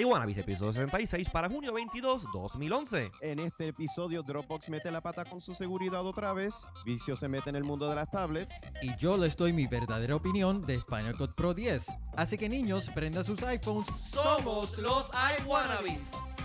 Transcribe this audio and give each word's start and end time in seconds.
iWannabes, 0.00 0.38
episodio 0.38 0.72
66 0.72 1.30
para 1.30 1.48
junio 1.48 1.72
22, 1.72 2.24
2011. 2.32 3.12
En 3.20 3.38
este 3.38 3.68
episodio, 3.68 4.22
Dropbox 4.22 4.68
mete 4.68 4.90
la 4.90 5.00
pata 5.00 5.24
con 5.24 5.40
su 5.40 5.54
seguridad 5.54 6.04
otra 6.04 6.32
vez, 6.32 6.66
Vicio 6.84 7.16
se 7.16 7.28
mete 7.28 7.50
en 7.50 7.56
el 7.56 7.64
mundo 7.64 7.88
de 7.88 7.94
las 7.94 8.10
tablets, 8.10 8.54
Y 8.82 8.96
yo 8.96 9.16
les 9.16 9.36
doy 9.36 9.52
mi 9.52 9.66
verdadera 9.66 10.16
opinión 10.16 10.66
de 10.66 10.80
Final 10.80 11.16
Cut 11.16 11.34
Pro 11.34 11.54
10. 11.54 11.86
Así 12.16 12.36
que 12.38 12.48
niños, 12.48 12.90
prendan 12.94 13.24
sus 13.24 13.42
iPhones. 13.42 13.88
Somos 13.88 14.78
los 14.78 15.10
iWannabes. 15.40 16.00
Esto 16.00 16.43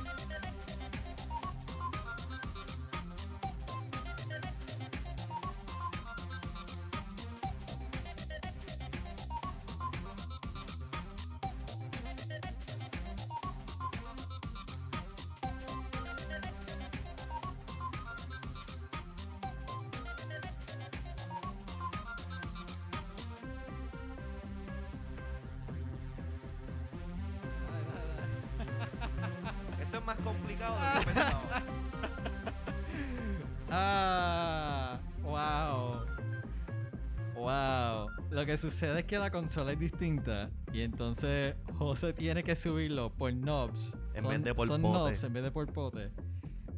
sucede 38.59 38.99
es 38.99 39.05
que 39.05 39.17
la 39.17 39.31
consola 39.31 39.71
es 39.71 39.79
distinta 39.79 40.51
y 40.73 40.81
entonces 40.81 41.55
José 41.77 42.13
tiene 42.13 42.43
que 42.43 42.55
subirlo 42.55 43.15
por 43.15 43.31
knobs. 43.31 43.97
En 44.13 44.27
vez 44.27 44.43
de 44.43 44.53
por 44.53 44.67
son 44.67 44.81
pote. 44.81 44.93
knobs 44.97 45.23
en 45.23 45.33
vez 45.33 45.43
de 45.43 45.51
por 45.51 45.71
pote. 45.71 46.11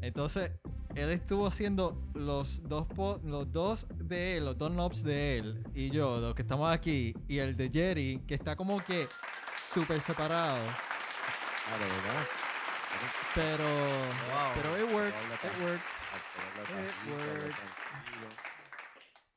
Entonces, 0.02 0.52
él 0.96 1.10
estuvo 1.10 1.48
haciendo 1.48 2.02
los 2.14 2.68
dos 2.68 2.88
los 3.23 3.52
dos 3.52 3.88
de 3.98 4.38
él, 4.38 4.46
los 4.46 4.58
dos 4.58 4.72
knobs 4.72 5.04
de 5.04 5.38
él 5.38 5.64
y 5.73 5.90
yo, 5.90 6.20
los 6.20 6.36
que 6.36 6.42
estamos 6.44 6.72
aquí, 6.72 7.14
y 7.28 7.40
el 7.40 7.56
de 7.56 7.70
Jerry, 7.72 8.23
que 8.28 8.36
está 8.36 8.56
como 8.56 8.78
que 8.84 9.08
súper 9.52 10.02
separado. 10.02 10.58
Ah, 10.58 11.78
verdad. 11.80 12.26
Pero, 13.34 13.64
Wow. 13.64 14.52
pero 14.56 14.78
it 14.78 14.94
worked, 14.94 15.16
it 15.16 15.64
worked. 15.64 15.82
It 17.08 17.12
worked. 17.12 17.56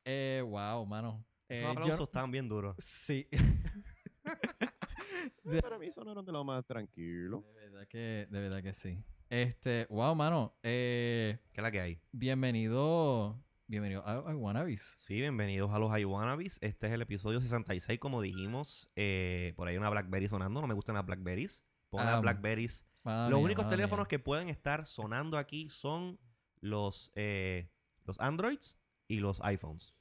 Eh, 0.05 0.41
wow, 0.45 0.85
mano. 0.85 1.25
Eh, 1.49 1.59
Esos 1.59 1.73
yo- 1.73 1.79
aplausos 1.79 2.07
estaban 2.07 2.31
bien 2.31 2.47
duros. 2.47 2.75
sí. 2.77 3.27
Para 5.61 5.77
mí 5.77 5.91
sonaron 5.91 6.25
de 6.25 6.31
lo 6.31 6.43
más 6.43 6.65
tranquilo. 6.65 7.43
De 7.55 7.69
verdad 7.69 7.87
que, 7.87 8.27
de 8.29 8.39
verdad 8.39 8.63
que 8.63 8.73
sí. 8.73 9.03
Este, 9.29 9.85
wow, 9.89 10.15
mano. 10.15 10.57
Eh, 10.63 11.37
¿Qué 11.51 11.61
es 11.61 11.63
la 11.63 11.71
que 11.71 11.81
hay? 11.81 12.01
bienvenido. 12.11 13.41
Bienvenido 13.67 14.03
a, 14.05 14.35
Wannabes. 14.35 14.95
Sí, 14.97 15.15
bienvenidos 15.15 15.71
a 15.71 15.79
los 15.79 15.95
iWannabes. 15.97 16.59
Este 16.61 16.87
es 16.87 16.93
el 16.93 17.01
episodio 17.01 17.41
66, 17.41 17.99
como 17.99 18.21
dijimos. 18.21 18.87
Eh, 18.95 19.53
por 19.55 19.67
ahí 19.67 19.77
una 19.77 19.89
Blackberry 19.89 20.27
sonando. 20.27 20.61
No 20.61 20.67
me 20.67 20.73
gustan 20.75 20.95
las 20.95 21.05
Blackberries. 21.05 21.65
Pongan 21.89 22.07
Ah, 22.07 22.11
las 22.13 22.21
Blackberries. 22.21 22.85
Mala 23.03 23.29
Los 23.29 23.39
mía, 23.39 23.45
únicos 23.45 23.67
teléfonos 23.67 24.05
mía. 24.05 24.09
que 24.09 24.19
pueden 24.19 24.49
estar 24.49 24.85
sonando 24.85 25.37
aquí 25.37 25.69
son 25.69 26.19
los, 26.59 27.11
eh, 27.15 27.69
los 28.05 28.19
Androids 28.19 28.79
y 29.07 29.19
los 29.19 29.41
iPhones. 29.41 29.95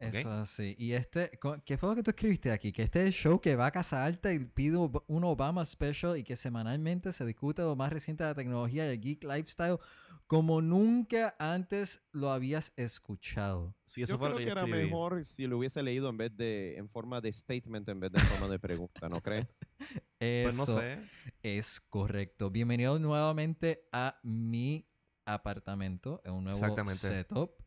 Eso 0.00 0.18
es 0.18 0.26
así. 0.26 0.74
Y 0.78 0.92
este, 0.92 1.30
¿qué 1.64 1.76
fue 1.76 1.90
lo 1.90 1.94
que 1.94 2.02
tú 2.02 2.10
escribiste 2.10 2.50
aquí? 2.50 2.72
Que 2.72 2.82
este 2.82 3.00
es 3.00 3.06
el 3.06 3.12
show 3.12 3.40
que 3.40 3.54
va 3.54 3.66
a 3.66 3.70
casa 3.70 4.04
alta 4.04 4.32
y 4.32 4.38
pide 4.38 4.78
un 4.78 5.24
Obama 5.24 5.64
special 5.64 6.16
y 6.16 6.24
que 6.24 6.36
semanalmente 6.36 7.12
se 7.12 7.26
discute 7.26 7.60
lo 7.62 7.76
más 7.76 7.92
reciente 7.92 8.24
de 8.24 8.30
la 8.30 8.34
tecnología 8.34 8.86
y 8.86 8.94
el 8.94 9.00
geek 9.00 9.24
lifestyle 9.24 9.78
como 10.26 10.62
nunca 10.62 11.34
antes 11.38 12.04
lo 12.12 12.30
habías 12.30 12.72
escuchado. 12.76 13.76
Sí, 13.84 14.02
eso 14.02 14.14
yo 14.14 14.18
fue 14.18 14.28
creo 14.28 14.32
lo 14.34 14.38
que, 14.38 14.44
que 14.44 14.48
yo 14.48 14.52
era 14.52 14.62
escribí. 14.62 14.84
mejor 14.84 15.24
si 15.24 15.46
lo 15.46 15.58
hubiese 15.58 15.82
leído 15.82 16.08
en 16.08 16.16
vez 16.16 16.34
de 16.36 16.76
en 16.76 16.88
forma 16.88 17.20
de 17.20 17.32
statement 17.32 17.88
en 17.88 18.00
vez 18.00 18.12
de 18.12 18.20
en 18.20 18.26
forma 18.26 18.48
de 18.48 18.58
pregunta, 18.58 19.08
¿no 19.08 19.20
crees? 19.20 19.46
Pues 20.42 20.54
no 20.54 20.64
Eso 20.64 20.78
sé. 20.78 20.98
Es 21.42 21.80
correcto. 21.80 22.50
Bienvenido 22.50 22.98
nuevamente 22.98 23.88
a 23.90 24.20
mi 24.22 24.86
apartamento, 25.24 26.20
en 26.24 26.32
un 26.34 26.44
nuevo 26.44 26.60
setup. 26.94 27.59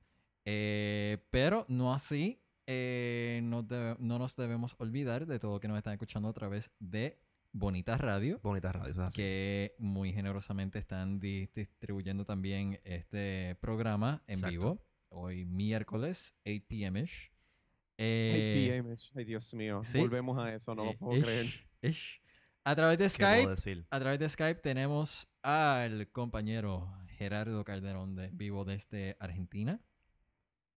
Eh, 0.46 1.18
pero 1.30 1.66
no 1.70 1.94
así, 1.94 2.42
eh, 2.68 3.42
no, 3.44 3.64
debe- 3.64 3.96
no 4.00 4.20
nos 4.20 4.36
debemos 4.36 4.76
olvidar 4.80 5.26
de 5.26 5.40
todo 5.40 5.54
lo 5.56 5.60
que 5.60 5.68
nos 5.68 5.78
están 5.78 5.94
escuchando 5.94 6.30
a 6.30 6.34
través 6.34 6.72
de 6.80 7.20
Bonita 7.52 7.98
Radio, 7.98 8.40
Bonita 8.44 8.72
radio, 8.72 8.92
es 8.92 8.98
así. 8.98 9.16
que 9.18 9.76
muy 9.78 10.12
generosamente 10.12 10.80
están 10.80 11.20
di- 11.20 11.48
distribuyendo 11.54 12.26
también 12.26 12.80
este 12.84 13.56
programa 13.62 14.24
en 14.28 14.40
Exacto. 14.40 14.52
vivo. 14.52 14.86
Hoy 15.10 15.46
miércoles, 15.46 16.36
8 16.46 16.66
p.m.ish. 16.68 17.30
Ay, 17.30 18.06
Eh, 18.06 18.70
PM, 18.72 18.96
ay, 19.16 19.24
Dios 19.24 19.54
mío. 19.54 19.82
sí. 19.84 20.00
Volvemos 20.00 20.44
a 20.44 20.54
eso, 20.54 20.74
no 20.74 20.84
lo 20.86 20.92
eh, 20.92 20.98
puedo 21.00 21.18
ish, 21.20 21.24
creer. 21.24 21.46
ish. 21.84 22.22
A 22.64 22.76
través 22.76 22.98
de 22.98 23.08
¿Qué 23.10 23.24
puedo 23.44 23.56
Skype, 23.56 23.86
a 23.92 24.00
través 24.00 24.20
de 24.20 24.30
Skype 24.30 24.60
tenemos 24.62 25.28
al 25.44 26.10
compañero 26.12 26.92
Gerardo 27.10 27.64
Calderón 27.64 28.16
de 28.16 28.30
vivo 28.32 28.66
desde 28.66 29.16
Argentina. 29.20 29.80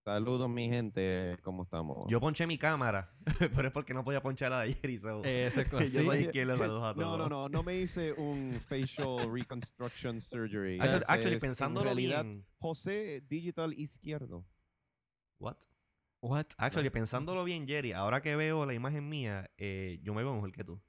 Saludos, 0.07 0.49
mi 0.49 0.69
gente. 0.69 1.37
¿Cómo 1.43 1.65
estamos? 1.65 2.05
Yo 2.09 2.21
ponché 2.21 2.47
mi 2.47 2.57
cámara, 2.59 3.13
pero 3.57 3.67
es 3.67 3.75
porque 3.75 3.93
no 3.93 4.05
podía 4.05 4.23
ponchar 4.23 4.53
la 4.53 4.59
de 4.61 4.69
ayer 4.69 4.91
y 4.91 4.99
so- 4.99 5.25
Ese 5.25 5.65
co- 5.69 5.81
Yo 5.81 5.87
soy 6.05 6.19
izquierdo, 6.19 6.57
saludos 6.57 6.85
a 6.85 6.87
No, 6.95 7.03
todos. 7.03 7.19
no, 7.19 7.29
no, 7.29 7.49
no 7.49 7.63
me 7.65 7.75
hice 7.77 8.13
un 8.13 8.61
facial 8.61 9.29
reconstruction 9.29 10.21
surgery. 10.21 10.79
Actually, 10.79 11.03
actually, 11.09 11.65
en 11.65 11.83
realidad, 11.83 12.23
bien. 12.25 12.47
José 12.61 13.21
Digital 13.29 13.73
Izquierdo. 13.73 14.47
What? 15.41 15.57
What? 16.23 16.47
Actually, 16.57 16.91
pensándolo 16.91 17.43
bien, 17.43 17.67
Jerry, 17.67 17.91
ahora 17.91 18.23
que 18.23 18.37
veo 18.37 18.65
la 18.65 18.75
imagen 18.75 19.09
mía, 19.09 19.51
eh, 19.59 19.99
yo 20.05 20.15
me 20.15 20.23
veo 20.23 20.35
mejor 20.35 20.53
que 20.53 20.63
tú. 20.63 20.81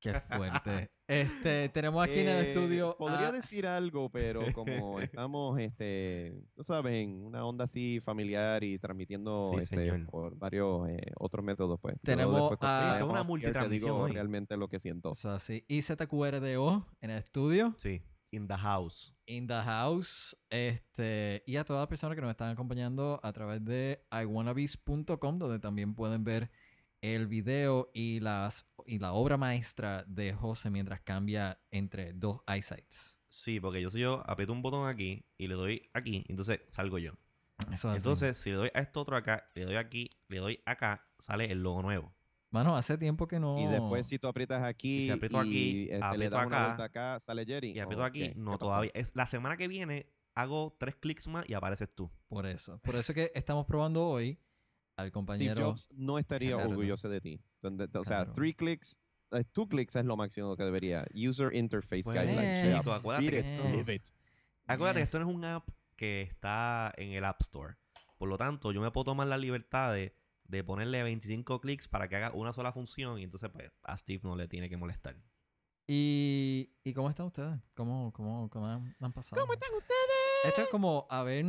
Qué 0.00 0.14
fuerte. 0.20 0.90
Este, 1.08 1.68
tenemos 1.70 2.04
aquí 2.04 2.18
en 2.20 2.28
el 2.28 2.44
Eh, 2.46 2.50
estudio. 2.50 2.94
Podría 2.98 3.28
a- 3.28 3.32
decir 3.32 3.66
algo, 3.66 4.10
pero 4.10 4.40
como 4.54 5.00
estamos, 5.00 5.58
este, 5.58 6.44
tú 6.54 6.62
sabes, 6.62 6.94
en 6.96 7.24
una 7.24 7.44
onda 7.44 7.64
así 7.64 7.98
familiar 8.00 8.62
y 8.62 8.78
transmitiendo 8.78 9.38
Sí, 9.50 9.56
este, 9.58 9.90
por 10.10 10.36
varios 10.36 10.88
eh, 10.90 11.12
otros 11.18 11.44
métodos, 11.44 11.80
pues. 11.80 11.98
Tenemos 12.02 12.52
a- 12.60 12.98
una 13.04 13.22
te 13.22 13.26
multitransmisión 13.26 13.90
digo 13.92 14.04
hoy. 14.04 14.12
realmente 14.12 14.56
lo 14.56 14.68
que 14.68 14.78
siento. 14.78 15.12
Eso 15.12 15.30
así. 15.30 15.64
IZQRDO 15.68 16.86
en 17.00 17.10
el 17.10 17.18
estudio. 17.18 17.74
Sí, 17.78 18.02
in 18.30 18.46
the 18.46 18.56
house. 18.56 19.14
In 19.26 19.46
the 19.46 19.54
house. 19.62 20.36
Este, 20.50 21.42
y 21.46 21.56
a 21.56 21.64
todas 21.64 21.80
las 21.80 21.88
personas 21.88 22.14
que 22.14 22.20
nos 22.22 22.30
están 22.30 22.50
acompañando 22.50 23.18
a 23.22 23.32
través 23.32 23.64
de 23.64 24.04
iwannabes.com, 24.12 25.38
donde 25.38 25.58
también 25.58 25.94
pueden 25.94 26.22
ver 26.24 26.50
el 27.00 27.26
video 27.26 27.90
y, 27.94 28.20
las, 28.20 28.70
y 28.86 28.98
la 28.98 29.12
obra 29.12 29.36
maestra 29.36 30.04
de 30.06 30.32
José 30.32 30.70
mientras 30.70 31.00
cambia 31.00 31.60
entre 31.70 32.12
dos 32.12 32.40
eyesights. 32.46 33.20
Sí, 33.28 33.60
porque 33.60 33.80
yo 33.82 33.90
soy 33.90 34.02
yo, 34.02 34.22
aprieto 34.26 34.52
un 34.52 34.62
botón 34.62 34.88
aquí 34.88 35.24
y 35.36 35.48
le 35.48 35.54
doy 35.54 35.90
aquí, 35.92 36.24
entonces 36.28 36.60
salgo 36.68 36.98
yo. 36.98 37.12
Eso 37.72 37.72
es 37.72 37.84
así. 37.84 37.96
Entonces, 37.96 38.36
si 38.36 38.50
le 38.50 38.56
doy 38.56 38.70
a 38.74 38.80
esto 38.80 39.00
otro 39.00 39.16
acá, 39.16 39.50
le 39.54 39.64
doy 39.64 39.76
aquí, 39.76 40.10
le 40.28 40.38
doy 40.38 40.62
acá, 40.64 41.06
sale 41.18 41.50
el 41.50 41.62
logo 41.62 41.82
nuevo. 41.82 42.14
Mano, 42.50 42.76
hace 42.76 42.96
tiempo 42.96 43.28
que 43.28 43.38
no. 43.38 43.60
Y 43.60 43.66
después 43.66 44.06
si 44.06 44.18
tú 44.18 44.26
aprietas 44.26 44.62
aquí 44.64 45.00
Y 45.00 45.04
si 45.04 45.10
aprieto 45.10 45.38
aquí, 45.38 45.82
este, 45.82 45.98
le 45.98 46.04
aprieto 46.04 46.38
acá, 46.38 47.20
sale 47.20 47.44
Jerry. 47.44 47.72
Y 47.72 47.78
aprieto 47.78 48.02
¿O 48.02 48.06
aquí, 48.06 48.32
no 48.36 48.56
todavía. 48.56 48.90
Es 48.94 49.14
la 49.14 49.26
semana 49.26 49.56
que 49.56 49.68
viene 49.68 50.10
hago 50.34 50.74
tres 50.78 50.94
clics 50.94 51.26
más 51.26 51.44
y 51.48 51.54
apareces 51.54 51.92
tú. 51.94 52.10
Por 52.28 52.46
eso. 52.46 52.78
Por 52.78 52.96
eso 52.96 53.12
que 53.12 53.30
estamos 53.34 53.66
probando 53.66 54.08
hoy 54.08 54.38
al 54.98 55.06
Steve 55.06 55.12
compañero. 55.12 55.64
Jobs 55.70 55.88
no 55.94 56.18
estaría 56.18 56.50
Gerardo. 56.50 56.70
orgulloso 56.70 57.08
de 57.08 57.20
ti. 57.20 57.40
O 57.62 57.70
sea, 58.04 58.24
Claro. 58.24 58.32
three 58.34 58.52
clicks, 58.54 58.98
eh, 59.32 59.44
two 59.52 59.68
clicks 59.68 59.96
es 59.96 60.04
lo 60.04 60.16
máximo 60.16 60.56
que 60.56 60.64
debería. 60.64 61.06
User 61.14 61.54
Interface 61.54 62.02
Pues, 62.04 62.18
Guidelines. 62.20 62.62
chico, 62.66 62.82
Yeah, 62.84 62.96
acuérdate 62.96 63.30
que 63.30 63.38
esto-. 63.38 64.12
Acuérdate 64.66 65.00
que 65.00 65.04
esto 65.04 65.18
no 65.20 65.28
es 65.28 65.34
un 65.34 65.44
app 65.44 65.68
que 65.96 66.22
está 66.22 66.92
en 66.96 67.12
el 67.12 67.24
App 67.24 67.40
Store. 67.40 67.76
Por 68.18 68.28
lo 68.28 68.36
tanto, 68.36 68.72
yo 68.72 68.80
me 68.80 68.90
puedo 68.90 69.04
tomar 69.04 69.26
la 69.28 69.38
libertad 69.38 69.92
de, 69.92 70.14
de 70.44 70.64
ponerle 70.64 71.02
25 71.02 71.60
clics 71.60 71.88
para 71.88 72.08
que 72.08 72.16
haga 72.16 72.32
una 72.32 72.52
sola 72.52 72.72
función 72.72 73.18
y 73.18 73.22
entonces 73.24 73.50
pues, 73.50 73.70
a 73.82 73.96
Steve 73.96 74.20
no 74.24 74.36
le 74.36 74.48
tiene 74.48 74.68
que 74.68 74.76
molestar. 74.76 75.16
¿Y, 75.86 76.74
¿y 76.84 76.92
cómo 76.92 77.08
están 77.08 77.26
ustedes? 77.26 77.58
¿Cómo, 77.74 78.12
cómo, 78.12 78.50
cómo 78.50 78.66
han, 78.66 78.94
han 79.00 79.12
pasado? 79.12 79.40
¿Cómo 79.40 79.54
están 79.54 79.70
ustedes? 79.74 80.44
Esto 80.44 80.62
es 80.62 80.68
como 80.68 81.06
haber 81.08 81.44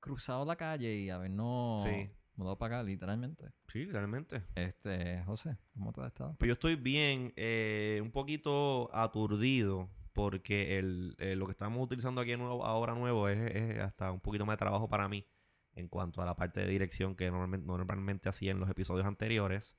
cruzado 0.00 0.44
la 0.44 0.56
calle 0.56 0.96
y 0.96 1.10
habernos 1.10 1.82
Sí. 1.82 2.10
Mudado 2.42 2.58
para 2.58 2.76
acá, 2.76 2.84
literalmente. 2.84 3.52
Sí, 3.68 3.86
realmente. 3.86 4.42
Este, 4.54 5.22
José, 5.24 5.58
¿cómo 5.74 5.92
tú 5.92 6.02
has 6.02 6.08
estado? 6.08 6.36
Pues 6.38 6.48
yo 6.48 6.52
estoy 6.52 6.76
bien, 6.76 7.32
eh, 7.36 8.00
un 8.02 8.10
poquito 8.10 8.90
aturdido 8.94 9.90
porque 10.12 10.78
el, 10.78 11.16
eh, 11.18 11.36
lo 11.36 11.46
que 11.46 11.52
estamos 11.52 11.82
utilizando 11.82 12.20
aquí 12.20 12.36
nuevo, 12.36 12.64
ahora 12.64 12.94
nuevo 12.94 13.28
es, 13.28 13.38
es 13.54 13.78
hasta 13.78 14.12
un 14.12 14.20
poquito 14.20 14.44
más 14.44 14.54
de 14.54 14.58
trabajo 14.58 14.88
para 14.88 15.08
mí 15.08 15.26
en 15.74 15.88
cuanto 15.88 16.20
a 16.20 16.26
la 16.26 16.36
parte 16.36 16.60
de 16.60 16.66
dirección 16.66 17.16
que 17.16 17.30
normalmente, 17.30 17.66
normalmente 17.66 18.28
hacía 18.28 18.52
en 18.52 18.60
los 18.60 18.68
episodios 18.68 19.06
anteriores. 19.06 19.78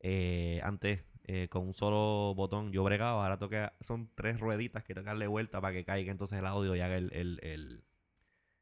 Eh, 0.00 0.60
antes 0.62 1.04
eh, 1.26 1.48
con 1.48 1.66
un 1.66 1.72
solo 1.72 2.34
botón. 2.34 2.70
Yo 2.70 2.84
bregaba, 2.84 3.22
ahora 3.22 3.38
toca, 3.38 3.74
son 3.80 4.10
tres 4.14 4.38
rueditas 4.38 4.84
que 4.84 4.92
tengo 4.92 5.04
que 5.04 5.08
darle 5.08 5.26
vuelta 5.26 5.58
para 5.60 5.72
que 5.72 5.84
caiga 5.84 6.12
entonces 6.12 6.38
el 6.38 6.46
audio 6.46 6.76
y 6.76 6.80
haga 6.80 6.98
el, 6.98 7.10
el, 7.14 7.40
el 7.42 7.84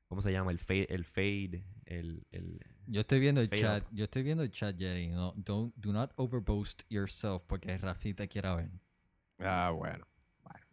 ¿cómo 0.07 0.23
se 0.23 0.31
llama? 0.31 0.53
El 0.53 0.61
fade, 0.61 0.87
el 0.89 1.05
fade, 1.05 1.65
el, 1.87 2.25
el 2.31 2.61
Yo 2.87 3.01
estoy 3.01 3.21
viendo 3.21 3.41
el 3.41 3.49
Fade 3.49 3.61
chat. 3.63 3.85
Yo 3.93 4.05
estoy 4.05 4.23
viendo 4.23 4.43
el 4.43 4.51
chat, 4.51 4.77
Jerry. 4.79 5.09
No, 5.09 5.33
don't, 5.37 5.75
do 5.77 5.93
not 5.93 6.13
overboast 6.17 6.83
yourself 6.89 7.43
porque 7.47 7.77
Rafi 7.79 8.15
te 8.15 8.29
quiera 8.29 8.55
ver. 8.57 8.71
Ah, 9.39 9.71
bueno. 9.77 10.07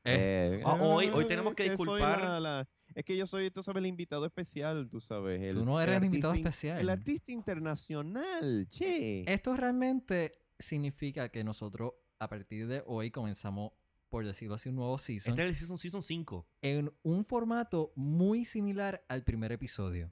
Eh, 0.05 0.59
Eh, 0.59 0.63
Ah, 0.65 0.77
hoy- 0.81 1.05
eh, 1.05 1.11
hoy 1.13 1.27
tenemos 1.27 1.53
que 1.53 1.65
soy 1.67 1.75
disculpar- 2.01 2.21
la- 2.23 2.39
la- 2.39 2.69
es 2.95 3.03
que 3.03 3.15
yo 3.17 3.27
soy, 3.27 3.51
tú 3.51 3.61
sabes, 3.61 3.81
el 3.81 3.87
invitado 3.87 4.25
especial, 4.25 4.89
tú 4.89 4.99
sabes. 5.01 5.41
El, 5.41 5.53
Tú 5.53 5.65
no 5.65 5.79
eres 5.79 5.97
el 5.97 6.05
invitado 6.05 6.31
artista 6.31 6.49
especial. 6.49 6.79
El 6.79 6.89
artista 6.89 7.31
internacional, 7.31 8.67
che. 8.69 9.23
Esto 9.31 9.55
realmente 9.55 10.31
significa 10.57 11.29
que 11.29 11.43
nosotros 11.43 11.91
a 12.17 12.27
partir 12.29 12.67
de 12.67 12.83
hoy 12.87 13.11
comenzamos, 13.11 13.71
por 14.09 14.25
decirlo 14.25 14.55
así, 14.55 14.69
un 14.69 14.75
nuevo 14.77 14.97
season 14.97 15.31
Este 15.33 15.43
es 15.43 15.49
el 15.49 15.55
season, 15.55 15.77
season 15.77 16.01
5. 16.03 16.47
en 16.61 16.91
un 17.03 17.23
formato 17.25 17.91
muy 17.95 18.45
similar 18.45 19.03
al 19.09 19.23
primer 19.23 19.51
episodio. 19.51 20.11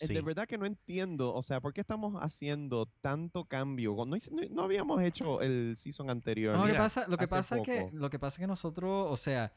Eh, 0.00 0.06
Sí. 0.08 0.14
De 0.14 0.22
verdad 0.22 0.46
que 0.48 0.58
no 0.58 0.66
entiendo, 0.66 1.32
o 1.32 1.42
sea, 1.42 1.60
¿por 1.60 1.72
qué 1.72 1.80
estamos 1.80 2.14
haciendo 2.20 2.86
tanto 3.00 3.44
cambio? 3.44 3.94
No, 3.94 4.06
no- 4.06 4.16
no 4.50 4.62
habíamos 4.62 5.00
hecho 5.02 5.40
el 5.40 5.76
season 5.76 6.10
anterior. 6.10 6.54
No, 6.54 6.62
lo 6.62 6.72
que 6.72 6.78
pasa, 6.78 7.06
lo 7.08 7.16
que 7.16 7.28
pasa 7.28 7.56
es 7.58 7.62
que 7.62 7.88
lo 7.96 8.10
que 8.10 8.18
pasa 8.18 8.34
es 8.36 8.40
que 8.40 8.46
nosotros, 8.48 9.06
o 9.10 9.16
sea, 9.16 9.52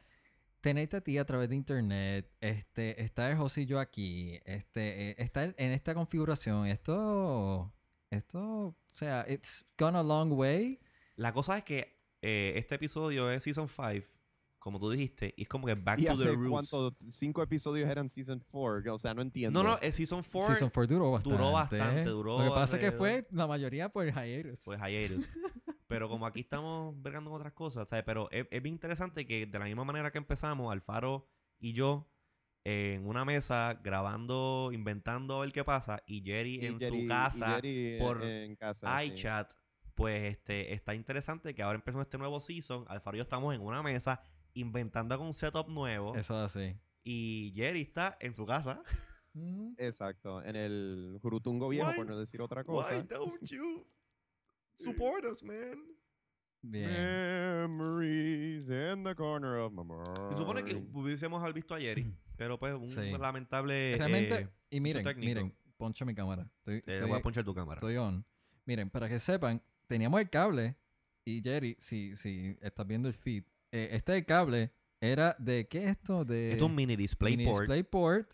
tenerte 0.61 0.97
a 0.97 1.01
ti 1.01 1.17
a 1.17 1.25
través 1.25 1.49
de 1.49 1.55
internet, 1.55 2.31
este, 2.41 3.01
estar 3.01 3.35
José 3.35 3.61
y 3.61 3.65
yo 3.65 3.79
aquí, 3.79 4.39
este, 4.45 5.09
eh, 5.11 5.15
estar 5.17 5.55
en 5.57 5.71
esta 5.71 5.95
configuración, 5.95 6.67
esto, 6.67 7.73
esto, 8.11 8.39
o 8.39 8.77
sea, 8.85 9.25
it's 9.27 9.65
gone 9.77 9.97
a 9.97 10.03
long 10.03 10.31
way. 10.33 10.79
La 11.15 11.31
cosa 11.33 11.57
es 11.57 11.63
que 11.63 11.99
eh, 12.21 12.53
este 12.57 12.75
episodio 12.75 13.31
es 13.31 13.43
season 13.43 13.67
5, 13.67 14.05
como 14.67 14.79
tú 14.79 14.89
dijiste, 14.89 15.33
y 15.37 15.43
es 15.43 15.47
como 15.47 15.65
que 15.65 15.75
back 15.75 15.99
¿Y 15.99 16.05
to 16.05 16.15
the 16.17 16.23
hace 16.25 16.31
roots. 16.33 16.69
cuánto? 16.69 16.95
¿Cinco 17.09 17.41
episodios 17.41 17.89
eran 17.89 18.07
season 18.09 18.43
4? 18.51 18.93
O 18.93 18.97
sea, 18.97 19.13
no 19.13 19.21
entiendo. 19.21 19.63
No, 19.63 19.69
no, 19.69 19.77
el 19.79 19.93
season 19.93 20.21
4 20.21 20.53
Season 20.53 20.69
4 20.73 20.95
duró 20.97 21.11
bastante. 21.11 21.37
duró 21.37 21.51
bastante, 21.51 22.03
duró 22.09 22.37
Lo 22.39 22.43
que 22.45 22.49
pasa 22.59 22.75
es 22.77 22.81
que 22.83 22.91
fue 22.91 23.27
la 23.31 23.47
mayoría 23.47 23.89
por 23.89 24.05
hiatus. 24.05 24.61
pues 24.65 24.79
hiatus. 24.81 25.25
Pero 25.87 26.09
como 26.09 26.25
aquí 26.25 26.41
estamos 26.41 27.01
vergando 27.01 27.29
con 27.31 27.39
otras 27.39 27.53
cosas, 27.53 27.87
¿sabes? 27.87 28.03
Pero 28.05 28.29
es, 28.31 28.45
es 28.51 28.61
bien 28.61 28.75
interesante 28.75 29.25
que 29.25 29.45
de 29.45 29.57
la 29.59 29.65
misma 29.65 29.85
manera 29.85 30.11
que 30.11 30.17
empezamos, 30.17 30.71
Alfaro 30.71 31.29
y 31.59 31.71
yo 31.73 32.11
en 32.65 33.07
una 33.07 33.23
mesa 33.23 33.79
grabando, 33.81 34.71
inventando 34.73 35.37
a 35.37 35.41
ver 35.41 35.53
qué 35.53 35.63
pasa, 35.63 36.03
y 36.05 36.21
Jerry 36.25 36.59
Y 36.61 36.65
en 36.65 36.77
Jerry- 36.79 37.03
su 37.03 37.07
casa, 37.07 37.55
Jerry 37.55 37.93
en- 37.93 37.99
por 37.99 38.21
en 38.23 38.55
casa, 38.57 38.99
sí. 38.99 39.05
iChat, 39.07 39.53
pues 39.95 40.23
este 40.33 40.73
está 40.73 40.93
interesante 40.93 41.55
que 41.55 41.63
ahora 41.63 41.77
empezó 41.77 42.01
este 42.01 42.17
nuevo 42.17 42.41
season, 42.41 42.83
Alfaro 42.89 43.15
y 43.15 43.19
yo 43.19 43.23
estamos 43.23 43.55
en 43.55 43.61
una 43.61 43.81
mesa 43.81 44.21
inventando 44.59 45.18
con 45.18 45.27
un 45.27 45.33
setup 45.33 45.69
nuevo, 45.69 46.15
Eso 46.15 46.44
es 46.44 46.56
así. 46.56 46.75
y 47.04 47.54
Jerry 47.56 47.81
está 47.81 48.18
en 48.21 48.33
su 48.36 48.45
casa. 48.45 48.81
Exacto, 49.77 50.44
en 50.44 50.56
el 50.56 51.19
Jurutungo 51.21 51.69
viejo, 51.69 51.89
Why- 51.89 51.95
por 51.95 52.06
no 52.07 52.18
decir 52.18 52.42
otra 52.42 52.62
Why 52.62 52.65
cosa. 52.65 53.04
don't 53.04 53.39
you 53.51 53.86
support 54.75 55.25
us, 55.25 55.44
man? 55.44 55.83
Bien. 56.62 56.89
Memories 56.89 58.69
in 58.69 59.04
the 59.04 59.13
corner 59.15 59.57
of 59.59 59.71
my 59.74 59.83
mind. 59.83 60.31
Se 60.31 60.38
supone 60.38 60.63
que 60.63 60.75
hubiésemos 60.94 61.54
visto 61.54 61.75
a 61.75 61.80
Jerry, 61.80 62.12
pero 62.38 62.57
pues 62.57 62.74
un 62.74 62.88
Sí. 62.88 63.12
lamentable. 63.18 63.95
Realmente, 63.98 64.36
eh, 64.39 64.50
y 64.71 64.80
miren, 64.81 65.06
miren, 65.18 65.56
poncho 65.77 66.06
mi 66.06 66.15
cámara. 66.15 66.50
Estoy, 66.57 66.81
te 66.81 66.95
estoy- 66.95 67.09
voy 67.09 67.19
a 67.19 67.21
ponchar 67.21 67.44
tu 67.45 67.54
cámara. 67.54 67.77
estoy 67.77 67.98
on. 67.98 68.25
Miren, 68.65 68.89
para 68.89 69.07
que 69.07 69.19
sepan, 69.19 69.62
teníamos 69.86 70.19
el 70.19 70.30
cable 70.30 70.75
y 71.24 71.42
Jerry, 71.44 71.77
si, 71.80 72.15
si 72.15 72.57
estás 72.62 72.86
viendo 72.88 73.07
el 73.07 73.13
feed, 73.13 73.44
eh, 73.71 73.89
este 73.91 74.23
cable 74.25 74.71
era 74.99 75.35
de, 75.39 75.67
¿qué 75.67 75.79
es 75.79 75.85
esto? 75.91 76.25
De 76.25 76.51
Esto 76.53 76.65
es 76.65 76.69
un 76.71 76.75
mini 76.75 76.95
DisplayPort. 76.95 77.37
mini 77.37 77.51
DisplayPort 77.59 78.31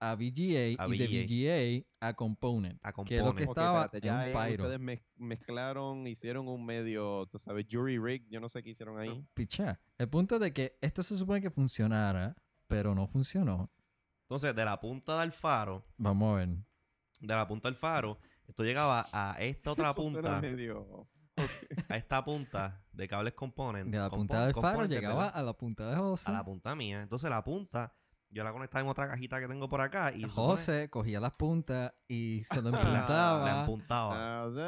a 0.00 0.14
VGA 0.14 0.80
A 0.82 0.88
y 0.94 0.98
de 0.98 1.84
VGA. 1.84 2.06
A 2.06 2.14
Component. 2.14 2.78
A 2.84 2.92
Que 2.92 3.16
es 3.18 3.24
lo 3.24 3.34
que 3.34 3.44
Component. 3.44 3.48
Estaba 3.50 3.84
espérate, 3.86 3.98
en 4.08 4.14
ya 4.14 4.14
un 4.14 4.28
eh, 4.46 4.50
pyro. 4.50 4.64
ustedes 4.64 4.80
mez- 4.80 5.04
mezclaron, 5.16 6.06
hicieron 6.06 6.46
un 6.48 6.64
medio, 6.64 7.26
tú 7.26 7.38
sabes, 7.40 7.66
jury 7.70 7.98
rig, 7.98 8.24
yo 8.30 8.38
no 8.40 8.48
sé 8.48 8.62
qué 8.62 8.70
hicieron 8.70 8.98
ahí. 9.00 9.26
Picha. 9.34 9.80
El 9.98 10.08
punto 10.08 10.36
es 10.36 10.40
de 10.40 10.52
que 10.52 10.78
esto 10.80 11.02
se 11.02 11.16
supone 11.16 11.40
que 11.40 11.50
funcionara, 11.50 12.36
pero 12.68 12.94
no 12.94 13.06
funcionó. 13.08 13.72
Entonces, 14.22 14.54
de 14.54 14.64
la 14.64 14.78
punta 14.78 15.20
del 15.20 15.32
faro, 15.32 15.84
Vamos 15.96 16.34
a 16.34 16.38
ver. 16.38 16.48
de 17.20 17.34
la 17.34 17.48
punta 17.48 17.66
del 17.68 17.74
faro, 17.76 18.18
esto 18.46 18.62
llegaba 18.62 19.06
a 19.12 19.36
esta 19.40 19.72
otra 19.72 19.90
Eso 19.90 20.02
suena 20.02 20.20
punta, 20.22 20.40
medio- 20.40 21.08
a 21.88 21.96
esta 21.96 22.24
punta 22.24 22.84
de 22.92 23.08
cables 23.08 23.34
component. 23.34 23.90
De 23.90 23.98
la 23.98 24.08
compo- 24.08 24.16
punta 24.16 24.44
del 24.46 24.54
faro 24.54 24.62
componentes, 24.66 24.96
llegaba 24.98 25.24
¿verdad? 25.24 25.38
a 25.38 25.42
la 25.42 25.52
punta 25.54 25.90
de 25.90 25.96
José. 25.96 26.30
a 26.30 26.34
la 26.34 26.44
punta 26.44 26.74
mía. 26.74 27.02
Entonces, 27.02 27.30
la 27.30 27.42
punta, 27.44 27.94
yo 28.30 28.44
la 28.44 28.52
conectaba 28.52 28.82
en 28.84 28.90
otra 28.90 29.08
cajita 29.08 29.40
que 29.40 29.48
tengo 29.48 29.68
por 29.68 29.80
acá 29.80 30.12
y 30.12 30.22
supone- 30.22 30.32
José 30.34 30.90
cogía 30.90 31.20
las 31.20 31.32
puntas 31.32 31.92
y 32.06 32.42
se 32.44 32.60
lo 32.62 32.68
empuntaba. 32.70 33.44
la 33.44 33.60
empuntaba. 33.60 34.48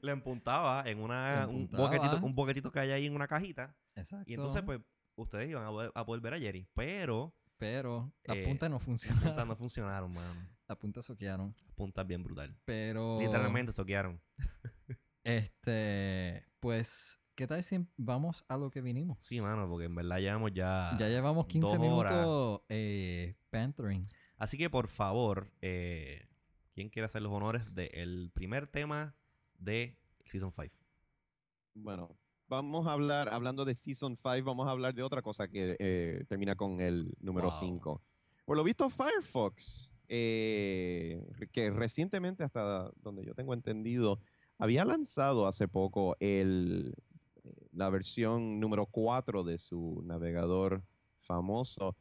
Le 0.00 0.12
empuntaba 0.12 0.82
en 0.86 1.00
una, 1.00 1.46
un, 1.48 1.68
boquetito, 1.70 2.20
un 2.24 2.34
boquetito 2.34 2.70
que 2.70 2.80
hay 2.80 2.90
ahí 2.92 3.06
en 3.06 3.14
una 3.14 3.26
cajita. 3.26 3.76
Exacto. 3.96 4.30
Y 4.30 4.34
entonces, 4.34 4.62
pues, 4.62 4.80
ustedes 5.16 5.48
iban 5.50 5.64
a 5.64 5.68
poder, 5.70 5.90
a 5.94 6.06
poder 6.06 6.22
ver 6.22 6.34
a 6.34 6.38
Jerry. 6.38 6.68
Pero 6.74 7.34
Pero 7.56 8.12
las 8.24 8.36
eh, 8.36 8.44
puntas 8.44 8.70
no 8.70 8.76
las 8.76 8.84
funcionaron. 8.84 9.24
puntas 9.24 9.46
no 9.46 9.56
funcionaron, 9.56 10.12
man. 10.12 10.48
Las 10.68 10.76
puntas 10.78 11.06
soquearon. 11.06 11.54
Las 11.64 11.74
puntas 11.74 12.06
bien 12.06 12.22
brutal. 12.22 12.54
Pero. 12.64 13.18
Literalmente 13.20 13.72
soquearon. 13.72 14.20
Este. 15.24 16.44
Pues. 16.60 17.20
¿Qué 17.34 17.46
tal 17.46 17.62
si 17.62 17.86
vamos 17.96 18.44
a 18.48 18.56
lo 18.56 18.70
que 18.70 18.80
vinimos? 18.82 19.16
Sí, 19.20 19.40
mano, 19.40 19.68
porque 19.68 19.86
en 19.86 19.94
verdad 19.94 20.18
llevamos 20.18 20.52
ya. 20.52 20.96
Ya 20.98 21.08
llevamos 21.08 21.46
15 21.46 21.68
dos 21.68 21.78
horas. 21.78 22.12
minutos 22.12 22.62
eh, 22.68 23.36
panthering. 23.50 24.02
Así 24.36 24.58
que, 24.58 24.68
por 24.70 24.88
favor, 24.88 25.52
eh, 25.60 26.26
¿quién 26.74 26.88
quiere 26.88 27.06
hacer 27.06 27.22
los 27.22 27.30
honores 27.32 27.74
del 27.74 28.30
primer 28.34 28.66
tema 28.66 29.14
de 29.58 29.96
Season 30.24 30.50
5? 30.50 30.74
Bueno, 31.74 32.16
vamos 32.48 32.88
a 32.88 32.92
hablar, 32.92 33.28
hablando 33.28 33.64
de 33.64 33.74
Season 33.76 34.16
5, 34.16 34.42
vamos 34.44 34.66
a 34.66 34.72
hablar 34.72 34.94
de 34.94 35.02
otra 35.04 35.22
cosa 35.22 35.46
que 35.46 35.76
eh, 35.78 36.24
termina 36.28 36.56
con 36.56 36.80
el 36.80 37.14
número 37.20 37.50
Wow. 37.50 37.58
5. 37.58 38.02
Por 38.46 38.56
lo 38.56 38.64
visto, 38.64 38.90
Firefox, 38.90 39.90
eh, 40.08 41.22
que 41.52 41.70
recientemente, 41.70 42.44
hasta 42.44 42.90
donde 42.96 43.24
yo 43.24 43.34
tengo 43.34 43.54
entendido, 43.54 44.20
había 44.58 44.84
lanzado 44.84 45.46
hace 45.46 45.68
poco 45.68 46.16
el, 46.20 46.94
eh, 47.44 47.68
la 47.72 47.90
versión 47.90 48.58
número 48.60 48.86
4 48.86 49.44
de 49.44 49.58
su 49.58 50.02
navegador 50.04 50.82
famoso. 51.20 51.96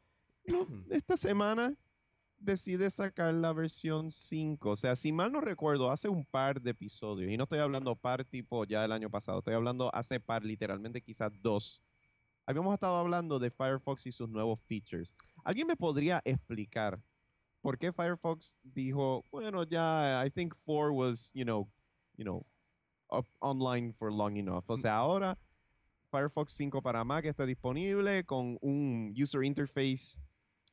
Esta 0.90 1.18
semana 1.18 1.76
decide 2.40 2.90
sacar 2.90 3.34
la 3.34 3.54
versión 3.54 4.12
5. 4.12 4.70
O 4.70 4.76
sea, 4.76 4.96
si 4.96 5.12
mal 5.12 5.32
no 5.32 5.42
recuerdo, 5.42 5.92
hace 5.92 6.10
un 6.10 6.26
par 6.26 6.62
de 6.62 6.72
episodios, 6.72 7.32
y 7.32 7.38
no 7.38 7.44
estoy 7.44 7.60
hablando 7.60 7.96
par 7.96 8.24
tipo 8.26 8.66
ya 8.66 8.86
el 8.86 8.92
año 8.92 9.10
pasado, 9.10 9.40
estoy 9.40 9.56
hablando 9.56 9.94
hace 9.94 10.20
par, 10.20 10.44
literalmente 10.44 11.02
quizás 11.02 11.32
dos. 11.42 11.82
Habíamos 12.46 12.74
estado 12.74 12.96
hablando 12.96 13.40
de 13.40 13.52
Firefox 13.52 14.08
y 14.08 14.12
sus 14.12 14.30
nuevos 14.30 14.62
features. 14.62 15.14
¿Alguien 15.44 15.68
me 15.68 15.76
podría 15.76 16.22
explicar 16.24 17.02
por 17.62 17.78
qué 17.78 17.92
Firefox 17.92 18.58
dijo, 18.64 19.24
bueno, 19.32 19.64
ya, 19.64 20.24
I 20.26 20.30
think 20.30 20.54
4 20.66 20.92
was, 20.94 21.32
you 21.34 21.44
know, 21.44 21.68
you 22.16 22.24
know, 22.24 22.46
up 23.10 23.28
online 23.40 23.92
for 23.94 24.12
long 24.12 24.38
enough. 24.38 24.66
O 24.70 24.78
sea, 24.78 24.96
ahora 24.98 25.38
Firefox 26.12 26.54
5 26.54 26.82
para 26.82 27.04
Mac 27.04 27.26
está 27.26 27.46
disponible 27.46 28.24
con 28.26 28.58
un 28.62 29.14
user 29.22 29.44
interface 29.44 30.18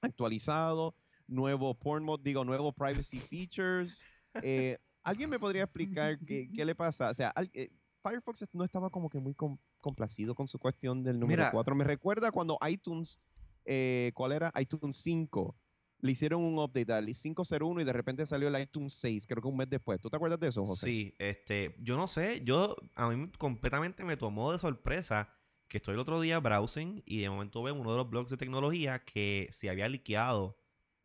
actualizado, 0.00 0.94
nuevo 1.26 1.74
porn 1.74 2.04
mode, 2.04 2.22
digo, 2.22 2.44
nuevo 2.44 2.72
privacy 2.72 3.18
features. 3.18 4.02
Eh, 4.42 4.76
¿Alguien 5.02 5.30
me 5.30 5.38
podría 5.38 5.64
explicar 5.64 6.18
qué, 6.18 6.50
qué 6.52 6.64
le 6.64 6.74
pasa? 6.74 7.10
O 7.10 7.14
sea, 7.14 7.28
al- 7.30 7.50
eh, 7.54 7.70
Firefox 8.02 8.46
no 8.52 8.64
estaba 8.64 8.90
como 8.90 9.08
que 9.08 9.18
muy 9.18 9.34
com- 9.34 9.58
complacido 9.80 10.34
con 10.34 10.46
su 10.48 10.58
cuestión 10.58 11.02
del 11.02 11.18
número 11.18 11.38
Mira. 11.42 11.50
4. 11.50 11.74
Me 11.74 11.84
recuerda 11.84 12.30
cuando 12.32 12.58
iTunes, 12.68 13.20
eh, 13.64 14.12
¿cuál 14.14 14.32
era? 14.32 14.52
iTunes 14.60 14.96
5. 14.96 15.56
Le 16.04 16.12
hicieron 16.12 16.42
un 16.42 16.58
update 16.58 16.92
al 16.92 17.06
501 17.06 17.80
y 17.80 17.84
de 17.84 17.92
repente 17.94 18.26
salió 18.26 18.48
el 18.48 18.60
iTunes 18.60 18.92
6, 18.92 19.26
creo 19.26 19.40
que 19.40 19.48
un 19.48 19.56
mes 19.56 19.70
después. 19.70 19.98
¿Tú 19.98 20.10
te 20.10 20.16
acuerdas 20.16 20.38
de 20.38 20.48
eso, 20.48 20.62
José? 20.62 20.84
Sí, 20.84 21.14
este, 21.18 21.74
yo 21.78 21.96
no 21.96 22.08
sé, 22.08 22.42
yo 22.44 22.76
a 22.94 23.08
mí 23.08 23.32
completamente 23.38 24.04
me 24.04 24.18
tomó 24.18 24.52
de 24.52 24.58
sorpresa 24.58 25.30
que 25.66 25.78
estoy 25.78 25.94
el 25.94 26.00
otro 26.00 26.20
día 26.20 26.40
browsing 26.40 27.02
y 27.06 27.22
de 27.22 27.30
momento 27.30 27.62
veo 27.62 27.74
uno 27.74 27.90
de 27.92 27.96
los 27.96 28.10
blogs 28.10 28.30
de 28.30 28.36
tecnología 28.36 29.02
que 29.02 29.48
se 29.50 29.70
había 29.70 29.88
liqueado 29.88 30.58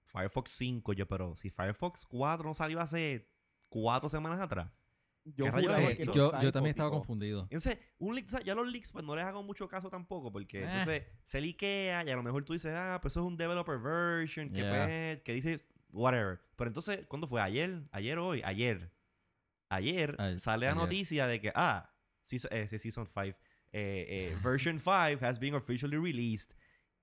Firefox 0.03 0.51
5, 0.51 0.91
yo, 0.91 1.07
pero 1.07 1.33
si 1.37 1.49
Firefox 1.49 2.05
4 2.05 2.45
no 2.45 2.53
salió 2.53 2.81
hace 2.81 3.31
cuatro 3.69 4.09
semanas 4.09 4.41
atrás. 4.41 4.69
Yo 5.25 5.45
yo, 5.45 5.51
yo 5.55 6.31
typo, 6.39 6.51
también 6.51 6.71
estaba 6.71 6.89
confundido. 6.89 7.43
Entonces, 7.51 7.77
un 7.99 8.15
leak, 8.15 8.25
o 8.27 8.29
sea, 8.29 8.39
ya 8.41 8.55
los 8.55 8.71
leaks, 8.71 8.91
pues 8.91 9.05
no 9.05 9.15
les 9.15 9.25
hago 9.25 9.43
mucho 9.43 9.67
caso 9.67 9.89
tampoco, 9.89 10.31
porque 10.31 10.59
Eh. 10.61 10.63
entonces 10.65 11.03
se 11.23 11.39
liquea 11.41 12.03
y 12.05 12.09
a 12.09 12.15
lo 12.15 12.23
mejor 12.23 12.43
tú 12.45 12.53
dices, 12.53 12.73
ah, 12.75 12.99
pues 13.01 13.13
eso 13.13 13.21
es 13.21 13.27
un 13.27 13.35
developer 13.35 13.77
version, 13.79 14.49
que, 14.49 14.61
Yeah. 14.61 14.85
pues, 14.85 15.21
que 15.21 15.33
dice 15.33 15.65
whatever. 15.91 16.39
Pero 16.55 16.69
entonces, 16.69 17.05
¿cuándo 17.07 17.27
fue? 17.27 17.41
¿Ayer? 17.41 17.87
¿Ayer 17.91 18.17
o 18.17 18.27
hoy? 18.27 18.41
Ayer. 18.43 18.91
ayer 19.71 20.15
A- 20.19 20.37
sale 20.39 20.65
la 20.65 20.73
noticia 20.73 21.27
de 21.27 21.39
que, 21.41 21.51
ah, 21.53 21.93
season, 22.21 22.49
eh, 22.51 22.67
sí, 22.67 22.79
season 22.79 23.05
5, 23.05 23.37
eh, 23.71 24.05
eh, 24.31 24.35
version 24.43 24.79
5 24.79 25.23
has 25.23 25.37
been 25.39 25.53
officially 25.53 25.97
released. 25.97 26.55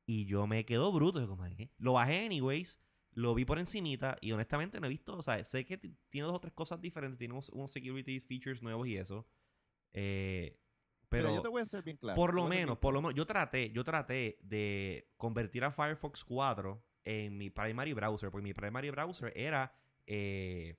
Y 0.04 0.25
yo 0.26 0.46
me 0.49 0.64
quedo 0.64 0.90
bruto. 0.92 1.20
Yo 1.20 1.28
como, 1.28 1.44
¿qué? 1.56 1.70
Lo 1.78 1.92
bajé 1.92 2.26
anyways, 2.26 2.80
lo 3.16 3.35
vi 3.35 3.46
por 3.46 3.58
encimita 3.58 4.18
y 4.20 4.32
honestamente 4.32 4.78
no 4.78 4.87
he 4.87 4.90
visto, 4.90 5.16
o 5.16 5.23
sea, 5.23 5.42
sé 5.42 5.64
que 5.64 5.78
tiene 5.78 6.26
dos 6.26 6.37
o 6.37 6.40
tres 6.40 6.52
cosas 6.52 6.80
diferentes, 6.82 7.18
tiene 7.18 7.32
unos, 7.32 7.49
unos 7.49 7.73
security 7.73 8.20
features 8.20 8.62
nuevos 8.62 8.87
y 8.87 8.99
eso. 8.99 9.26
Eh, 9.94 10.61
Pero, 11.08 11.28
pero 11.28 11.35
yo 11.37 11.42
te 11.42 11.49
voy 11.49 11.62
a 11.62 11.64
ser 11.64 11.82
bien 11.82 11.96
claro. 11.96 12.14
por 12.14 12.35
lo 12.35 12.46
menos, 12.46 12.76
por 12.76 12.92
lo 12.92 13.00
menos, 13.00 13.14
yo 13.14 13.25
traté, 13.25 13.70
yo 13.70 13.85
traté 13.85 14.38
de 14.42 15.08
convertir 15.16 15.64
a 15.64 15.70
Firefox 15.70 16.25
4 16.25 16.85
en 17.04 17.38
mi 17.38 17.49
primary 17.49 17.94
browser, 17.94 18.30
porque 18.30 18.44
mi 18.44 18.52
primary 18.52 18.90
browser 18.90 19.32
era 19.35 19.73
eh, 20.06 20.76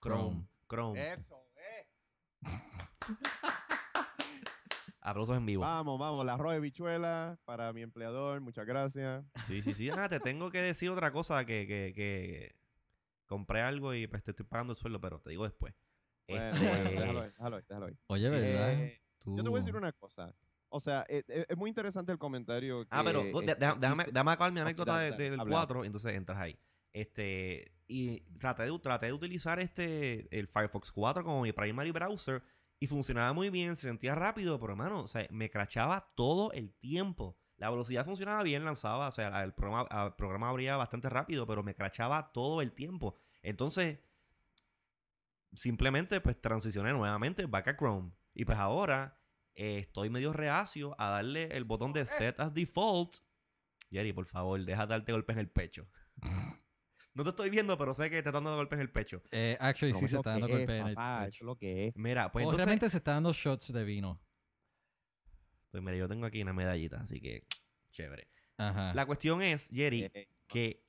Chrome. 0.00 0.46
Chrome. 0.68 1.12
Eso, 1.12 1.48
eh. 1.56 1.88
Aplausos 5.06 5.36
en 5.36 5.46
vivo. 5.46 5.60
Vamos, 5.62 6.00
vamos, 6.00 6.26
la 6.26 6.32
arroz 6.32 6.52
de 6.54 6.58
bichuela 6.60 7.38
para 7.44 7.72
mi 7.72 7.82
empleador, 7.82 8.40
muchas 8.40 8.66
gracias. 8.66 9.24
Sí, 9.46 9.62
sí, 9.62 9.72
sí. 9.72 9.88
Ah, 9.88 10.08
te 10.08 10.18
tengo 10.18 10.50
que 10.50 10.58
decir 10.60 10.90
otra 10.90 11.12
cosa 11.12 11.44
que, 11.46 11.64
que, 11.68 11.92
que 11.94 12.56
compré 13.26 13.62
algo 13.62 13.94
y 13.94 14.08
pues 14.08 14.24
te 14.24 14.32
estoy 14.32 14.44
pagando 14.46 14.72
el 14.72 14.76
sueldo, 14.76 15.00
pero 15.00 15.20
te 15.20 15.30
digo 15.30 15.44
después. 15.44 15.74
Bueno, 16.28 16.44
Este, 16.50 16.68
bueno, 16.68 16.90
déjalo 16.90 17.20
ahí, 17.22 17.28
déjalo 17.30 17.56
ahí, 17.56 17.62
déjalo 17.68 17.86
ahí. 17.86 17.98
Oye, 18.08 18.26
Sí, 18.26 18.34
¿verdad? 18.34 18.72
Eh, 18.72 19.00
Tú- 19.20 19.36
yo 19.36 19.42
te 19.44 19.48
voy 19.48 19.58
a 19.58 19.60
decir 19.60 19.76
una 19.76 19.92
cosa. 19.92 20.34
O 20.70 20.80
sea, 20.80 21.04
eh, 21.08 21.22
eh, 21.28 21.46
es, 21.48 21.56
muy 21.56 21.68
interesante 21.70 22.10
el 22.10 22.18
comentario. 22.18 22.84
Ah, 22.90 23.02
pero 23.04 23.22
que, 23.22 23.30
de- 23.32 23.38
este, 23.38 23.54
deja- 23.54 23.74
déjame, 23.76 24.02
dice- 24.02 24.12
déjame 24.12 24.30
acabar 24.32 24.52
mi 24.52 24.58
anécdota 24.60 24.98
de- 24.98 25.12
del 25.12 25.38
habla. 25.40 25.52
4, 25.52 25.84
entonces 25.84 26.14
entras 26.16 26.38
ahí. 26.38 26.58
Este, 26.92 27.70
y 27.86 28.22
traté 28.40 28.64
de, 28.64 28.76
traté 28.80 29.06
de 29.06 29.12
utilizar 29.12 29.60
este, 29.60 30.26
el 30.36 30.48
Firefox 30.48 30.90
4 30.90 31.22
como 31.22 31.42
mi 31.42 31.52
primary 31.52 31.92
browser 31.92 32.42
y 32.78 32.86
funcionaba 32.86 33.32
muy 33.32 33.50
bien, 33.50 33.76
se 33.76 33.88
sentía 33.88 34.14
rápido, 34.14 34.60
pero 34.60 34.72
hermano, 34.72 35.00
o 35.00 35.08
sea, 35.08 35.26
me 35.30 35.50
crachaba 35.50 36.12
todo 36.14 36.52
el 36.52 36.74
tiempo. 36.74 37.38
La 37.56 37.70
velocidad 37.70 38.04
funcionaba 38.04 38.42
bien, 38.42 38.64
lanzaba, 38.64 39.08
o 39.08 39.12
sea, 39.12 39.42
el 39.42 39.54
programa, 39.54 39.88
el 40.04 40.14
programa 40.14 40.50
abría 40.50 40.76
bastante 40.76 41.08
rápido, 41.08 41.46
pero 41.46 41.62
me 41.62 41.74
crachaba 41.74 42.32
todo 42.32 42.60
el 42.60 42.72
tiempo. 42.72 43.16
Entonces, 43.42 43.98
simplemente 45.54 46.20
pues 46.20 46.40
transicioné 46.40 46.92
nuevamente 46.92 47.46
back 47.46 47.68
a 47.68 47.76
Chrome. 47.76 48.12
Y 48.34 48.44
pues 48.44 48.58
ahora 48.58 49.18
eh, 49.54 49.78
estoy 49.78 50.10
medio 50.10 50.34
reacio 50.34 50.94
a 51.00 51.08
darle 51.08 51.48
el 51.56 51.64
botón 51.64 51.94
de 51.94 52.04
set 52.04 52.38
as 52.40 52.52
default. 52.52 53.16
Jerry, 53.90 54.12
por 54.12 54.26
favor, 54.26 54.62
deja 54.62 54.86
de 54.86 54.90
darte 54.90 55.12
golpes 55.12 55.36
en 55.36 55.40
el 55.40 55.50
pecho. 55.50 55.88
no 57.16 57.24
te 57.24 57.30
estoy 57.30 57.50
viendo, 57.50 57.76
pero 57.78 57.94
sé 57.94 58.04
que 58.04 58.22
te 58.22 58.28
están 58.28 58.44
dando 58.44 58.56
golpes 58.56 58.76
en 58.76 58.82
el 58.82 58.90
pecho. 58.92 59.22
Eh, 59.30 59.56
actually, 59.60 59.92
No, 59.92 59.98
sí 59.98 60.06
se 60.08 60.14
es 60.16 60.18
está 60.18 60.30
dando 60.32 60.46
que 60.46 60.52
es, 60.52 60.58
golpe 60.60 60.76
en 60.78 60.86
el 60.88 60.94
papá, 60.94 61.24
pecho. 61.24 61.44
lo 61.44 61.56
que 61.56 61.86
es. 61.88 61.96
Mira, 61.96 62.30
pues 62.30 62.44
o 62.44 62.48
entonces... 62.48 62.66
realmente 62.66 62.90
se 62.90 62.98
está 62.98 63.12
dando 63.12 63.32
shots 63.32 63.72
de 63.72 63.84
vino. 63.84 64.20
Pues 65.70 65.82
mira, 65.82 65.96
yo 65.96 66.08
tengo 66.08 66.26
aquí 66.26 66.40
una 66.42 66.52
medallita, 66.52 67.00
así 67.00 67.20
que 67.20 67.46
chévere. 67.90 68.28
Ajá. 68.58 68.94
La 68.94 69.06
cuestión 69.06 69.42
es, 69.42 69.68
Jerry, 69.72 70.04
Eh, 70.04 70.10
eh, 70.14 70.28
que... 70.46 70.84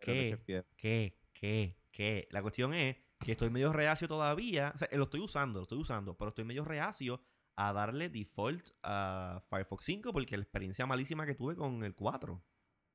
que 0.00 0.38
Fiel. 0.44 0.64
que, 0.76 1.18
que, 1.32 1.76
que. 1.90 2.28
La 2.30 2.42
cuestión 2.42 2.74
es 2.74 2.96
que 3.20 3.32
estoy 3.32 3.50
medio 3.50 3.72
reacio 3.72 4.08
todavía. 4.08 4.72
O 4.74 4.78
sea, 4.78 4.88
lo 4.92 5.04
estoy 5.04 5.20
usando, 5.20 5.58
lo 5.60 5.64
estoy 5.64 5.78
usando, 5.78 6.16
pero 6.16 6.28
estoy 6.30 6.44
medio 6.44 6.64
reacio 6.64 7.20
a 7.56 7.72
darle 7.72 8.08
default 8.08 8.68
a 8.82 9.40
Firefox 9.48 9.84
5 9.84 10.12
porque 10.12 10.36
la 10.36 10.42
experiencia 10.42 10.86
malísima 10.86 11.24
que 11.26 11.34
tuve 11.34 11.54
con 11.56 11.82
el 11.84 11.94
4. 11.94 12.44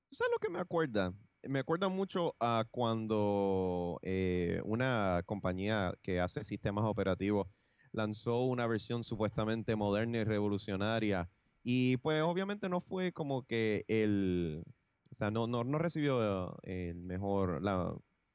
¿Tú 0.10 0.16
sabes 0.16 0.32
lo 0.32 0.40
que 0.40 0.50
me 0.50 0.60
acuerda? 0.60 1.14
Me 1.44 1.60
acuerda 1.60 1.88
mucho 1.88 2.36
a 2.40 2.66
cuando 2.70 4.00
eh, 4.04 4.62
una 4.66 5.24
compañía 5.26 5.94
que 6.02 6.20
hace 6.20 6.44
sistemas 6.44 6.86
operativos 6.86 7.48
lanzó 7.92 8.44
una 8.44 8.68
versión 8.68 9.04
supuestamente 9.04 9.76
moderna 9.76 10.20
y 10.20 10.24
revolucionaria. 10.24 11.30
Y 11.64 11.98
pues 11.98 12.22
obviamente 12.24 12.70
no 12.70 12.82
fue 12.82 13.12
como 13.12 13.44
que 13.46 13.86
el... 13.88 14.64
O 15.12 15.16
sea, 15.16 15.32
no, 15.32 15.48
no, 15.48 15.64
no 15.64 15.78
recibió 15.80 16.58
el 16.64 16.96
mejor... 17.04 17.62
La, 17.64 17.90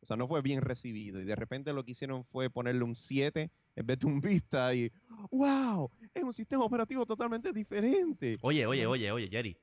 o 0.04 0.06
sea, 0.06 0.16
no 0.16 0.28
fue 0.28 0.42
bien 0.42 0.60
recibido. 0.60 1.20
Y 1.20 1.24
de 1.24 1.34
repente 1.34 1.72
lo 1.72 1.84
que 1.84 1.92
hicieron 1.92 2.24
fue 2.24 2.50
ponerle 2.50 2.84
un 2.84 2.94
7 2.94 3.50
en 3.74 3.86
vez 3.86 3.98
de 3.98 4.06
un 4.06 4.20
Vista. 4.20 4.74
Y 4.74 4.92
¡wow! 5.30 5.90
Es 6.12 6.22
un 6.22 6.32
sistema 6.32 6.64
operativo 6.64 7.06
totalmente 7.06 7.52
diferente. 7.52 8.36
Oye, 8.42 8.66
oye, 8.66 8.86
oye, 8.86 9.10
oye, 9.10 9.28
Jerry. 9.30 9.56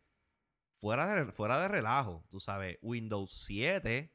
Fuera 0.81 1.15
de, 1.25 1.31
fuera 1.31 1.61
de 1.61 1.67
relajo, 1.67 2.25
tú 2.27 2.39
sabes, 2.39 2.79
Windows 2.81 3.31
7 3.45 4.11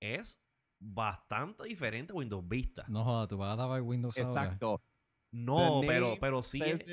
es 0.00 0.42
bastante 0.78 1.64
diferente 1.64 2.12
a 2.12 2.16
Windows 2.16 2.46
Vista. 2.46 2.84
No 2.88 3.04
joda, 3.04 3.26
tú 3.26 3.38
vas 3.38 3.58
a 3.58 3.66
dar 3.66 3.80
Windows 3.80 4.16
ahora. 4.18 4.28
Exacto. 4.30 4.82
No, 5.32 5.80
pero, 5.86 6.14
pero 6.20 6.42
sí. 6.42 6.62
es-. 6.62 6.84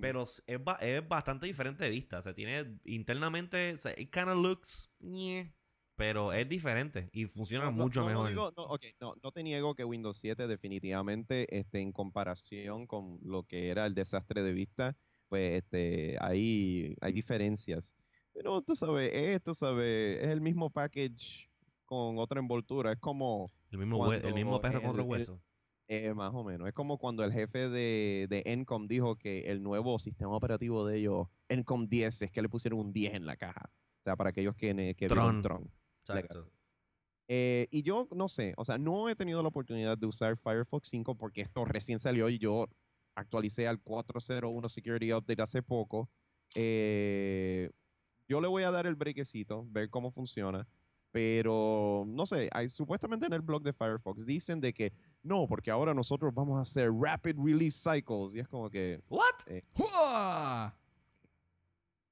Pero 0.00 0.22
es, 0.22 0.42
es 0.46 0.64
ba- 0.64 0.78
es 0.80 1.06
bastante 1.06 1.46
diferente 1.46 1.84
de 1.84 1.90
vista. 1.90 2.18
O 2.18 2.22
sea, 2.22 2.32
tiene 2.32 2.80
internamente. 2.84 3.74
O 3.74 3.76
sea, 3.76 3.92
it 3.98 4.10
kinda 4.10 4.34
looks. 4.34 4.92
ñe, 5.00 5.54
pero 5.94 6.32
es 6.32 6.48
diferente 6.48 7.10
y 7.12 7.26
funciona 7.26 7.66
No, 7.66 7.72
mucho 7.72 8.00
no 8.00 8.06
mejor. 8.06 8.28
digo- 8.30 8.52
no, 8.56 8.62
ok, 8.64 8.86
no, 9.00 9.14
no 9.22 9.32
te 9.32 9.42
niego 9.42 9.74
que 9.74 9.84
Windows 9.84 10.16
7 10.16 10.46
definitivamente 10.48 11.46
este, 11.58 11.80
en 11.80 11.92
comparación 11.92 12.86
con 12.86 13.18
lo 13.22 13.44
que 13.44 13.68
era 13.68 13.84
el 13.84 13.94
desastre 13.94 14.42
de 14.42 14.52
vista, 14.52 14.96
pues 15.28 15.62
este, 15.62 16.16
hay, 16.22 16.96
hay 17.02 17.12
diferencias. 17.12 17.94
Pero 18.32 18.62
tú 18.62 18.74
sabes, 18.76 19.10
es, 19.12 19.42
tú 19.42 19.54
sabes, 19.54 20.18
es 20.22 20.28
el 20.28 20.40
mismo 20.40 20.70
package 20.70 21.50
con 21.84 22.18
otra 22.18 22.40
envoltura. 22.40 22.92
Es 22.92 22.98
como, 22.98 23.50
el, 23.70 23.78
mismo 23.78 24.12
el 24.12 24.34
mismo 24.34 24.60
perro 24.60 24.80
con 24.80 24.90
otro 24.90 25.02
el- 25.02 25.06
el- 25.06 25.10
hueso. 25.10 25.42
eh, 25.88 26.14
más 26.14 26.32
o 26.34 26.44
menos, 26.44 26.68
es 26.68 26.74
como 26.74 26.98
cuando 26.98 27.24
el 27.24 27.32
jefe 27.32 27.68
de, 27.68 28.26
de 28.30 28.42
Encom 28.46 28.86
dijo 28.86 29.16
que 29.16 29.50
el 29.50 29.62
nuevo 29.62 29.98
sistema 29.98 30.34
operativo 30.36 30.86
de 30.86 30.98
ellos, 30.98 31.26
Encom 31.48 31.88
10, 31.88 32.22
es 32.22 32.30
que 32.30 32.42
le 32.42 32.48
pusieron 32.48 32.78
un 32.80 32.92
10 32.92 33.14
en 33.14 33.26
la 33.26 33.36
caja. 33.36 33.70
O 34.00 34.02
sea, 34.02 34.16
para 34.16 34.30
aquellos 34.30 34.54
que, 34.54 34.94
que 34.96 35.08
Tron. 35.08 35.42
Tron. 35.42 35.70
Exacto. 36.08 36.40
Eh, 37.28 37.68
y 37.70 37.82
yo 37.82 38.08
no 38.12 38.28
sé, 38.28 38.54
o 38.56 38.64
sea, 38.64 38.78
no 38.78 39.08
he 39.08 39.14
tenido 39.14 39.42
la 39.42 39.48
oportunidad 39.48 39.96
de 39.98 40.06
usar 40.06 40.36
Firefox 40.36 40.88
5 40.88 41.14
porque 41.16 41.42
esto 41.42 41.64
recién 41.64 41.98
salió 42.00 42.28
y 42.28 42.38
yo 42.38 42.66
actualicé 43.14 43.68
al 43.68 43.80
401 43.80 44.68
Security 44.68 45.12
Update 45.12 45.42
hace 45.42 45.62
poco. 45.62 46.08
Eh, 46.56 47.70
yo 48.30 48.40
le 48.40 48.46
voy 48.46 48.62
a 48.62 48.70
dar 48.70 48.86
el 48.86 48.94
brequecito, 48.94 49.66
ver 49.70 49.90
cómo 49.90 50.12
funciona, 50.12 50.64
pero 51.10 52.04
no 52.06 52.24
sé, 52.26 52.48
hay, 52.52 52.68
supuestamente 52.68 53.26
en 53.26 53.32
el 53.32 53.40
blog 53.40 53.60
de 53.64 53.72
Firefox 53.72 54.24
dicen 54.24 54.60
de 54.60 54.72
que 54.72 54.92
no, 55.20 55.48
porque 55.48 55.68
ahora 55.72 55.92
nosotros 55.92 56.32
vamos 56.32 56.56
a 56.56 56.62
hacer 56.62 56.92
rapid 56.92 57.34
release 57.36 57.76
cycles 57.76 58.36
y 58.36 58.38
es 58.38 58.46
como 58.46 58.70
que 58.70 59.02
What? 59.08 59.62
¡Jua! 59.72 60.76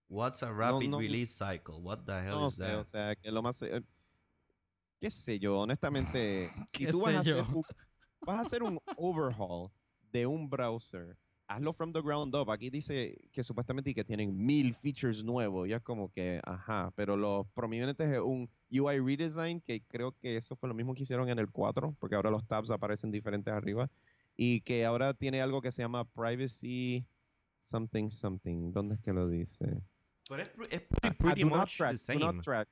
What's 0.09 0.43
a 0.43 0.51
rapid 0.51 0.89
no- 0.89 0.99
release 0.99 1.33
cycle? 1.33 1.77
What 1.81 2.01
the 2.05 2.21
hell 2.21 2.41
no 2.41 2.49
is 2.49 2.55
sé, 2.57 2.65
that? 2.65 2.81
o 2.81 2.85
sea, 2.85 3.15
que 3.15 3.31
lo 3.31 3.41
más 3.41 3.63
eh, 3.63 3.81
qué 4.99 5.11
sé 5.11 5.39
yo, 5.39 5.61
honestamente, 5.61 6.51
si 6.67 6.85
¿Qué 6.87 6.91
tú 6.91 7.03
vas 7.03 7.15
a, 7.15 7.21
hacer 7.21 7.45
vas 8.23 8.39
a 8.39 8.41
hacer 8.41 8.65
un 8.65 8.81
overhaul 8.97 9.71
de 10.11 10.27
un 10.27 10.51
browser, 10.51 11.17
hazlo 11.49 11.73
from 11.73 11.93
the 11.93 12.01
ground 12.01 12.35
up. 12.35 12.51
Aquí 12.51 12.71
dice 12.71 13.19
que 13.33 13.43
supuestamente 13.43 13.95
que 13.95 14.05
tienen 14.05 14.37
mil 14.37 14.75
features 14.75 15.25
nuevos, 15.25 15.69
ya 15.69 15.77
es 15.77 15.83
como 15.83 16.11
que, 16.11 16.41
ajá, 16.45 16.93
pero 16.95 17.17
los 17.17 17.47
prominentes 17.55 18.11
es 18.11 18.21
un 18.21 18.49
UI 18.71 19.01
redesign, 19.01 19.61
que 19.61 19.83
creo 19.83 20.13
que 20.13 20.37
eso 20.37 20.55
fue 20.57 20.69
lo 20.69 20.75
mismo 20.75 20.95
que 20.95 21.03
hicieron 21.03 21.29
en 21.29 21.39
el 21.39 21.51
4, 21.51 21.97
porque 21.99 22.17
ahora 22.17 22.31
los 22.31 22.47
tabs 22.47 22.71
aparecen 22.71 23.11
diferentes 23.11 23.53
arriba, 23.53 23.91
y 24.37 24.61
que 24.61 24.85
ahora 24.85 25.15
tiene 25.15 25.41
algo 25.41 25.61
que 25.61 25.73
se 25.73 25.83
llama 25.83 26.05
privacy 26.05 27.05
something 27.59 28.11
something. 28.11 28.71
¿Dónde 28.73 28.95
es 28.97 29.01
que 29.01 29.13
lo 29.13 29.27
dice? 29.29 29.83
Pero 30.29 30.43
es, 30.43 30.49
pre- 30.51 30.67
es 30.71 30.83
pretty 31.17 31.43
do 31.43 31.49
much 31.49 31.77
track, 31.77 31.93
the 31.93 32.13
do 32.15 32.21
same. 32.21 32.21
not 32.21 32.45
track. 32.45 32.69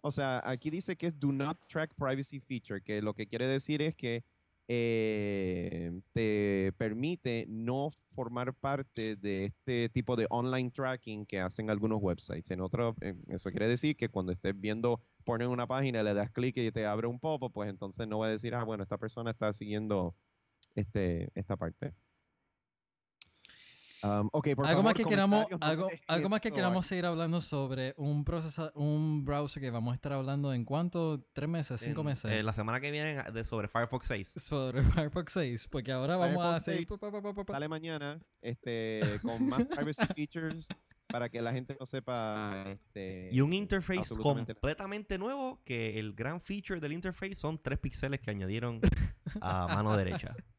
O 0.00 0.10
sea, 0.12 0.40
aquí 0.44 0.70
dice 0.70 0.94
que 0.96 1.06
es 1.08 1.18
do 1.18 1.32
not 1.32 1.58
track 1.66 1.92
privacy 1.96 2.38
feature, 2.38 2.80
que 2.82 3.02
lo 3.02 3.14
que 3.14 3.26
quiere 3.26 3.48
decir 3.48 3.82
es 3.82 3.94
que 3.96 4.22
eh, 4.68 5.90
te 6.12 6.72
permite 6.76 7.46
no 7.48 7.90
formar 8.18 8.52
parte 8.52 9.14
de 9.14 9.44
este 9.44 9.88
tipo 9.90 10.16
de 10.16 10.26
online 10.28 10.72
tracking 10.72 11.24
que 11.24 11.38
hacen 11.38 11.70
algunos 11.70 12.00
websites. 12.02 12.50
En 12.50 12.60
otro, 12.60 12.96
eso 13.28 13.50
quiere 13.50 13.68
decir 13.68 13.94
que 13.94 14.08
cuando 14.08 14.32
estés 14.32 14.58
viendo 14.58 15.00
porno 15.22 15.44
en 15.44 15.52
una 15.52 15.68
página, 15.68 16.02
le 16.02 16.14
das 16.14 16.28
clic 16.32 16.56
y 16.56 16.72
te 16.72 16.84
abre 16.84 17.06
un 17.06 17.20
poco, 17.20 17.48
pues 17.50 17.70
entonces 17.70 18.08
no 18.08 18.18
va 18.18 18.26
a 18.26 18.30
decir, 18.30 18.56
ah, 18.56 18.64
bueno, 18.64 18.82
esta 18.82 18.98
persona 18.98 19.30
está 19.30 19.52
siguiendo 19.52 20.16
este, 20.74 21.30
esta 21.36 21.56
parte. 21.56 21.94
Um, 24.02 24.28
ok, 24.32 24.48
por 24.54 24.66
algo 24.66 24.82
más 24.84 24.92
favor, 24.92 24.94
que 24.94 25.04
queramos 25.04 25.46
algo, 25.60 25.88
algo 26.06 26.28
más 26.28 26.40
que 26.40 26.52
queramos 26.52 26.86
seguir 26.86 27.06
hablando 27.06 27.40
sobre 27.40 27.94
un 27.96 28.24
procesa, 28.24 28.70
un 28.76 29.24
browser 29.24 29.60
que 29.60 29.70
vamos 29.70 29.90
a 29.92 29.94
estar 29.96 30.12
hablando 30.12 30.52
en 30.52 30.64
cuánto 30.64 31.20
tres 31.32 31.48
meses 31.48 31.80
cinco 31.80 32.02
En- 32.02 32.06
meses 32.06 32.30
eh, 32.30 32.42
la 32.44 32.52
semana 32.52 32.80
que 32.80 32.90
viene 32.92 33.20
de 33.32 33.44
sobre 33.44 33.66
Firefox 33.66 34.06
6. 34.06 34.28
sobre 34.36 34.82
Firefox 35.10 35.32
6 35.32 35.68
porque 35.68 35.90
ahora 35.92 36.16
vamos 36.16 36.44
a 36.44 36.60
Firefox 36.60 36.62
hacer 36.62 36.76
6 36.76 36.86
pa, 36.86 37.10
pa, 37.10 37.22
pa, 37.22 37.34
pa, 37.34 37.44
pa. 37.44 37.52
sale 37.54 37.68
mañana 37.68 38.20
este, 38.40 39.00
con 39.22 39.48
más 39.48 39.62
privacy 39.76 40.06
features 40.14 40.68
para 41.08 41.28
que 41.30 41.40
la 41.40 41.52
gente 41.52 41.74
no 41.80 41.86
sepa. 41.86 42.50
Este, 42.66 43.30
Y 43.32 43.40
un 43.40 43.52
interface 43.54 44.14
completamente 44.16 45.18
nuevo 45.18 45.60
que 45.64 45.98
el 45.98 46.12
gran 46.14 46.38
feature 46.40 46.80
del 46.80 46.92
interface 46.92 47.34
son 47.34 47.58
tres 47.60 47.78
píxeles 47.78 48.20
que 48.20 48.30
añadieron 48.30 48.80
a 49.40 49.66
mano 49.68 49.96
derecha. 49.96 50.36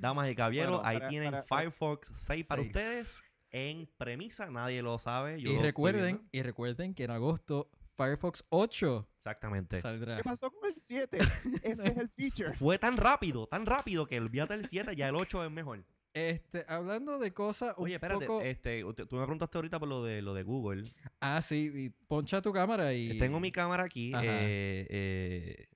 Damas 0.00 0.30
y 0.30 0.34
caballeros, 0.34 0.76
Bueno, 0.76 0.86
ahí 0.88 0.98
para- 0.98 1.08
tienen 1.08 1.30
para- 1.32 1.42
Firefox 1.42 2.08
6 2.08 2.46
para 2.46 2.62
ustedes. 2.62 3.22
En 3.50 3.86
premisa, 3.96 4.50
nadie 4.50 4.82
lo 4.82 4.98
sabe. 4.98 5.40
yo 5.40 5.50
Y 5.50 5.56
lo 5.56 5.62
recuerden, 5.62 6.28
y 6.32 6.42
recuerden 6.42 6.92
que 6.94 7.04
en 7.04 7.10
agosto 7.12 7.70
Firefox 7.96 8.44
8 8.50 9.08
Exactamente. 9.16 9.80
saldrá. 9.80 10.16
¿Qué 10.18 10.22
pasó 10.24 10.50
con 10.50 10.68
el 10.70 10.76
7? 10.76 11.18
Ese 11.62 11.88
es 11.88 11.96
el 11.96 12.08
feature. 12.10 12.52
Fue 12.52 12.78
tan 12.78 12.96
rápido, 12.98 13.46
tan 13.46 13.64
rápido 13.66 14.06
que 14.06 14.18
olvídate 14.20 14.54
el 14.54 14.66
7, 14.66 14.94
ya 14.94 15.08
el 15.08 15.14
8 15.16 15.44
es 15.44 15.50
mejor. 15.50 15.84
Este, 16.14 16.64
hablando 16.68 17.18
de 17.18 17.32
cosas 17.32 17.74
un 17.78 17.84
Oye, 17.84 17.94
espérate, 17.94 18.26
poco... 18.26 18.42
este, 18.42 18.82
tú 18.82 19.16
me 19.16 19.22
preguntaste 19.22 19.58
ahorita 19.58 19.78
por 19.78 19.88
lo 19.88 20.02
de 20.04 20.20
lo 20.20 20.34
de 20.34 20.42
Google. 20.42 20.90
Ah, 21.20 21.40
sí, 21.42 21.94
poncha 22.06 22.42
tu 22.42 22.52
cámara 22.52 22.92
y... 22.92 23.18
Tengo 23.18 23.40
mi 23.40 23.50
cámara 23.52 23.84
aquí. 23.84 24.12
Eh, 24.14 24.86
eh, 24.90 25.68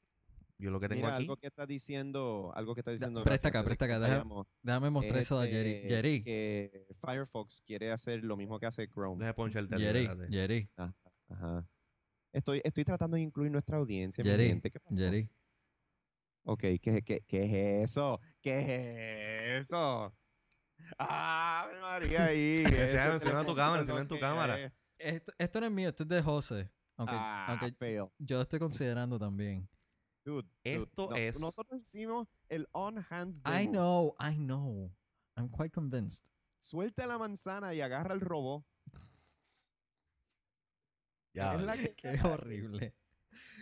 yo 0.62 0.70
lo 0.70 0.80
que 0.80 0.88
tengo 0.88 1.02
Mira, 1.02 1.14
aquí. 1.16 1.24
algo 1.24 1.36
que 1.36 1.46
está 1.48 1.66
diciendo, 1.66 2.52
algo 2.54 2.74
que 2.74 2.80
está 2.80 2.90
diciendo. 2.92 3.22
presta 3.22 3.50
Gracias, 3.50 3.60
acá, 3.60 3.64
presta 3.66 3.84
acá, 3.84 4.46
Déjame 4.62 4.90
mostrar 4.90 5.18
es, 5.18 5.26
eso 5.26 5.40
a 5.40 5.46
Jerry. 5.46 5.70
eh, 5.72 5.84
Jerry, 5.88 6.22
Que 6.22 6.86
Firefox 7.00 7.62
quiere 7.66 7.90
hacer 7.92 8.22
lo 8.24 8.36
mismo 8.36 8.58
que 8.58 8.66
hace 8.66 8.88
Chrome. 8.88 9.18
Deja 9.18 9.28
de 9.28 9.34
poncharte 9.34 9.74
ahí, 9.74 9.82
Jerry, 9.82 10.04
espérate. 10.04 10.32
Jerry, 10.32 10.70
Ajá. 11.28 11.66
Estoy, 12.32 12.60
estoy 12.64 12.84
tratando 12.84 13.16
de 13.16 13.22
incluir 13.22 13.50
nuestra 13.50 13.76
audiencia. 13.76 14.22
Jerry, 14.24 14.46
gente. 14.48 14.70
¿Qué 14.70 14.80
pasó? 14.80 14.96
Jerry. 14.96 15.28
Ok, 16.44 16.60
¿qué, 16.80 17.02
qué, 17.04 17.20
qué 17.26 17.44
es 17.82 17.90
eso? 17.90 18.20
¿Qué 18.40 18.58
es 19.58 19.64
eso? 19.66 20.14
¡Ah, 20.98 21.68
María 21.80 22.24
ahí! 22.26 22.64
Enseña 22.66 23.12
tu 23.12 23.18
teléfono 23.20 23.54
cámara, 23.54 23.80
enseña 23.82 24.08
tu 24.08 24.18
cámara. 24.18 24.58
es. 24.60 24.72
Esto, 24.98 25.32
esto 25.38 25.60
no 25.60 25.66
es 25.66 25.72
mío, 25.72 25.88
esto 25.88 26.02
es 26.04 26.08
de 26.08 26.22
José. 26.22 26.70
Aunque, 26.96 27.14
ah, 27.16 27.46
aunque 27.48 27.72
yo 28.18 28.36
lo 28.36 28.42
estoy 28.42 28.58
considerando 28.58 29.18
también. 29.18 29.68
Dude, 30.24 30.42
dude, 30.42 30.48
Esto 30.64 31.08
no- 31.10 31.16
es- 31.16 31.40
Nosotros 31.40 31.82
hicimos 31.82 32.28
el 32.48 32.68
on 32.72 33.04
hands 33.10 33.42
I 33.46 33.66
know, 33.66 34.14
I 34.20 34.36
know. 34.36 34.94
I'm 35.36 35.48
quite 35.48 35.70
convinced. 35.70 36.26
Suelta 36.60 37.06
la 37.06 37.18
manzana 37.18 37.74
y 37.74 37.80
agarra 37.80 38.14
el 38.14 38.20
robo. 38.20 38.64
Ya, 41.34 41.54
Es 41.54 41.62
la 41.62 41.76
que- 41.76 41.94
Qué 41.96 42.20
horrible. 42.26 42.94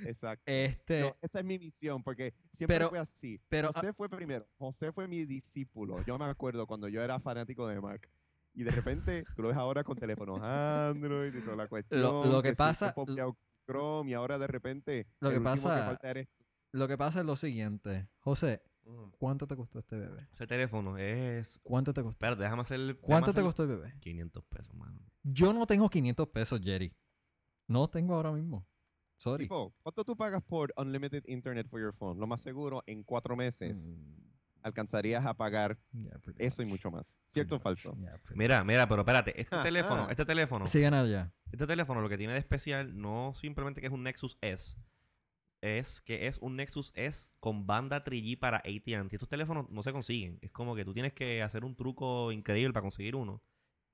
Exacto. 0.04 0.42
Este, 0.46 1.00
No, 1.02 1.16
esa 1.22 1.38
es 1.38 1.44
mi 1.44 1.58
misión, 1.58 2.02
porque 2.02 2.34
siempre 2.50 2.76
pero- 2.76 2.88
fue 2.90 2.98
así. 2.98 3.40
pero, 3.48 3.68
ah 3.68 3.72
José 3.72 3.92
fue 3.92 4.08
primero. 4.08 4.46
José 4.58 4.92
fue 4.92 5.06
mi 5.06 5.24
discípulo. 5.24 6.02
Yo 6.02 6.18
me 6.18 6.24
acuerdo 6.24 6.66
cuando 6.66 6.88
yo 6.88 7.00
era 7.02 7.20
fanático 7.20 7.68
de 7.68 7.80
Mac. 7.80 8.10
Y 8.52 8.64
de 8.64 8.72
repente, 8.72 9.24
tú 9.36 9.42
lo 9.42 9.48
ves 9.48 9.56
ahora 9.56 9.84
con 9.84 9.96
teléfonos 9.96 10.40
Android 10.42 11.32
y 11.32 11.40
toda 11.42 11.54
la 11.56 11.68
cuestión. 11.68 12.02
lo 12.02 12.42
que 12.42 12.50
sí, 12.50 12.54
pasa- 12.56 12.92
Chrome 13.66 14.10
y 14.10 14.14
ahora 14.14 14.36
de 14.38 14.48
repente. 14.48 15.06
Lo 15.20 15.30
que 15.30 15.40
pasa- 15.40 15.84
falta 15.86 16.10
eres. 16.10 16.26
Lo 16.72 16.88
que 16.88 16.96
pasa 16.98 17.20
es 17.20 17.26
lo 17.26 17.36
siguiente. 17.36 18.08
José. 18.20 18.62
¿cuánto 19.18 19.46
te 19.46 19.54
costó 19.56 19.78
este 19.78 19.96
bebé? 19.96 20.26
Ese 20.34 20.46
teléfono 20.46 20.98
es. 20.98 21.60
¿Cuánto 21.62 21.92
te 21.94 22.02
costó? 22.02 22.16
Espérate, 22.16 22.42
déjame 22.42 22.62
hacer. 22.62 22.78
déjame 22.80 23.00
¿Cuánto 23.00 23.32
te 23.32 23.42
costó 23.42 23.62
el 23.62 23.68
bebé? 23.68 23.94
500 24.00 24.44
pesos, 24.44 24.74
mano. 24.74 25.00
Yo 25.22 25.52
no 25.52 25.66
tengo 25.66 25.88
500 25.88 26.28
pesos, 26.28 26.60
Jerry. 26.62 26.92
No 27.68 27.86
tengo 27.88 28.14
ahora 28.14 28.32
mismo. 28.32 28.66
Sorry. 29.16 29.44
Tipo, 29.44 29.74
¿cuánto 29.82 30.04
tú 30.04 30.16
pagas 30.16 30.42
por 30.42 30.72
Unlimited 30.76 31.22
Internet 31.26 31.68
for 31.68 31.80
your 31.80 31.92
phone? 31.94 32.18
Lo 32.18 32.26
más 32.26 32.40
seguro, 32.40 32.82
en 32.86 33.04
cuatro 33.04 33.36
meses 33.36 33.94
Mm, 33.94 34.30
alcanzarías 34.62 35.24
a 35.26 35.34
pagar 35.34 35.78
yeah, 35.92 36.18
pretty 36.18 36.44
eso 36.44 36.62
y 36.62 36.64
much, 36.64 36.72
mucho 36.72 36.90
más. 36.90 37.20
¿Cierto 37.26 37.56
o 37.56 37.60
falso? 37.60 37.92
much, 37.94 38.08
yeah, 38.08 38.18
pretty 38.18 38.38
Mira, 38.38 38.64
mira, 38.64 38.88
pero 38.88 39.02
espérate. 39.02 39.38
Este 39.40 39.54
Ah, 39.56 39.62
teléfono, 39.62 40.02
ah. 40.02 40.10
este 40.10 40.24
teléfono. 40.24 40.60
much. 40.60 40.70
Sigan 40.70 40.94
allá. 40.94 41.32
Este 41.52 41.66
teléfono 41.66 42.00
lo 42.00 42.08
que 42.08 42.16
tiene 42.18 42.32
de 42.32 42.38
especial 42.38 42.98
no 42.98 43.32
simplemente 43.34 43.80
que 43.80 43.86
es 43.88 43.92
un 43.92 44.02
Nexus 44.02 44.38
S, 44.40 44.78
es 45.62 46.00
que 46.00 46.26
es 46.26 46.38
un 46.38 46.56
Nexus 46.56 46.92
S 46.94 47.28
con 47.38 47.66
banda 47.66 48.02
3G 48.04 48.38
para 48.38 48.58
AT&T. 48.58 49.08
Estos 49.12 49.28
teléfonos 49.28 49.68
no 49.70 49.82
se 49.82 49.92
consiguen. 49.92 50.38
Es 50.42 50.52
como 50.52 50.74
que 50.74 50.84
tú 50.84 50.92
tienes 50.92 51.12
que 51.12 51.42
hacer 51.42 51.64
un 51.64 51.76
truco 51.76 52.32
increíble 52.32 52.72
para 52.72 52.82
conseguir 52.82 53.16
uno. 53.16 53.42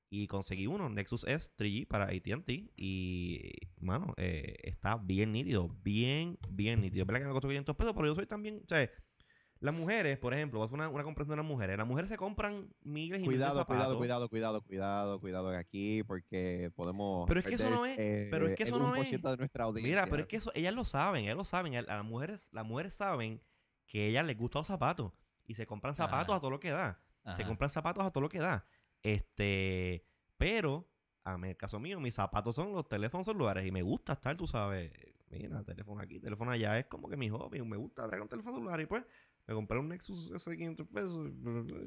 Y 0.08 0.28
conseguí 0.28 0.68
uno, 0.68 0.88
Nexus 0.88 1.24
S 1.24 1.50
3G 1.58 1.88
para 1.88 2.04
AT&T. 2.06 2.72
Y, 2.76 3.52
mano, 3.80 4.14
eh, 4.16 4.54
está 4.62 4.96
bien 4.96 5.32
nítido. 5.32 5.68
Bien, 5.82 6.38
bien 6.48 6.80
nítido. 6.80 7.02
Es 7.02 7.06
verdad 7.06 7.20
que 7.20 7.26
me 7.26 7.32
costó 7.32 7.48
500 7.48 7.76
pesos, 7.76 7.92
pero 7.94 8.06
yo 8.06 8.14
soy 8.14 8.26
también... 8.26 8.62
O 8.64 8.68
sea, 8.68 8.88
las 9.60 9.74
mujeres, 9.74 10.18
por 10.18 10.34
ejemplo, 10.34 10.60
a 10.62 10.66
hacer 10.66 10.74
una, 10.74 10.88
una 10.88 11.02
comprensión 11.04 11.36
de 11.36 11.42
las 11.42 11.46
mujeres. 11.50 11.78
Las 11.78 11.86
mujeres 11.86 12.10
se 12.10 12.16
compran 12.16 12.68
miles 12.82 13.20
y 13.20 13.22
miles 13.22 13.22
de 13.22 13.26
Cuidado, 13.46 13.54
zapatos. 13.58 13.96
cuidado, 13.96 14.28
cuidado, 14.28 14.62
cuidado, 14.62 14.62
cuidado, 14.62 15.18
cuidado 15.20 15.48
aquí, 15.56 16.02
porque 16.02 16.70
podemos. 16.74 17.26
Pero 17.26 17.40
es 17.40 17.46
que 17.46 17.54
eso 17.54 17.70
no 17.70 17.86
es- 17.86 17.96
pero 18.30 18.46
es 18.48 18.54
que 18.54 18.62
eso 18.64 18.78
no 18.78 18.94
es- 18.96 19.08
1% 19.12 19.30
de 19.30 19.36
nuestra 19.38 19.64
audiencia. 19.64 19.88
Mira, 19.90 20.06
pero 20.10 20.22
es 20.22 20.28
que 20.28 20.36
eso, 20.36 20.52
ellas 20.54 20.74
lo 20.74 20.84
saben, 20.84 21.24
ellas 21.24 21.36
lo 21.36 21.44
saben. 21.44 21.74
A 21.76 21.82
las 21.82 22.04
mujeres, 22.04 22.50
las 22.52 22.64
mujeres 22.66 22.92
saben 22.94 23.42
que 23.86 24.02
a 24.04 24.06
ellas 24.08 24.26
les 24.26 24.36
gustan 24.36 24.60
los 24.60 24.66
zapatos. 24.66 25.12
Y 25.44 25.54
se 25.54 25.66
compran 25.66 25.94
zapatos 25.94 26.30
Ajá. 26.30 26.36
a 26.36 26.40
todo 26.40 26.50
lo 26.50 26.60
que 26.60 26.70
da. 26.70 27.00
Se 27.34 27.44
compran 27.44 27.70
zapatos 27.70 28.04
a 28.04 28.10
todo 28.10 28.22
lo 28.22 28.28
que 28.28 28.38
da. 28.40 28.66
Este, 29.02 30.04
pero, 30.36 30.88
a 31.24 31.38
mí, 31.38 31.48
el 31.48 31.56
caso 31.56 31.78
mío, 31.80 31.98
mis 32.00 32.14
zapatos 32.14 32.54
son 32.56 32.72
los 32.72 32.86
teléfonos 32.86 33.26
celulares. 33.26 33.64
Y 33.66 33.70
me 33.70 33.82
gusta 33.82 34.12
estar, 34.14 34.36
tú 34.36 34.46
sabes, 34.46 34.92
mira, 35.38 35.62
teléfono 35.64 36.00
aquí, 36.00 36.20
teléfono 36.20 36.50
allá. 36.50 36.78
Es 36.78 36.86
como 36.86 37.08
que 37.08 37.16
mi 37.16 37.28
hobby. 37.28 37.62
Me 37.62 37.76
gusta 37.76 38.06
traer 38.06 38.22
un 38.22 38.28
teléfono 38.28 38.56
celular. 38.56 38.80
Y 38.80 38.86
pues, 38.86 39.04
me 39.46 39.54
compré 39.54 39.78
un 39.78 39.88
Nexus 39.88 40.30
de 40.30 40.56
500 40.56 40.86
pesos. 40.88 41.30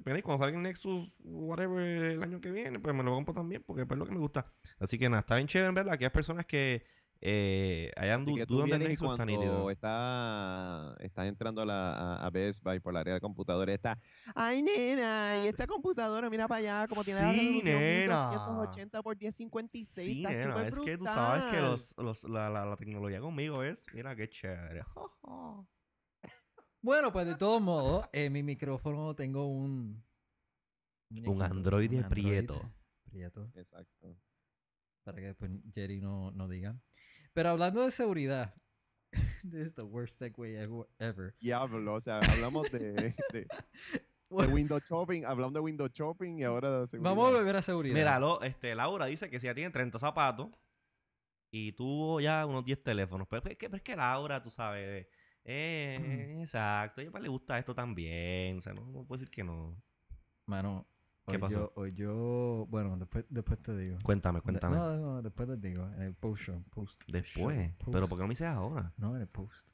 Pero 0.03 0.23
cuando 0.23 0.43
salga 0.43 0.57
el 0.57 0.63
Nexus, 0.63 1.19
whatever, 1.23 1.81
el 1.81 2.23
año 2.23 2.39
que 2.39 2.51
viene, 2.51 2.79
pues 2.79 2.95
me 2.95 3.03
lo 3.03 3.11
compro 3.11 3.33
también. 3.33 3.63
Porque 3.65 3.81
es 3.81 3.97
lo 3.97 4.05
que 4.05 4.13
me 4.13 4.19
gusta. 4.19 4.45
Así 4.79 4.97
que 4.97 5.09
nada, 5.09 5.21
está 5.21 5.35
bien 5.35 5.47
chévere, 5.47 5.69
en 5.69 5.75
verdad. 5.75 5.93
Aquellas 5.93 6.11
personas 6.11 6.45
que 6.45 6.83
eh, 7.21 7.91
vienes 7.97 8.27
y 8.27 8.33
Nexus, 8.35 8.91
está 8.91 8.97
cuando 9.05 9.25
nítido. 9.25 9.71
está, 9.71 10.95
está 10.99 11.27
entrando 11.27 11.61
a, 11.61 11.65
la, 11.65 12.15
a, 12.17 12.29
Best 12.29 12.63
Buy 12.63 12.79
por 12.79 12.93
la 12.93 13.01
área 13.01 13.13
de 13.15 13.19
computadores, 13.19 13.75
está, 13.75 13.99
ay 14.35 14.61
nena, 14.63 15.41
y 15.43 15.47
esta 15.47 15.67
computadora, 15.67 16.29
mira 16.29 16.47
para 16.47 16.59
allá, 16.59 16.85
como 16.87 17.03
tiene 17.03 17.21
la 17.21 17.31
Sí, 17.31 17.61
resolución 17.61 17.81
nena. 17.81 18.29
1280 18.29 19.03
por 19.03 19.17
1056, 19.17 20.05
Sí, 20.07 20.23
está 20.23 20.29
nena, 20.33 20.67
es 20.67 20.79
que 20.79 20.97
tú 20.97 21.05
sabes 21.05 21.43
que 21.43 21.49
brutal". 21.61 21.71
los, 21.71 21.93
los- 21.97 22.23
la, 22.23 22.49
la- 22.49 22.65
la 22.65 22.75
tecnología 22.75 23.19
conmigo 23.19 23.63
es, 23.63 23.85
mira 23.93 24.15
qué 24.15 24.29
chévere. 24.29 24.83
Bueno, 26.81 27.11
pues 27.11 27.25
de 27.25 27.35
todos 27.35 27.61
modos, 27.61 28.05
en 28.13 28.31
mi 28.31 28.41
micrófono 28.41 29.13
tengo 29.13 29.45
un. 29.47 30.01
muñequito, 31.09 31.43
androide 31.43 31.97
un 31.97 32.07
prieto. 32.09 32.71
Prieto. 33.03 33.51
Exacto. 33.55 34.17
Para 35.03 35.17
que 35.17 35.25
después 35.25 35.51
Jerry 35.73 35.99
no, 35.99 36.31
no 36.31 36.47
diga. 36.47 36.79
Pero 37.39 37.51
hablando 37.51 37.85
de 37.85 37.91
seguridad. 37.91 38.53
This 39.49 39.67
is 39.67 39.73
the 39.73 39.83
worst 39.83 40.21
segue 40.21 40.57
ever-. 40.99 41.33
Diablo, 41.39 41.93
o 41.93 42.01
sea, 42.01 42.19
hablamos 42.19 42.69
de, 42.69 42.91
de, 42.91 43.15
de 43.31 43.47
Windows 44.29 44.83
Shopping, 44.89 45.23
hablamos 45.23 45.53
de 45.53 45.61
Windows 45.61 45.93
Shopping 45.93 46.39
y 46.39 46.43
ahora 46.43 46.81
de 46.81 46.87
seguridad. 46.87 47.15
Vamos 47.15 47.33
a 47.33 47.37
beber 47.37 47.55
a 47.55 47.61
seguridad. 47.61 47.95
Mira, 47.95 48.19
lo- 48.19 48.41
este, 48.41 48.75
Laura 48.75 49.05
dice 49.05 49.29
que 49.29 49.39
si 49.39 49.45
ya 49.45 49.53
tiene 49.53 49.69
30 49.69 49.97
zapatos 49.99 50.49
y 51.49 51.71
tuvo 51.71 52.19
ya 52.19 52.45
unos 52.45 52.65
10 52.65 52.83
teléfonos. 52.83 53.25
Pero, 53.29 53.41
es 53.49 53.55
que, 53.57 53.67
pero 53.69 53.77
es 53.77 53.83
que 53.83 53.95
Laura, 53.95 54.41
tú 54.41 54.49
sabes, 54.49 55.07
eh, 55.45 56.35
exacto, 56.41 56.99
a 56.99 57.05
ella 57.05 57.19
le 57.21 57.29
gusta 57.29 57.57
esto 57.57 57.73
también. 57.73 58.57
O 58.57 58.61
sea, 58.61 58.73
no, 58.73 58.81
no 58.81 59.05
puedo 59.05 59.17
decir 59.17 59.31
que 59.31 59.45
no. 59.45 59.81
Mano, 60.45 60.85
¿Qué 61.29 61.35
hoy 61.37 61.41
pasó? 61.41 61.53
yo, 61.55 61.73
hoy 61.75 61.93
yo. 61.93 62.67
Bueno, 62.69 62.97
después, 62.97 63.25
después 63.29 63.59
te 63.61 63.75
digo. 63.77 63.97
Cuéntame, 64.03 64.41
cuéntame. 64.41 64.75
No, 64.75 64.97
no, 64.97 65.21
después 65.21 65.47
te 65.47 65.57
digo. 65.57 65.85
En 65.95 66.01
el 66.03 66.13
post 66.15 66.43
show. 66.43 66.63
Post 66.71 67.03
Después. 67.07 67.57
show, 67.57 67.91
Pero. 67.91 68.07
¿por 68.07 68.17
qué 68.17 68.21
no 68.23 68.27
me 68.27 68.31
dices 68.31 68.47
ahora? 68.47 68.93
No, 68.97 69.15
en 69.15 69.21
el 69.21 69.27
post. 69.27 69.69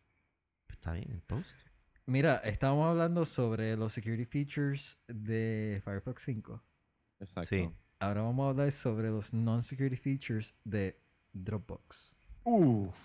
Está 0.70 0.94
bien, 0.94 1.10
el 1.12 1.22
post. 1.22 1.62
Mira, 2.06 2.36
estábamos 2.44 2.88
hablando 2.88 3.26
sobre 3.26 3.76
los 3.76 3.92
security 3.94 4.26
features 4.26 5.02
de 5.08 5.82
Firefox 5.84 6.22
5. 6.24 6.64
Exacto. 7.20 7.50
Sí. 7.50 7.70
Ahora 8.00 8.22
vamos 8.22 8.46
a 8.46 8.50
hablar 8.50 8.72
sobre 8.72 9.10
los 9.10 9.34
non-security 9.34 9.96
features 9.98 10.54
de 10.64 11.02
Dropbox. 11.34 12.16
Uf. 12.44 12.96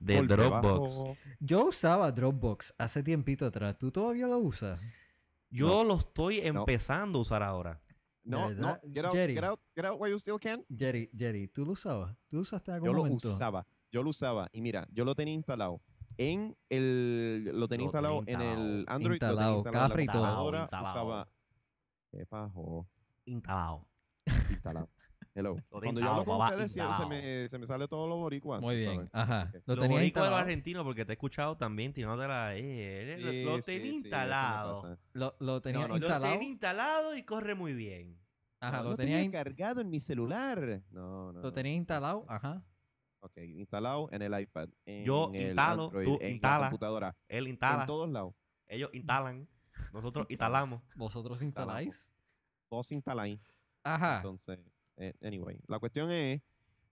De 0.00 0.20
Dropbox. 0.22 0.90
bajo. 1.04 1.16
Yo 1.38 1.66
usaba 1.68 2.10
Dropbox 2.12 2.74
hace 2.78 3.02
tiempito 3.02 3.46
atrás. 3.46 3.78
¿Tú 3.78 3.90
todavía 3.90 4.26
lo 4.26 4.38
usas? 4.38 4.80
Yo 5.50 5.82
lo 5.84 5.96
estoy 5.96 6.40
No. 6.52 6.60
empezando 6.60 7.18
a 7.18 7.22
usar 7.22 7.42
ahora. 7.42 7.80
No, 8.22 8.48
¿De 8.50 8.54
no, 8.56 8.78
get 8.92 9.04
out, 9.04 9.14
Jerry. 9.14 9.34
get 9.34 9.44
out, 9.44 9.60
get 9.74 9.84
out 9.86 9.98
while 10.00 10.10
you 10.10 10.18
still 10.18 10.38
can. 10.38 10.64
Jerry, 10.70 11.10
Jerry, 11.16 11.48
¿tú 11.48 11.64
lo 11.64 11.72
usabas? 11.72 12.14
¿Tú 12.28 12.36
lo 12.36 12.42
usaste 12.42 12.70
algún 12.72 12.86
Yo 12.88 12.92
lo 12.92 12.98
momento? 13.04 13.28
usaba, 13.28 13.66
yo 13.90 14.02
lo 14.02 14.10
usaba 14.10 14.48
y 14.52 14.60
mira, 14.60 14.86
yo 14.92 15.04
lo 15.04 15.14
tenía 15.14 15.34
instalado 15.34 15.80
en 16.18 16.56
el, 16.68 17.44
lo 17.44 17.50
tenía 17.52 17.58
Lo 17.58 17.68
tenía 17.68 17.84
instalado 17.86 18.22
en 18.26 18.40
el 18.40 18.78
instalado. 18.80 18.84
Android, 18.88 19.12
Instalado, 19.14 19.56
lo 19.56 19.62
tenía 19.62 19.80
instalado 19.80 19.88
cafre 19.88 20.02
y 20.02 20.06
todo. 20.06 20.24
Instalado. 20.62 20.90
usaba, 20.90 21.28
¿qué 22.10 22.26
pasó? 22.26 22.88
Instalado. 23.24 23.86
Instalado. 24.50 24.90
Hello. 25.40 25.56
Lo 25.70 25.80
Cuando 25.80 26.00
yo 26.00 26.10
hablo 26.10 26.24
con 26.24 26.40
ustedes, 26.40 26.72
se, 26.72 27.06
me, 27.06 27.48
se 27.48 27.58
me 27.58 27.66
sale 27.66 27.88
todo 27.88 28.06
lo 28.06 28.16
boricua. 28.16 28.60
Muy 28.60 28.76
bien, 28.76 28.94
sabes. 28.94 29.10
ajá. 29.12 29.52
Lo 29.66 29.74
Lo 29.74 29.82
tenía 29.82 29.98
de 29.98 30.04
instalado. 30.06 30.36
argentinos, 30.36 30.84
porque 30.84 31.04
te 31.04 31.12
he 31.12 31.14
escuchado 31.14 31.56
también 31.56 31.92
tirándote 31.92 32.28
la. 32.28 32.56
Eh, 32.56 33.16
Sí, 33.18 33.42
lo, 33.44 33.50
lo 33.50 33.56
sí, 33.56 33.62
tenía 33.66 33.90
sí, 33.90 33.96
instalado. 33.96 34.98
Lo, 35.12 35.36
lo 35.40 35.60
tenía 35.60 35.80
no, 35.82 35.88
Lo 35.88 35.96
instalado. 35.96 36.32
tenía 36.32 36.48
instalado 36.48 37.16
y 37.16 37.22
corre 37.24 37.54
muy 37.54 37.72
bien. 37.74 38.20
Ajá, 38.60 38.78
No, 38.78 38.82
lo 38.84 38.90
lo 38.90 38.96
tenía, 38.96 39.14
tenía 39.16 39.24
in- 39.24 39.32
cargado 39.32 39.80
en 39.80 39.88
mi 39.90 40.00
celular. 40.00 40.82
No, 40.90 41.32
no. 41.32 41.40
lo 41.40 41.52
tenía 41.52 41.72
instalado. 41.74 42.24
Ajá. 42.28 42.62
Ok, 43.20 43.36
instalado 43.38 44.08
en 44.12 44.22
el 44.22 44.38
iPad. 44.40 44.68
En 44.86 45.04
Yo 45.04 45.30
el 45.34 45.48
instalo, 45.48 45.84
Android, 45.84 46.04
tú 46.06 46.18
en 46.20 46.30
instala. 46.32 46.58
la 46.58 46.70
computadora. 46.70 47.16
Él 47.28 47.44
En 47.44 47.50
instala. 47.50 47.86
todos 47.86 48.08
lados. 48.10 48.34
Ellos 48.68 48.90
instalan. 48.92 49.48
Nosotros 49.92 50.26
instalamos. 50.30 50.82
¿Vosotros 50.96 51.42
instaláis? 51.42 52.14
Todos 52.68 52.92
instalan 52.92 53.24
ahí. 53.24 53.40
Ajá. 53.82 54.16
Entonces, 54.18 54.58
anyway, 55.22 55.58
la 55.66 55.78
cuestión 55.78 56.10
es 56.10 56.42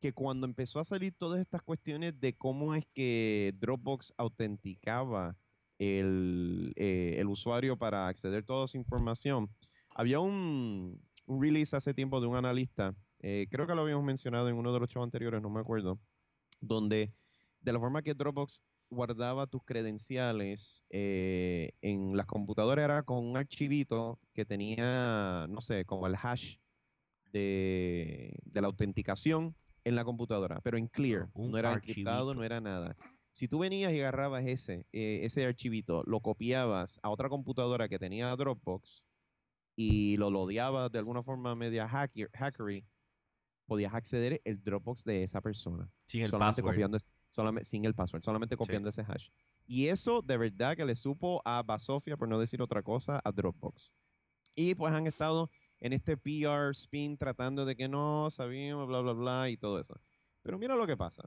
que 0.00 0.12
cuando 0.12 0.46
empezó 0.46 0.80
a 0.80 0.84
salir 0.84 1.12
todas 1.12 1.40
estas 1.40 1.62
cuestiones 1.62 2.18
de 2.20 2.36
cómo 2.36 2.74
es 2.74 2.86
que 2.86 3.52
Dropbox 3.58 4.14
autenticaba 4.16 5.36
el, 5.78 6.72
eh, 6.76 7.16
el 7.18 7.26
usuario 7.26 7.76
para 7.76 8.08
acceder 8.08 8.42
a 8.42 8.46
toda 8.46 8.64
esa 8.66 8.78
información, 8.78 9.50
había 9.90 10.20
un, 10.20 11.00
un 11.26 11.42
release 11.42 11.76
hace 11.76 11.94
tiempo 11.94 12.20
de 12.20 12.26
un 12.26 12.36
analista, 12.36 12.94
eh, 13.20 13.48
creo 13.50 13.66
que 13.66 13.74
lo 13.74 13.82
habíamos 13.82 14.04
mencionado 14.04 14.48
en 14.48 14.56
uno 14.56 14.72
de 14.72 14.80
los 14.80 14.88
shows 14.88 15.04
anteriores, 15.04 15.42
no 15.42 15.50
me 15.50 15.60
acuerdo, 15.60 15.98
donde 16.60 17.12
de 17.60 17.72
la 17.72 17.80
forma 17.80 18.02
que 18.02 18.14
Dropbox 18.14 18.62
guardaba 18.90 19.46
tus 19.46 19.64
credenciales 19.64 20.84
eh, 20.90 21.72
en 21.82 22.16
las 22.16 22.26
computadoras 22.26 22.84
era 22.84 23.02
con 23.02 23.24
un 23.24 23.36
archivito 23.36 24.18
que 24.32 24.44
tenía, 24.44 25.46
no 25.48 25.60
sé, 25.60 25.84
como 25.84 26.06
el 26.06 26.14
hash 26.14 26.56
de, 27.32 28.34
de 28.44 28.60
la 28.60 28.66
autenticación 28.68 29.54
en 29.84 29.94
la 29.94 30.04
computadora, 30.04 30.60
pero 30.62 30.76
en 30.78 30.86
clear, 30.88 31.28
Un 31.34 31.50
no 31.52 31.58
era 31.58 31.72
encriptado, 31.74 32.30
archivito. 32.30 32.34
no 32.34 32.44
era 32.44 32.60
nada. 32.60 32.96
Si 33.30 33.46
tú 33.48 33.58
venías 33.60 33.92
y 33.92 34.00
agarrabas 34.00 34.44
ese, 34.46 34.86
eh, 34.92 35.20
ese 35.22 35.46
archivito, 35.46 36.02
lo 36.04 36.20
copiabas 36.20 36.98
a 37.02 37.10
otra 37.10 37.28
computadora 37.28 37.88
que 37.88 37.98
tenía 37.98 38.34
Dropbox 38.34 39.06
y 39.76 40.16
lo 40.16 40.30
lodeabas 40.30 40.90
de 40.90 40.98
alguna 40.98 41.22
forma 41.22 41.54
media 41.54 41.88
hacker, 41.88 42.28
hackery, 42.34 42.84
podías 43.66 43.94
acceder 43.94 44.40
el 44.44 44.62
Dropbox 44.64 45.04
de 45.04 45.22
esa 45.22 45.40
persona 45.40 45.88
Sin 46.06 46.22
el 46.22 46.30
solamente 46.30 46.62
password. 46.62 46.72
copiando 46.74 46.98
solamente, 47.30 47.64
sin 47.68 47.84
el 47.84 47.94
password, 47.94 48.22
solamente 48.22 48.56
copiando 48.56 48.88
ese 48.88 49.02
hash. 49.02 49.28
Y 49.66 49.86
eso 49.88 50.22
de 50.22 50.36
verdad 50.38 50.74
que 50.76 50.84
le 50.84 50.94
supo 50.96 51.40
a 51.44 51.62
Basofia, 51.62 52.16
por 52.16 52.28
no 52.28 52.40
decir 52.40 52.60
otra 52.62 52.82
cosa, 52.82 53.20
a 53.22 53.30
Dropbox. 53.30 53.94
Y 54.56 54.74
pues 54.74 54.92
han 54.92 55.06
estado 55.06 55.50
en 55.80 55.92
este 55.92 56.16
PR 56.16 56.70
spin 56.72 57.16
tratando 57.16 57.64
de 57.64 57.76
que 57.76 57.88
no 57.88 58.28
sabíamos, 58.30 58.86
bla, 58.88 59.00
bla, 59.00 59.12
bla 59.12 59.48
y 59.50 59.56
todo 59.56 59.78
eso. 59.80 60.00
Pero 60.42 60.58
mira 60.58 60.76
lo 60.76 60.86
que 60.86 60.96
pasa. 60.96 61.22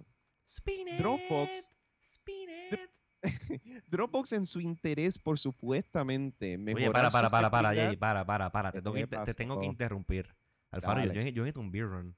Spin 0.45 0.87
it, 0.87 0.99
Dropbox- 0.99 1.71
spin 2.01 2.49
it. 2.49 2.79
Dropbox 3.87 4.31
en 4.33 4.45
su 4.45 4.59
interés 4.61 5.19
por 5.19 5.37
supuestamente 5.37 6.57
mejorar 6.57 6.83
Oye, 6.83 6.91
para, 6.91 7.09
para, 7.11 7.29
para, 7.29 7.51
para, 7.51 7.71
Jerry, 7.73 7.95
para, 7.97 8.25
para, 8.25 8.51
para. 8.51 8.71
Te, 8.71 8.79
¿Qué 8.79 8.81
tengo 8.81 8.95
que, 8.95 9.07
te, 9.07 9.17
te 9.23 9.33
tengo 9.33 9.59
que 9.59 9.67
interrumpir. 9.67 10.35
Alfaro, 10.71 11.01
yo, 11.01 11.07
Dale. 11.09 11.25
yo, 11.25 11.29
yo 11.29 11.43
necesito 11.43 11.59
un 11.59 11.71
beer 11.71 11.87
run. 11.87 12.17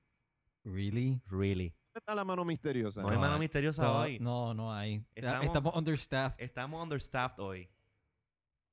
Really? 0.64 1.22
Really. 1.28 1.70
¿Dónde 1.70 2.00
está 2.00 2.16
la 2.16 2.24
mano 2.24 2.46
misteriosa? 2.46 3.02
No 3.02 3.10
hay 3.10 3.16
No 3.16 3.22
mano 3.22 3.34
hay. 3.34 3.40
misteriosa 3.42 3.92
hoy. 4.00 4.20
No, 4.20 4.54
no 4.54 4.74
hay. 4.74 5.06
Estamos- 5.14 5.44
Estamos, 5.44 5.76
understaffed. 5.76 6.42
Estamos 6.42 6.82
understaffed 6.82 7.40
hoy. 7.40 7.70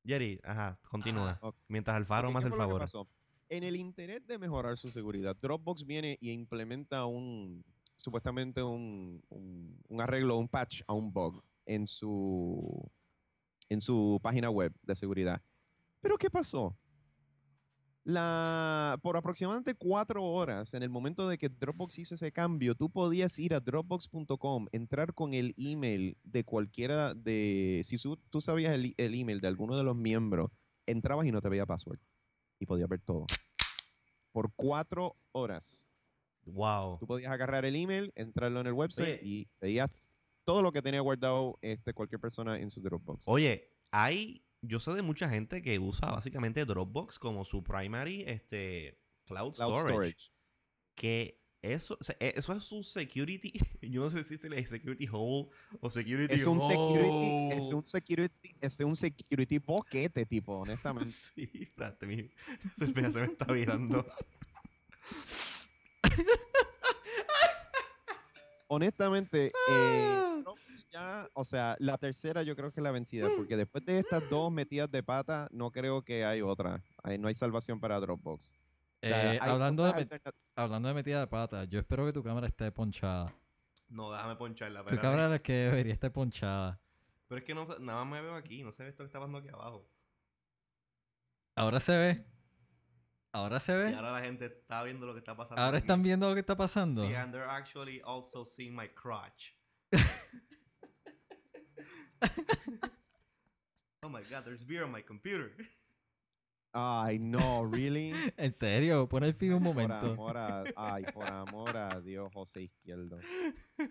Jerry, 0.04 0.40
ajá, 0.44 0.78
continúa. 0.88 1.38
ok. 1.42 1.56
Mientras 1.68 1.96
Alfaro 1.96 2.28
Ok, 2.28 2.34
me 2.34 2.40
¿qué 2.40 2.46
hace 2.46 2.54
el 2.54 2.58
favor. 2.58 2.80
pasó? 2.80 3.08
En 3.50 3.64
el 3.64 3.74
interés 3.74 4.24
de 4.28 4.38
mejorar 4.38 4.76
su 4.76 4.86
seguridad, 4.88 5.36
Dropbox 5.42 5.84
viene 5.84 6.16
y 6.20 6.30
implementa 6.30 7.04
un, 7.06 7.64
supuestamente 7.96 8.62
un, 8.62 9.20
arreglo, 9.98 10.38
un 10.38 10.46
patch 10.46 10.82
a 10.86 10.92
un 10.92 11.12
bug 11.12 11.42
en 11.66 11.84
su, 11.88 12.88
en 13.68 13.80
su 13.80 14.20
página 14.22 14.50
web 14.50 14.72
de 14.82 14.94
seguridad. 14.94 15.42
Pero 16.00 16.16
¿qué 16.16 16.30
pasó? 16.30 16.78
La, 18.04 18.96
por 19.02 19.16
aproximadamente 19.16 19.74
cuatro 19.74 20.24
horas, 20.24 20.72
en 20.74 20.84
el 20.84 20.90
momento 20.90 21.28
de 21.28 21.36
que 21.36 21.48
Dropbox 21.48 21.98
hizo 21.98 22.14
ese 22.14 22.30
cambio, 22.30 22.76
tú 22.76 22.88
podías 22.88 23.36
ir 23.40 23.52
a 23.54 23.58
dropbox.com, 23.58 24.66
entrar 24.70 25.12
con 25.12 25.34
el 25.34 25.54
email 25.58 26.16
de 26.22 26.44
cualquiera 26.44 27.14
de, 27.14 27.80
si 27.82 27.96
tú 28.30 28.40
sabías 28.40 28.76
el, 28.76 28.94
el 28.96 29.14
email 29.16 29.40
de 29.40 29.48
alguno 29.48 29.76
de 29.76 29.82
los 29.82 29.96
miembros, 29.96 30.52
entrabas 30.86 31.26
y 31.26 31.32
no 31.32 31.40
te 31.40 31.48
veía 31.48 31.66
password. 31.66 31.98
Y 32.60 32.66
podías 32.66 32.88
ver 32.88 33.00
todo. 33.00 33.26
Por 34.30 34.52
cuatro 34.54 35.16
horas. 35.32 35.90
Wow. 36.44 36.98
Tú 36.98 37.06
podías 37.06 37.32
agarrar 37.32 37.64
el 37.64 37.74
email, 37.74 38.12
entrarlo 38.14 38.60
en 38.60 38.68
el 38.68 38.72
website 38.72 39.20
Oye. 39.20 39.28
y 39.28 39.48
veías 39.60 39.90
todo 40.44 40.62
lo 40.62 40.72
que 40.72 40.82
tenía 40.82 41.00
guardado 41.00 41.58
este, 41.62 41.94
cualquier 41.94 42.20
persona 42.20 42.58
en 42.60 42.70
su 42.70 42.80
Dropbox. 42.80 43.24
Oye, 43.26 43.72
hay. 43.90 44.44
Yo 44.62 44.78
sé 44.78 44.92
de 44.92 45.00
mucha 45.00 45.28
gente 45.28 45.62
que 45.62 45.78
usa 45.78 46.10
básicamente 46.10 46.66
Dropbox 46.66 47.18
como 47.18 47.46
su 47.46 47.64
primary 47.64 48.24
este, 48.26 48.98
cloud, 49.24 49.54
Cloud 49.54 49.76
storage, 49.76 49.88
storage. 49.88 50.32
Que 50.94 51.39
eso, 51.62 51.96
o 52.00 52.04
sea, 52.04 52.16
e- 52.20 52.32
eso 52.36 52.52
es 52.52 52.72
un 52.72 52.82
security. 52.82 53.52
Yo 53.82 54.02
no 54.02 54.10
sé 54.10 54.24
si 54.24 54.36
se 54.36 54.48
le 54.48 54.64
security 54.66 55.06
hole 55.10 55.48
o 55.80 55.90
security 55.90 56.34
Es 56.34 56.46
un 56.46 56.60
security, 56.60 57.08
hole. 57.08 57.56
es 57.56 57.72
un 57.72 57.86
security, 57.86 58.56
es 58.60 58.80
un 58.80 58.96
security 58.96 59.58
boquete, 59.58 60.24
tipo, 60.26 60.58
honestamente. 60.58 61.10
Sí, 61.34 61.50
espérate, 61.54 62.06
mi. 62.06 62.30
Se 62.78 62.92
me 62.92 63.24
está 63.24 63.52
virando. 63.52 64.04
honestamente, 68.68 69.52
eh, 69.70 70.20
Dropbox 70.42 70.88
ya, 70.92 71.28
o 71.34 71.44
sea, 71.44 71.76
la 71.80 71.98
tercera 71.98 72.42
yo 72.42 72.54
creo 72.56 72.70
que 72.72 72.80
es 72.80 72.84
la 72.84 72.90
vencida, 72.92 73.28
porque 73.36 73.56
después 73.56 73.84
de 73.84 73.98
estas 73.98 74.28
dos 74.30 74.50
metidas 74.52 74.90
de 74.90 75.02
pata, 75.02 75.48
no 75.50 75.70
creo 75.70 76.02
que 76.02 76.24
hay 76.24 76.40
otra. 76.40 76.82
Ahí 77.02 77.18
no 77.18 77.28
hay 77.28 77.34
salvación 77.34 77.80
para 77.80 77.98
Dropbox. 78.00 78.54
O 79.02 79.06
sea, 79.06 79.34
Eh, 79.34 79.38
hablando, 79.40 79.84
de 79.92 80.20
hablando 80.56 80.88
de 80.88 80.94
metida 80.94 81.20
de 81.20 81.26
pata, 81.26 81.64
yo 81.64 81.80
espero 81.80 82.04
que 82.06 82.12
tu 82.12 82.22
cámara 82.22 82.46
esté 82.46 82.70
ponchada. 82.70 83.34
No, 83.88 84.12
déjame 84.12 84.36
poncharla. 84.36 84.84
Tu 84.84 84.96
cámara 84.96 85.24
es 85.24 85.30
la 85.30 85.38
que 85.38 85.52
debería 85.52 85.92
estar 85.92 86.12
ponchada. 86.12 86.80
Pero 87.28 87.38
es 87.38 87.44
que 87.44 87.54
no, 87.54 87.66
nada 87.80 88.04
más 88.04 88.12
me 88.12 88.20
veo 88.20 88.34
aquí. 88.34 88.62
No 88.62 88.72
se 88.72 88.82
ve 88.84 88.90
esto 88.90 89.02
que 89.02 89.06
está 89.06 89.18
pasando 89.18 89.38
aquí 89.38 89.48
abajo. 89.48 89.88
Ahora 91.56 91.80
se 91.80 91.96
ve. 91.96 92.26
Ahora 93.32 93.60
se 93.60 93.72
Y 93.72 93.76
ve. 93.76 93.94
ahora 93.94 94.12
la 94.12 94.20
gente 94.20 94.46
está 94.46 94.82
viendo 94.82 95.06
lo 95.06 95.12
que 95.14 95.20
está 95.20 95.36
pasando. 95.36 95.62
Ahora 95.62 95.78
aquí. 95.78 95.84
están 95.86 96.02
viendo 96.02 96.28
lo 96.28 96.34
que 96.34 96.40
está 96.40 96.56
pasando. 96.56 97.06
Sí, 97.06 97.14
and 97.14 97.32
they're 97.32 97.48
actually 97.48 98.00
also 98.04 98.44
seeing 98.44 98.74
my 98.74 98.88
crotch. 98.88 99.54
oh 104.02 104.08
my 104.08 104.22
god, 104.30 104.44
there's 104.44 104.64
beer 104.64 104.84
on 104.84 104.92
my 104.92 105.02
computer. 105.02 105.52
Ay, 106.72 107.18
no, 107.18 107.66
really. 107.70 108.12
En 108.36 108.52
serio, 108.52 109.08
pon 109.08 109.24
el 109.24 109.34
feed 109.34 109.52
un 109.54 109.62
Por 109.64 109.74
momento. 109.74 110.12
amor 110.12 110.36
a, 110.36 110.62
ay, 110.76 111.04
por 111.12 111.26
amor 111.26 111.76
a 111.76 112.00
Dios, 112.00 112.30
José 112.32 112.62
Izquierdo. 112.62 113.18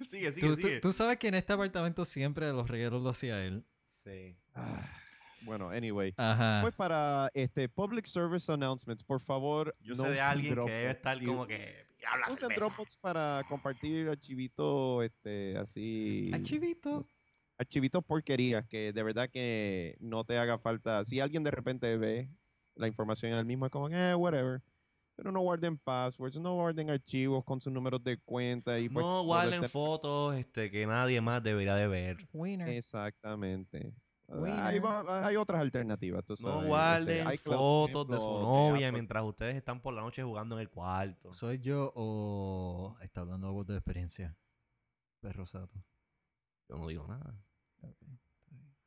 sigue, 0.07 0.31
sigue, 0.31 0.47
Tú, 0.47 0.55
tú- 0.55 0.61
sigue. 0.67 0.79
tú 0.79 0.93
sabes 0.93 1.17
que 1.17 1.27
en 1.27 1.35
este 1.35 1.53
apartamento 1.53 2.05
siempre 2.05 2.49
los 2.51 2.69
regueros 2.69 3.03
lo 3.03 3.09
hacía 3.09 3.43
él. 3.45 3.65
Sí. 3.85 4.37
Ah, 4.53 4.89
bueno, 5.43 5.69
anyway. 5.69 6.13
Ajá. 6.17 6.59
Pues 6.61 6.73
para 6.75 7.29
este 7.33 7.67
public 7.69 8.05
service 8.05 8.51
announcements, 8.51 9.03
por 9.03 9.19
favor. 9.21 9.75
Yo 9.81 9.93
no 9.95 10.03
sé 10.03 10.09
de 10.09 10.15
usen 10.15 10.25
alguien 10.25 10.49
que 10.49 10.55
Dropbox. 10.55 10.73
debe 10.73 10.89
estar 10.91 11.25
como 11.25 11.45
que. 11.45 11.89
Usen. 12.31 12.49
Dropbox 12.55 12.97
para 12.97 13.43
compartir 13.49 14.07
archivitos, 14.09 15.03
este, 15.03 15.57
así. 15.57 16.31
Archivito. 16.33 17.03
Archivitos 17.57 18.03
porquerías 18.05 18.65
que 18.67 18.93
de 18.93 19.03
verdad 19.03 19.29
que 19.29 19.97
no 19.99 20.23
te 20.23 20.37
haga 20.37 20.59
falta. 20.59 21.03
Si 21.03 21.19
alguien 21.19 21.43
de 21.43 21.51
repente 21.51 21.97
ve 21.97 22.29
la 22.79 22.87
información 22.87 23.33
en 23.33 23.37
el 23.39 23.45
mismo, 23.45 23.65
es 23.65 23.71
como, 23.71 23.89
eh, 23.89 24.15
whatever. 24.15 24.61
Pero 25.15 25.33
no 25.33 25.41
guarden 25.41 25.77
passwords, 25.77 26.39
no 26.39 26.55
guarden 26.55 26.89
archivos 26.89 27.43
con 27.43 27.59
sus 27.59 27.73
números 27.73 28.01
de 28.03 28.17
cuenta. 28.17 28.79
Y 28.79 28.87
pues, 28.87 29.05
No 29.05 29.23
guarden 29.25 29.55
este- 29.55 29.67
fotos 29.67 30.35
este, 30.35 30.71
que 30.71 30.87
nadie 30.87 31.19
más 31.19 31.43
debería 31.43 31.75
de 31.75 31.87
ver. 31.89 32.17
Winner. 32.31 32.69
Exactamente. 32.69 33.93
Winner. 34.29 34.59
Hay, 34.63 34.79
hay 35.07 35.35
otras 35.35 35.59
alternativas. 35.59 36.23
tú 36.23 36.35
No 36.39 36.51
sabes, 36.51 36.67
guarden 36.67 37.27
este, 37.27 37.49
fotos 37.49 38.07
de 38.07 38.15
su 38.17 38.39
novia 38.39 38.91
mientras 38.93 39.23
ustedes 39.25 39.55
están 39.55 39.81
por 39.81 39.93
la 39.93 40.01
noche 40.01 40.23
jugando 40.23 40.55
en 40.55 40.61
el 40.61 40.69
cuarto. 40.69 41.33
¿Soy 41.33 41.59
yo 41.59 41.91
o 41.95 42.95
está 43.01 43.21
hablando 43.21 43.47
algo 43.47 43.65
de 43.65 43.75
experiencia? 43.75 44.37
Perro 45.19 45.45
Sato. 45.45 45.83
Yo 46.69 46.77
no 46.77 46.87
digo 46.87 47.05
nada. 47.07 47.35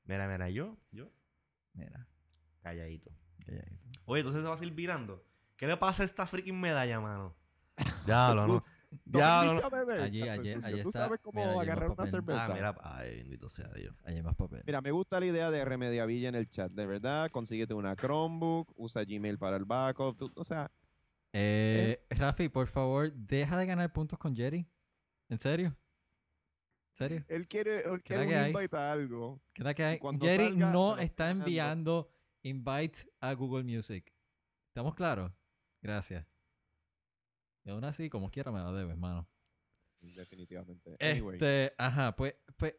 Mira, 0.04 0.26
mira, 0.28 0.48
yo, 0.48 0.78
yo, 0.90 1.10
Mira, 1.74 2.08
calladito. 2.60 3.10
Oye, 4.04 4.20
entonces 4.20 4.42
se 4.42 4.48
va 4.48 4.54
a 4.54 4.58
seguir 4.58 4.74
virando. 4.74 5.24
¿Qué 5.56 5.66
le 5.66 5.76
pasa 5.76 6.02
a 6.02 6.06
esta 6.06 6.26
freaking 6.26 6.60
medalla, 6.60 7.00
mano? 7.00 7.34
Diablo, 8.06 8.46
¿no? 8.46 8.64
Diablo, 9.04 9.60
Dominica, 9.62 9.96
no. 9.96 10.02
Allí, 10.04 10.22
allí, 10.28 10.50
allí 10.52 10.82
Tú 10.82 10.88
está. 10.88 11.00
sabes 11.06 11.20
cómo 11.22 11.40
Mira, 11.40 11.58
agarrar 11.60 11.86
una 11.86 11.96
papel. 11.96 12.10
cerveza. 12.10 12.44
Ah, 12.44 12.48
mira, 12.54 12.76
ay, 12.82 13.16
bendito 13.16 13.48
sea 13.48 13.68
Dios. 13.68 13.94
Allí 14.04 14.16
hay 14.16 14.22
más 14.22 14.34
papel. 14.34 14.62
Mira, 14.66 14.80
me 14.82 14.90
gusta 14.90 15.18
la 15.18 15.26
idea 15.26 15.50
de 15.50 15.64
Remediavilla 15.64 16.28
en 16.28 16.34
el 16.34 16.50
chat, 16.50 16.70
de 16.72 16.84
verdad. 16.84 17.30
Consíguete 17.30 17.72
una 17.72 17.96
Chromebook, 17.96 18.70
usa 18.76 19.04
Gmail 19.04 19.38
para 19.38 19.56
el 19.56 19.64
backup. 19.64 20.18
tú- 20.18 20.30
o 20.36 20.44
sea, 20.44 20.70
Eh, 21.34 22.04
Rafi, 22.10 22.50
por 22.50 22.66
favor, 22.66 23.10
deja 23.14 23.56
de 23.56 23.64
ganar 23.64 23.90
puntos 23.90 24.18
con 24.18 24.36
Jerry. 24.36 24.68
¿En 25.30 25.38
serio? 25.38 25.68
¿En 25.68 26.96
serio? 26.96 27.24
él 27.28 27.48
quiere, 27.48 27.78
él 27.90 28.02
¿Qué 28.02 28.12
es 28.12 28.20
la 28.20 28.26
quiere 28.26 28.26
que 28.26 28.34
un 28.36 28.44
hay? 28.44 28.50
invite 28.52 28.76
a 28.76 28.92
algo. 28.92 29.40
¿Qué 29.54 29.74
que 29.74 29.84
hay? 29.84 29.98
Jerry 30.20 30.48
salga, 30.50 30.70
no 30.72 30.96
lo 30.96 31.00
está 31.00 31.30
enviando 31.30 32.10
invites 32.42 33.10
a 33.20 33.32
Google 33.34 33.64
Music. 33.64 34.12
¿Estamos 34.68 34.94
claros? 34.94 35.32
Gracias. 35.80 36.26
Y 37.64 37.70
aún 37.70 37.84
así, 37.84 38.08
como 38.10 38.30
quiera, 38.30 38.50
me 38.50 38.58
la 38.60 38.72
debes, 38.72 38.96
mano. 38.96 39.28
Definitivamente. 40.16 40.96
Anyway, 41.00 41.36
Este, 41.36 41.74
ajá, 41.78 42.16
pues, 42.16 42.34
pues, 42.56 42.74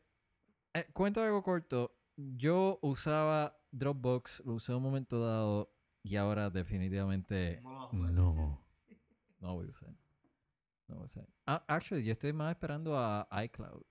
eh, 0.74 0.88
cuento 0.94 1.22
algo 1.22 1.42
corto. 1.44 1.96
Yo 2.16 2.80
usaba 2.82 3.58
Dropbox, 3.72 4.44
lo 4.46 4.54
usé 4.56 4.72
en 4.74 4.78
un 4.78 4.84
momento 4.84 5.20
dado 5.26 5.74
y 6.04 6.16
ahora 6.18 6.50
definitivamente 6.50 7.60
No 7.62 7.72
lo 7.72 7.80
vas 7.80 7.94
a 7.94 7.96
usar. 7.96 8.12
no. 8.12 8.66
No 9.40 9.54
voy 9.56 9.68
a 9.68 9.70
usar. 9.70 9.90
No 10.88 10.96
voy 10.96 11.04
a 11.04 11.06
usar. 11.06 11.28
Ah, 11.48 11.64
actually, 11.68 12.04
yo 12.04 12.12
estoy 12.12 12.34
más 12.34 12.52
esperando 12.52 12.98
a 12.98 13.28
iCloud. 13.46 13.84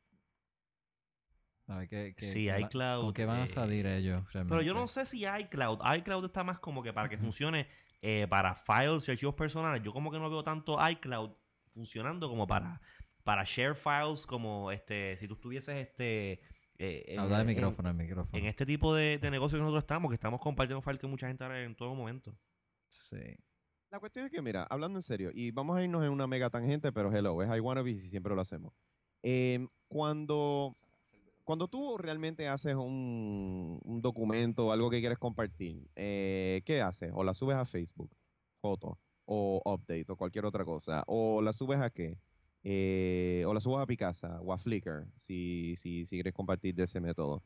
A 1.69 1.77
ver 1.79 1.89
qué, 1.89 2.15
qué- 2.17 2.25
Sí, 2.27 2.47
qué 2.47 2.61
iCloud, 2.61 3.01
¿Con 3.03 3.13
qué 3.15 3.25
van 3.25 3.41
a 3.41 3.45
eh, 3.45 3.47
salir 3.47 3.87
ellos? 3.87 4.23
Pero 4.33 4.63
yo 4.63 4.75
no 4.75 4.89
sé 4.89 5.07
si 5.07 5.25
iCloud. 5.25 5.79
iCloud 5.99 6.25
está 6.25 6.45
más 6.45 6.59
como 6.59 6.83
que 6.83 6.93
para 6.93 7.09
que 7.09 7.17
funcione 7.17 7.67
eh, 8.03 8.27
para 8.29 8.55
files 8.55 9.07
y 9.09 9.13
archivos 9.13 9.35
personales. 9.35 9.83
Yo 9.83 9.93
como 9.93 10.11
que 10.11 10.19
no 10.19 10.29
veo 10.29 10.43
tanto 10.43 10.77
iCloud 10.91 11.31
funcionando 11.69 12.29
como 12.29 12.47
para, 12.47 12.81
para 13.25 13.45
share 13.45 13.75
files, 13.75 14.27
como 14.27 14.71
este, 14.73 15.17
si 15.17 15.29
tú 15.29 15.35
estuvieses 15.35 15.77
este. 15.87 16.41
eh, 16.79 17.05
en- 17.09 17.21
Habla 17.21 17.37
de 17.37 17.43
en- 17.43 17.47
micrófono, 17.49 17.89
el 17.91 17.95
micrófono. 17.95 18.37
En 18.39 18.47
este 18.47 18.67
tipo 18.67 18.95
de, 18.95 19.19
de 19.19 19.31
negocio 19.31 19.57
que 19.57 19.63
nosotros 19.63 19.85
estamos, 19.85 20.11
que 20.11 20.17
estamos 20.17 20.41
compartiendo 20.41 20.83
files 20.83 21.01
con 21.01 21.11
mucha 21.11 21.29
gente 21.29 21.45
ahora 21.45 21.63
en 21.63 21.77
todo 21.77 21.95
momento. 21.95 22.37
Sí. 22.89 23.37
La 23.91 24.01
cuestión 24.01 24.27
es 24.27 24.33
que, 24.33 24.43
mira, 24.43 24.65
hablando 24.65 24.99
en 24.99 25.03
serio, 25.03 25.31
y 25.33 25.51
vamos 25.53 25.77
a 25.77 25.83
irnos 25.83 26.03
en 26.03 26.11
una 26.11 26.27
mega 26.27 26.51
tangente, 26.51 26.91
pero 26.93 27.13
hello, 27.15 27.41
es 27.43 27.57
I 27.57 27.61
wanna 27.61 27.83
be 27.83 27.93
y 27.93 27.99
siempre 28.01 28.35
lo 28.35 28.41
hacemos. 28.41 28.73
Em, 29.23 29.69
cuando, 29.87 30.75
cuando 31.45 31.69
tú 31.69 31.99
realmente 31.99 32.49
haces 32.49 32.75
un, 32.75 33.81
un 33.83 34.03
documento 34.03 34.67
o 34.67 34.73
algo 34.73 34.91
que 34.91 35.01
quieres 35.01 35.19
compartir, 35.19 35.89
eh, 35.97 36.63
¿qué 36.65 36.81
haces? 36.81 37.11
O 37.15 37.25
la 37.25 37.35
subes 37.35 37.57
a 37.57 37.65
Facebook, 37.65 38.11
foto, 38.61 38.99
o 39.25 39.61
update, 39.65 40.07
o 40.09 40.17
cualquier 40.17 40.45
otra 40.45 40.65
cosa. 40.65 41.03
O 41.07 41.43
la 41.43 41.53
subes 41.53 41.81
a 41.81 41.91
qué? 41.91 42.19
Eh, 42.65 43.45
o 43.47 43.53
la 43.53 43.61
subes 43.61 43.81
a 43.81 43.87
Picasa 43.87 44.41
o 44.41 44.53
a 44.53 44.59
Flickr, 44.59 45.09
si, 45.17 45.75
si, 45.77 46.07
si 46.07 46.17
quieres 46.17 46.33
compartir 46.33 46.75
de 46.75 46.85
ese 46.85 47.01
método. 47.01 47.43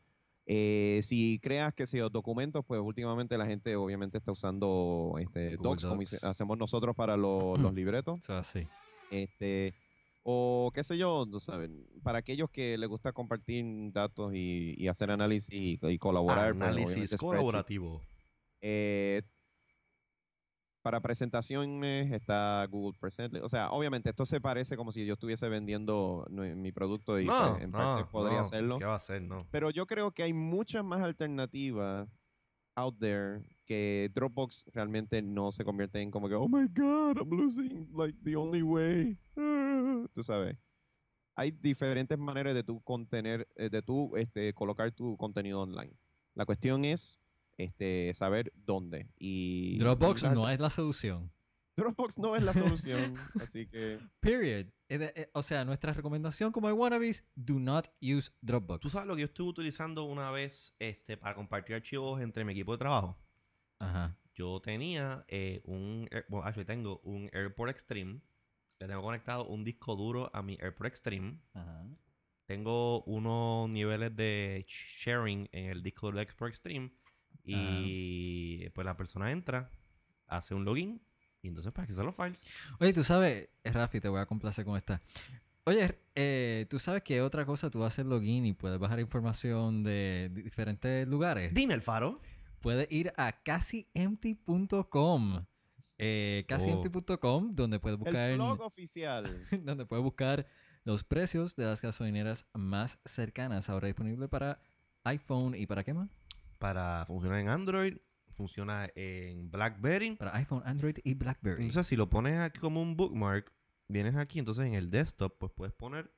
Eh, 0.49 1.01
si 1.03 1.41
creas 1.43 1.75
que 1.75 1.87
si 1.87 1.99
los 1.99 2.13
documentos, 2.13 2.65
pues 2.65 2.81
últimamente 2.81 3.37
la 3.37 3.47
gente 3.47 3.75
obviamente 3.75 4.19
está 4.19 4.31
usando 4.31 5.15
este, 5.19 5.57
Docs, 5.57 5.87
como 5.87 6.03
hacemos 6.23 6.57
nosotros 6.59 6.95
para 6.95 7.17
los, 7.17 7.59
los 7.59 7.75
libretos. 7.75 8.21
Eso 8.21 8.37
así. 8.37 8.67
Este, 9.11 9.75
o 10.29 10.73
qué 10.75 10.83
sé 10.83 10.99
yo, 10.99 11.25
tú 11.25 11.39
sabes, 11.39 11.71
para 12.03 12.19
aquellos 12.19 12.51
que 12.51 12.77
les 12.77 12.89
gusta 12.89 13.13
compartir 13.13 13.65
datos 13.93 14.33
y, 14.35 14.75
y 14.77 14.89
hacer 14.89 15.13
análisis 15.13 15.53
y, 15.53 15.79
y 15.81 15.99
colaborar. 15.99 16.53
pues, 16.53 16.65
Análisis 16.65 17.17
colaborativo. 17.17 18.03
Eh, 18.61 19.23
para 20.83 21.01
presentaciones 21.01 22.11
está 22.13 22.67
Google 22.69 22.99
Present. 23.01 23.37
O 23.37 23.49
sea, 23.49 23.71
obviamente 23.71 24.11
esto 24.11 24.25
se 24.25 24.41
parece 24.41 24.77
como 24.77 24.91
si 24.91 25.07
yo 25.07 25.13
estuviese 25.13 25.49
vendiendo 25.49 26.27
mi 26.31 26.73
producto 26.73 27.21
y 27.21 27.27
No, 27.27 27.53
pues, 27.53 27.63
en 27.63 27.71
parte 27.71 28.03
no, 28.03 28.11
podría 28.11 28.39
no, 28.39 28.41
hacerlo. 28.41 28.79
¿Qué 28.79 28.85
va 28.85 28.95
a 28.95 28.97
hacer? 28.97 29.23
No. 29.23 29.39
Pero 29.53 29.71
yo 29.71 29.87
creo 29.87 30.11
que 30.11 30.25
hay 30.25 30.33
muchas 30.33 30.85
más 30.85 31.03
alternativas 31.03 32.09
out 32.75 32.99
there 32.99 33.43
que 33.65 34.11
Dropbox 34.13 34.67
realmente 34.73 35.23
no 35.23 35.53
se 35.53 35.65
convierte 35.65 36.01
en 36.01 36.11
como 36.11 36.29
que, 36.29 36.35
oh 36.35 36.49
my 36.49 36.67
God, 36.75 37.17
I'm 37.19 37.31
losing 37.31 37.89
like 37.95 38.19
the 38.25 38.35
only 38.37 38.63
way. 38.63 39.19
Ah", 40.07 40.11
Tú 40.15 40.23
sabes. 40.23 40.57
Hay 41.35 41.51
diferentes 41.51 42.17
maneras 42.19 42.55
de 42.55 42.63
tú 42.65 42.81
contener, 42.83 43.47
eh, 43.57 43.69
de 43.69 43.83
tú 43.83 44.17
este, 44.17 44.55
colocar 44.55 44.91
tu 44.93 45.17
contenido 45.19 45.61
online. 45.61 45.93
La 46.35 46.47
cuestión 46.47 46.85
es 46.85 47.19
este, 47.59 48.13
saber 48.15 48.53
dónde. 48.55 49.09
Y 49.19 49.77
Dropbox 49.79 50.23
no 50.25 50.49
es 50.49 50.59
la 50.61 50.71
solución. 50.71 51.31
Dropbox 51.77 52.17
no 52.19 52.35
es 52.37 52.43
la 52.43 52.55
solución, 52.55 53.15
así 53.39 53.67
que 53.67 53.99
Period. 54.21 54.67
Eh, 54.89 54.99
de- 54.99 55.13
eh, 55.15 55.31
O 55.35 55.43
sea, 55.43 55.65
nuestra 55.67 55.93
recomendación 55.93 56.53
como 56.53 56.71
iWannabes, 56.71 57.27
do 57.35 57.59
not 57.61 57.89
use 58.01 58.31
Dropbox. 58.41 58.81
¿Tú 58.81 58.89
sabes 58.89 59.07
lo 59.09 59.15
que 59.15 59.21
yo 59.23 59.27
estuve 59.27 59.51
utilizando 59.51 60.05
una 60.05 60.31
vez 60.31 60.75
este, 60.79 61.19
para 61.19 61.35
compartir 61.35 61.75
archivos 61.77 62.23
entre 62.23 62.45
mi 62.47 62.53
equipo 62.53 62.73
de 62.73 62.79
trabajo? 62.79 63.19
Ajá. 63.81 64.17
Yo 64.35 64.61
tenía 64.61 65.25
eh, 65.29 65.61
un. 65.65 66.09
Bueno, 66.29 66.47
actually 66.47 66.65
tengo 66.67 67.01
un 67.01 67.29
AirPort 67.33 67.71
Extreme. 67.71 68.21
Le 68.79 68.87
tengo 68.89 69.01
conectado 69.03 69.47
un 69.47 69.65
disco 69.65 69.97
duro 69.97 70.31
a 70.35 70.43
mi 70.43 70.57
AirPort 70.61 70.89
Extreme. 70.89 71.41
Ajá. 71.55 71.87
Tengo 72.47 73.03
unos 73.05 73.71
niveles 73.71 74.15
de 74.15 74.67
sh- 74.69 75.05
sharing 75.05 75.49
en 75.53 75.71
el 75.71 75.83
disco 75.83 76.07
duro 76.07 76.19
de 76.19 76.25
AirPort 76.27 76.51
Extreme. 76.51 76.93
Y 77.43 78.69
pues 78.71 78.85
la 78.85 78.97
persona 78.97 79.31
entra, 79.33 79.71
hace 80.27 80.55
un 80.55 80.65
login. 80.65 81.03
Y 81.43 81.49
entonces 81.49 81.73
para 81.73 81.85
acceder 81.85 82.03
a 82.03 82.07
los 82.07 82.17
files. 82.17 82.45
Oye, 82.81 82.93
tú 82.93 83.03
sabes, 83.05 83.49
eh, 83.65 83.73
Rafi, 83.73 84.01
te 84.01 84.09
voy 84.09 84.21
a 84.21 84.27
complacer 84.27 84.65
con 84.65 84.77
esta. 84.77 85.01
Oye, 85.65 85.99
eh, 86.15 86.67
tú 86.71 86.79
sabes 86.79 87.03
que 87.03 87.21
otra 87.23 87.45
cosa, 87.47 87.71
tú 87.71 87.83
haces 87.85 88.05
login 88.07 88.47
y 88.47 88.53
puedes 88.53 88.79
bajar 88.79 89.01
información 89.01 89.83
de 89.85 90.31
di- 90.33 90.43
diferentes 90.43 91.07
lugares. 91.09 91.53
Dime 91.55 91.75
el 91.75 91.83
faro. 91.83 92.21
Puedes 92.61 92.91
ir 92.91 93.13
a 93.17 93.33
casiempty.com. 93.43 95.45
Eh, 95.99 96.45
casiempty.com, 96.49 97.53
donde 97.53 97.81
puedes 97.81 97.99
buscar 97.99 98.31
el 98.31 98.37
blog 98.37 98.61
oficial. 98.61 99.47
donde 99.65 99.87
puedes 99.87 100.03
buscar 100.03 100.47
los 100.85 101.05
precios 101.05 101.57
de 101.57 101.65
las 101.65 101.83
gasolineras 101.83 102.49
más 102.53 103.01
cercanas. 103.05 103.71
Ahora 103.71 103.87
disponible 103.89 104.29
para 104.29 104.61
iPhone 105.05 105.55
y 105.55 105.67
para 105.67 105.85
qué 105.85 105.95
más? 105.95 106.11
Para 106.59 107.05
funcionar 107.07 107.39
en 107.39 107.49
Android, 107.49 107.97
funciona 108.31 108.89
en 108.95 109.51
Blackberry. 109.51 110.17
Para 110.17 110.37
iPhone, 110.37 110.63
Android 110.65 110.97
y 111.03 111.15
BlackBerry. 111.15 111.63
Entonces, 111.63 111.87
si 111.87 111.97
lo 111.97 112.09
pones 112.09 112.39
aquí 112.39 112.61
como 112.61 112.81
un 112.83 112.97
bookmark, 112.97 113.53
vienes 113.89 114.17
aquí, 114.17 114.39
entonces 114.39 114.67
en 114.67 114.75
el 114.75 114.91
desktop, 114.91 115.39
pues 115.39 115.53
puedes 115.53 115.75
poner 115.75 116.13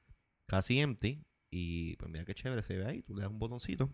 casi 0.46 0.80
empty. 0.80 1.24
Y 1.50 1.96
pues 1.96 2.10
mira 2.10 2.24
qué 2.24 2.34
chévere 2.34 2.62
se 2.62 2.76
ve 2.76 2.86
ahí. 2.86 3.02
Tú 3.02 3.14
le 3.14 3.22
das 3.22 3.30
un 3.30 3.38
botoncito. 3.38 3.90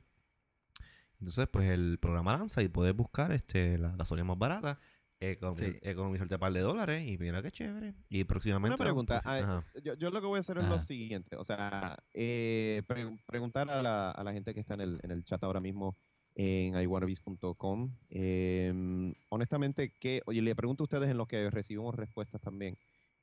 Entonces, 1.20 1.46
pues 1.48 1.70
el 1.70 1.98
programa 2.00 2.36
lanza 2.36 2.62
y 2.62 2.68
puedes 2.68 2.94
buscar 2.94 3.32
este, 3.32 3.78
la 3.78 3.90
gasolina 3.96 4.24
más 4.24 4.38
barata. 4.38 4.80
Economi- 5.20 5.56
Sí. 5.56 5.78
Economizarte 5.82 6.34
un 6.34 6.40
par 6.40 6.52
de 6.52 6.60
dólares. 6.60 7.06
Y 7.08 7.16
mira 7.18 7.42
qué 7.42 7.50
chévere. 7.50 7.94
Y 8.08 8.24
próximamente. 8.24 8.74
Una 8.74 8.84
pregunta. 8.84 9.20
ah, 9.24 9.64
yo, 9.82 9.94
yo 9.94 10.10
lo 10.10 10.20
que 10.20 10.26
voy 10.26 10.36
a 10.38 10.40
hacer 10.40 10.58
es 10.58 10.64
Ajá. 10.64 10.72
lo 10.72 10.78
siguiente. 10.78 11.36
O 11.36 11.44
sea, 11.44 11.96
eh, 12.12 12.82
pre- 12.86 13.16
preguntar 13.26 13.70
a 13.70 13.82
la, 13.82 14.10
a 14.10 14.24
la 14.24 14.32
gente 14.32 14.52
que 14.54 14.60
está 14.60 14.74
en 14.74 14.80
el, 14.82 15.00
en 15.02 15.10
el 15.10 15.24
chat 15.24 15.42
ahora 15.44 15.60
mismo 15.60 15.96
en 16.36 16.74
iwannabes.com. 16.80 17.94
Eh, 18.10 19.12
honestamente, 19.30 19.92
que, 20.00 20.20
oye, 20.26 20.42
le 20.42 20.54
pregunto 20.56 20.82
a 20.82 20.86
ustedes 20.86 21.08
en 21.08 21.16
lo 21.16 21.26
que 21.26 21.48
recibimos 21.50 21.94
respuestas 21.94 22.40
también. 22.40 22.76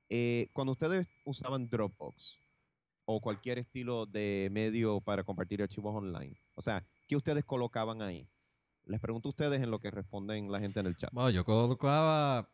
Eh, 0.09 0.49
cuando 0.53 0.71
ustedes 0.73 1.07
usaban 1.25 1.69
Dropbox 1.69 2.39
o 3.05 3.19
cualquier 3.21 3.57
estilo 3.59 4.05
de 4.05 4.49
medio 4.51 5.01
para 5.01 5.23
compartir 5.23 5.61
archivos 5.61 5.93
online, 5.95 6.39
o 6.55 6.61
sea, 6.61 6.85
¿qué 7.07 7.15
ustedes 7.15 7.43
colocaban 7.45 8.01
ahí? 8.01 8.27
Les 8.91 8.99
pregunto 8.99 9.29
a 9.29 9.31
ustedes 9.31 9.61
en 9.61 9.71
lo 9.71 9.79
que 9.79 9.89
responden 9.89 10.51
la 10.51 10.59
gente 10.59 10.79
en 10.81 10.85
el 10.85 10.95
chat. 10.97 11.09
Bueno, 11.13 11.29
yo 11.29 11.45
colocaba 11.45 12.49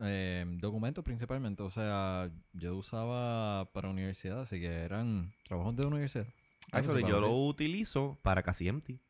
eh, 0.00 0.44
documentos 0.60 1.02
principalmente. 1.04 1.62
O 1.64 1.70
sea, 1.70 2.30
yo 2.52 2.76
usaba 2.76 3.70
para 3.72 3.90
universidad, 3.90 4.40
así 4.42 4.60
que 4.60 4.68
eran 4.68 5.34
trabajos 5.44 5.74
de 5.76 5.86
universidad. 5.86 6.26
Actually, 6.72 7.02
se 7.02 7.08
yo 7.10 7.20
lo 7.20 7.34
utilizo 7.46 8.18
para 8.22 8.42
casi 8.42 8.68
empty. 8.68 9.00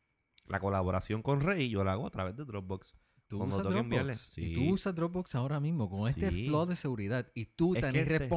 La 0.48 0.60
colaboración 0.60 1.22
con 1.22 1.40
Rey 1.40 1.68
yo 1.68 1.84
la 1.84 1.92
hago 1.92 2.06
a 2.06 2.10
través 2.10 2.36
de 2.36 2.44
Dropbox. 2.44 2.92
¿Tú 3.28 3.42
usas 3.42 3.64
Dropbox? 3.64 3.80
enviarle, 3.80 4.12
Y 4.12 4.16
sí. 4.16 4.54
tú 4.54 4.70
usas 4.72 4.94
Dropbox 4.94 5.34
ahora 5.34 5.58
mismo 5.60 5.90
con 5.90 6.08
este 6.08 6.30
Sí. 6.30 6.46
flow 6.46 6.64
de 6.66 6.76
seguridad. 6.76 7.30
Y 7.34 7.46
tú 7.46 7.74
Es 7.74 7.80
tan 7.82 7.94
este- 7.96 8.28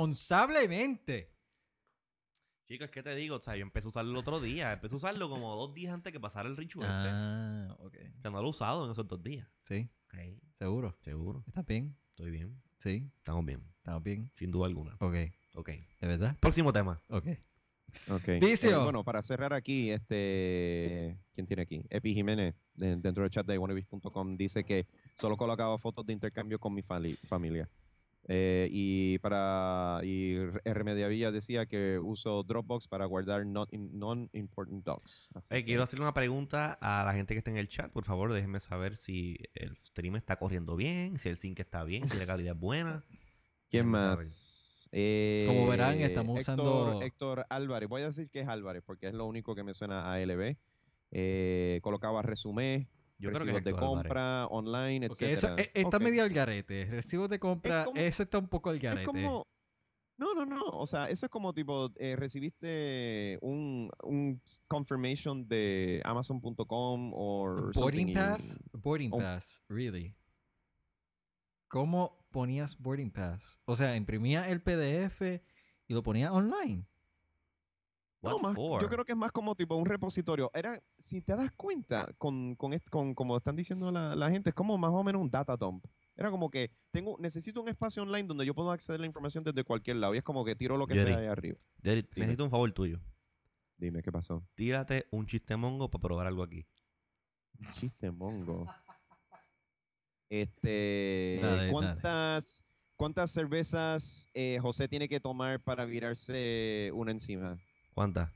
Chicos, 2.69 2.91
¿qué 2.91 3.01
te 3.01 3.15
digo? 3.15 3.35
O 3.37 3.41
sea, 3.41 3.55
yo 3.55 3.63
empecé 3.63 3.87
a 3.87 3.89
usarlo 3.89 4.11
el 4.11 4.17
otro 4.17 4.39
día. 4.39 4.71
Empecé 4.73 4.93
a 4.93 4.97
usarlo 4.97 5.27
como 5.27 5.55
dos 5.55 5.73
días 5.73 5.91
antes 5.91 6.13
que 6.13 6.19
pasara 6.19 6.47
el 6.47 6.55
ritual. 6.55 6.87
Ah, 6.87 7.75
ok. 7.79 7.97
O 8.17 8.21
sea, 8.21 8.29
no 8.29 8.41
lo 8.41 8.47
he 8.47 8.49
usado 8.51 8.85
en 8.85 8.91
esos 8.91 9.07
dos 9.07 9.23
días. 9.23 9.47
Sí, 9.59 9.89
Ok, 10.05 10.19
seguro. 10.53 10.95
seguro. 10.99 11.43
¿Estás 11.47 11.65
bien? 11.65 11.97
Estoy 12.11 12.29
bien. 12.29 12.61
Sí, 12.77 13.09
Estamos 13.17 13.43
bien. 13.43 13.63
estamos 13.77 14.03
bien. 14.03 14.29
Sin 14.35 14.51
duda 14.51 14.67
alguna. 14.67 14.95
Ok. 14.99 15.15
Ok. 15.55 15.69
¿De 15.99 16.07
verdad? 16.07 16.37
Próximo 16.39 16.71
tema. 16.71 17.01
Ok. 17.09 17.25
Ok. 18.11 18.27
Vicio. 18.39 18.81
Eh, 18.81 18.83
bueno, 18.83 19.03
para 19.03 19.23
cerrar 19.23 19.51
aquí, 19.51 19.89
este, 19.89 21.17
¿quién 21.33 21.47
tiene 21.47 21.63
aquí? 21.63 21.83
Epi 21.89 22.13
Jiménez, 22.13 22.53
de- 22.75 22.97
dentro 22.97 23.23
del 23.23 23.31
chat 23.31 23.47
de 23.47 23.57
wannabes.com, 23.57 24.37
dice 24.37 24.63
que 24.63 24.85
solo 25.15 25.37
colocaba 25.37 25.75
fotos 25.79 26.05
de 26.05 26.13
intercambio 26.13 26.59
con 26.59 26.75
mi 26.75 26.83
familia. 26.83 27.67
Eh, 28.31 28.67
y 28.71 29.17
para 29.19 30.01
y 30.03 30.35
R. 30.63 30.83
Mediavilla 30.83 31.31
decía 31.31 31.65
que 31.65 31.97
uso 31.97 32.43
Dropbox 32.43 32.87
para 32.87 33.05
guardar 33.05 33.43
non-important 33.47 34.85
docs. 34.85 35.29
Eh, 35.49 35.63
quiero 35.63 35.81
hacerle 35.81 36.03
una 36.05 36.13
pregunta 36.13 36.77
a 36.79 37.03
la 37.05 37.13
gente 37.13 37.33
que 37.33 37.39
está 37.39 37.49
en 37.49 37.57
el 37.57 37.67
chat. 37.67 37.91
Por 37.91 38.03
favor, 38.05 38.31
déjenme 38.31 38.59
saber 38.59 38.95
si 38.95 39.37
el 39.55 39.75
stream 39.77 40.15
está 40.15 40.35
corriendo 40.35 40.75
bien, 40.75 41.17
si 41.17 41.29
el 41.29 41.37
sync 41.37 41.59
está 41.59 41.83
bien, 41.83 42.07
si 42.07 42.17
la 42.17 42.27
calidad 42.27 42.53
es 42.53 42.59
buena. 42.59 43.03
¿Quién 43.71 43.87
más? 43.87 44.87
Eh, 44.91 45.45
Como 45.47 45.67
verán, 45.67 45.99
estamos 45.99 46.39
Héctor- 46.39 46.59
usando- 46.59 47.01
Héctor 47.01 47.45
Álvarez. 47.49 47.89
Voy 47.89 48.01
a 48.03 48.05
decir 48.07 48.29
que 48.29 48.41
es 48.41 48.47
Álvarez 48.47 48.83
porque 48.85 49.07
es 49.07 49.13
lo 49.15 49.25
único 49.25 49.55
que 49.55 49.63
me 49.63 49.73
suena 49.73 50.11
a 50.11 50.19
LB. 50.19 50.55
Eh, 51.11 51.79
colocaba 51.81 52.21
resumen, 52.21 52.87
Yo 53.19 53.29
creo 53.31 53.43
que 53.43 53.49
es 53.49 53.55
recibos 53.55 53.63
de 53.63 53.73
compra, 53.87 54.47
online, 54.47 55.07
Ok, 55.07 55.21
eso 55.21 55.47
etcétera. 55.47 55.61
eh, 55.63 55.71
está 55.75 55.99
medio 55.99 56.23
al 56.23 56.29
garete. 56.29 56.85
Recibos 56.85 57.29
de 57.29 57.37
compra, 57.39 57.83
como- 57.85 57.99
eso 57.99 58.23
está 58.23 58.37
un 58.39 58.47
poco 58.47 58.69
al 58.69 58.79
garete. 58.79 59.01
Es 59.01 59.07
como, 59.07 59.45
No, 60.17 60.33
no, 60.33 60.45
no. 60.45 60.61
O 60.71 60.85
sea, 60.85 61.09
eso 61.09 61.25
es 61.27 61.29
como 61.31 61.53
tipo, 61.53 61.91
eh, 61.95 62.17
recibiste 62.17 63.37
un, 63.41 63.89
un 64.03 64.41
confirmation 64.67 65.47
de 65.47 66.01
Amazon.com 66.03 67.11
o 67.13 67.71
Boarding 67.73 68.13
pass, 68.13 68.59
boarding 68.73 69.11
Oh. 69.13 69.17
pass, 69.19 69.63
really. 69.69 70.13
¿Cómo 71.69 72.25
ponías 72.31 72.77
boarding 72.79 73.11
pass? 73.11 73.59
O 73.65 73.75
sea, 73.77 73.95
imprimía 73.95 74.49
el 74.49 74.61
PDF 74.61 75.41
y 75.87 75.93
lo 75.93 76.03
ponía 76.03 76.33
online. 76.33 76.85
No, 78.21 78.37
más- 78.39 78.55
for? 78.55 78.81
yo 78.81 78.89
creo 78.89 79.05
que 79.05 79.13
es 79.13 79.17
más 79.17 79.31
como 79.31 79.55
tipo 79.55 79.75
un 79.75 79.85
repositorio. 79.85 80.51
Era, 80.53 80.77
si 80.97 81.21
te 81.21 81.35
das 81.35 81.51
cuenta, 81.53 82.11
con, 82.17 82.55
con, 82.55 82.73
con 82.89 83.13
como 83.15 83.37
están 83.37 83.55
diciendo 83.55 83.91
la, 83.91 84.15
la 84.15 84.29
gente, 84.29 84.49
es 84.49 84.55
como 84.55 84.77
más 84.77 84.91
o 84.91 85.03
menos 85.03 85.21
un 85.21 85.29
data 85.29 85.55
dump. 85.55 85.85
Era 86.15 86.29
como 86.29 86.49
que 86.49 86.69
tengo, 86.91 87.15
necesito 87.19 87.61
un 87.61 87.69
espacio 87.69 88.03
online 88.03 88.27
donde 88.27 88.45
yo 88.45 88.53
puedo 88.53 88.71
acceder 88.71 88.99
a 88.99 89.01
la 89.01 89.07
información 89.07 89.43
desde 89.45 89.63
cualquier 89.63 89.95
lado. 89.97 90.13
Y 90.13 90.17
es 90.17 90.23
como 90.23 90.43
que 90.43 90.53
tiro 90.55 90.75
lo 90.77 90.85
que 90.85 90.95
Jerry. 90.95 91.11
sea 91.11 91.19
ahí 91.19 91.27
arriba. 91.27 91.57
Jerry, 91.81 92.01
Dime. 92.01 92.11
necesito 92.17 92.43
un 92.43 92.51
favor 92.51 92.71
tuyo. 92.73 92.99
Dime, 93.77 94.01
¿qué 94.03 94.11
pasó? 94.11 94.43
Tírate 94.55 95.05
un 95.11 95.25
chiste 95.25 95.55
mongo 95.55 95.89
para 95.89 96.01
probar 96.01 96.27
algo 96.27 96.43
aquí. 96.43 96.65
Chiste 97.75 98.11
mongo. 98.11 98.65
Este, 100.29 101.39
Dale, 101.41 101.55
dale. 101.57 101.71
¿cuántas, 101.71 102.65
¿cuántas 102.95 103.31
cervezas 103.31 104.27
eh, 104.33 104.59
José 104.61 104.87
tiene 104.87 105.07
que 105.09 105.19
tomar 105.19 105.59
para 105.61 105.85
virarse 105.85 106.91
una 106.93 107.11
encima? 107.11 107.57
¿Cuántas? 107.93 108.31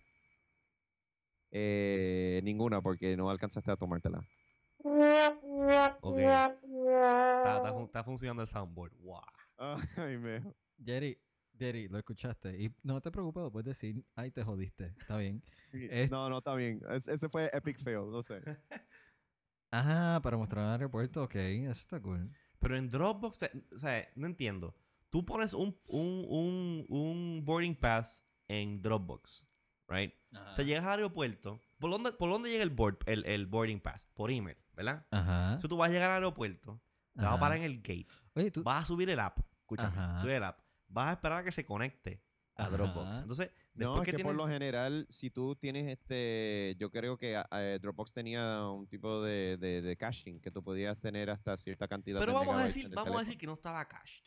Eh, 1.51 2.41
ninguna, 2.43 2.81
porque 2.81 3.15
no 3.15 3.29
alcanzaste 3.29 3.71
a 3.71 3.75
tomártela. 3.77 4.27
Ok. 6.01 6.17
Está, 6.17 7.57
está 7.57 7.73
fun- 7.73 7.85
está 7.85 8.03
funcionando 8.03 8.41
el 8.41 8.47
soundboard. 8.47 8.93
Wow. 8.99 9.21
Ay, 9.97 10.17
me... 10.17 10.41
Jerry, 10.83 11.17
Jerry, 11.57 11.87
lo 11.87 11.97
escuchaste. 11.99 12.59
Y 12.61 12.75
no 12.81 12.99
te 13.01 13.11
preocupes, 13.11 13.43
lo 13.43 13.51
puedes 13.51 13.65
decir, 13.67 14.03
ay, 14.15 14.31
te 14.31 14.43
jodiste. 14.43 14.93
Está 14.99 15.17
bien. 15.17 15.43
Es- 15.71 16.11
No, 16.11 16.29
no, 16.29 16.39
está 16.39 16.55
bien. 16.55 16.81
Es- 16.89 17.07
ese 17.07 17.29
fue 17.29 17.49
epic 17.53 17.79
fail, 17.79 18.09
no 18.11 18.21
sé. 18.23 18.41
Ah, 19.75 20.19
para 20.21 20.37
mostrar 20.37 20.61
en 20.61 20.67
el 20.67 20.73
aeropuerto, 20.73 21.23
ok, 21.23 21.33
eso 21.33 21.71
está 21.71 21.99
cool. 21.99 22.31
Pero 22.59 22.77
en 22.77 22.89
Dropbox, 22.89 23.41
eh, 23.41 23.51
o 23.73 23.77
sea, 23.79 24.07
no 24.15 24.27
entiendo. 24.27 24.75
Tú 25.09 25.25
pones 25.25 25.51
un, 25.55 25.75
un, 25.87 26.25
un, 26.29 26.85
un 26.89 27.41
boarding 27.43 27.75
pass 27.75 28.23
en 28.47 28.82
Dropbox, 28.82 29.47
right? 29.88 30.13
O 30.49 30.53
sea, 30.53 30.65
llegas 30.65 30.84
al 30.86 30.91
aeropuerto. 30.93 31.60
¿Por 31.79 31.91
dónde, 31.91 32.12
por 32.13 32.29
dónde 32.29 32.49
llega 32.49 32.63
el, 32.63 32.69
board, 32.69 32.97
el, 33.06 33.25
el 33.25 33.45
boarding 33.47 33.79
pass? 33.82 34.06
Por 34.13 34.32
email, 34.32 34.58
¿verdad? 34.73 35.06
Ajá. 35.12 35.45
Entonces 35.53 35.69
tú 35.69 35.77
vas 35.77 35.89
a 35.89 35.93
llegar 35.93 36.10
al 36.12 36.15
aeropuerto, 36.17 36.82
te 37.13 37.21
vas 37.21 37.25
a 37.25 37.34
Ajá. 37.34 37.39
parar 37.39 37.58
en 37.58 37.63
el 37.63 37.77
gate, 37.77 38.08
Oye, 38.36 38.51
tú. 38.51 38.63
vas 38.63 38.84
a 38.84 38.86
subir 38.86 39.10
el 39.10 39.19
app. 39.19 39.39
Escúchame, 39.60 39.89
Ajá. 39.97 40.19
subir 40.21 40.34
el 40.36 40.43
app. 40.43 40.60
Vas 40.88 41.08
a 41.10 41.13
esperar 41.13 41.39
a 41.39 41.43
que 41.43 41.51
se 41.51 41.65
conecte 41.65 42.23
a 42.56 42.63
Ajá. 42.63 42.71
Dropbox. 42.77 43.17
Entonces, 43.17 43.47
después 43.73 43.95
No, 43.97 44.01
es 44.01 44.06
que, 44.06 44.12
que 44.12 44.23
por 44.23 44.32
tienes... 44.34 44.36
lo 44.38 44.47
general, 44.47 45.08
si 45.10 45.29
tú 45.32 45.56
tienes 45.56 45.88
este, 45.91 46.75
yo 46.79 46.91
creo 46.91 47.17
que 47.17 47.41
eh, 47.51 47.79
Dropbox 47.82 48.13
tenía 48.13 48.67
un 48.67 48.88
tipo 48.88 49.21
de, 49.23 49.58
de, 49.58 49.82
de 49.82 49.97
caching 49.97 50.39
que 50.39 50.51
tú 50.51 50.63
podías 50.63 50.99
tener 50.99 51.29
hasta 51.32 51.58
cierta 51.58 51.88
cantidad 51.88 52.19
Pero 52.19 52.32
de 52.34 52.38
vamos 52.39 52.58
a 52.60 52.63
decir, 52.65 52.89
vamos 52.89 53.15
a 53.17 53.19
decir 53.19 53.38
que 53.38 53.47
no 53.47 53.53
estaba 53.53 53.84
cached. 53.88 54.23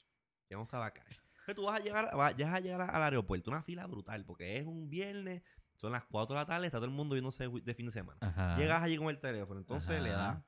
Que 0.48 0.54
no 0.56 0.62
estaba 0.62 0.90
cached. 0.92 1.22
Tú 1.54 1.64
vas 1.64 1.80
a 1.80 1.82
llegar, 1.82 2.10
vas, 2.16 2.36
vas 2.36 2.54
a 2.54 2.60
llegar 2.60 2.82
al 2.82 3.02
aeropuerto, 3.02 3.50
una 3.50 3.62
fila 3.62 3.86
brutal, 3.86 4.24
porque 4.24 4.58
es 4.58 4.66
un 4.66 4.88
viernes, 4.88 5.42
son 5.76 5.92
las 5.92 6.04
4 6.04 6.34
de 6.34 6.40
la 6.40 6.46
tarde, 6.46 6.66
está 6.66 6.78
todo 6.78 6.86
el 6.86 6.92
mundo 6.92 7.14
viéndose 7.14 7.48
de 7.48 7.74
fin 7.74 7.86
de 7.86 7.92
semana. 7.92 8.18
Ajá. 8.20 8.56
Llegas 8.56 8.82
allí 8.82 8.96
con 8.96 9.08
el 9.08 9.18
teléfono, 9.18 9.60
entonces 9.60 10.02
le 10.02 10.10
das 10.10 10.38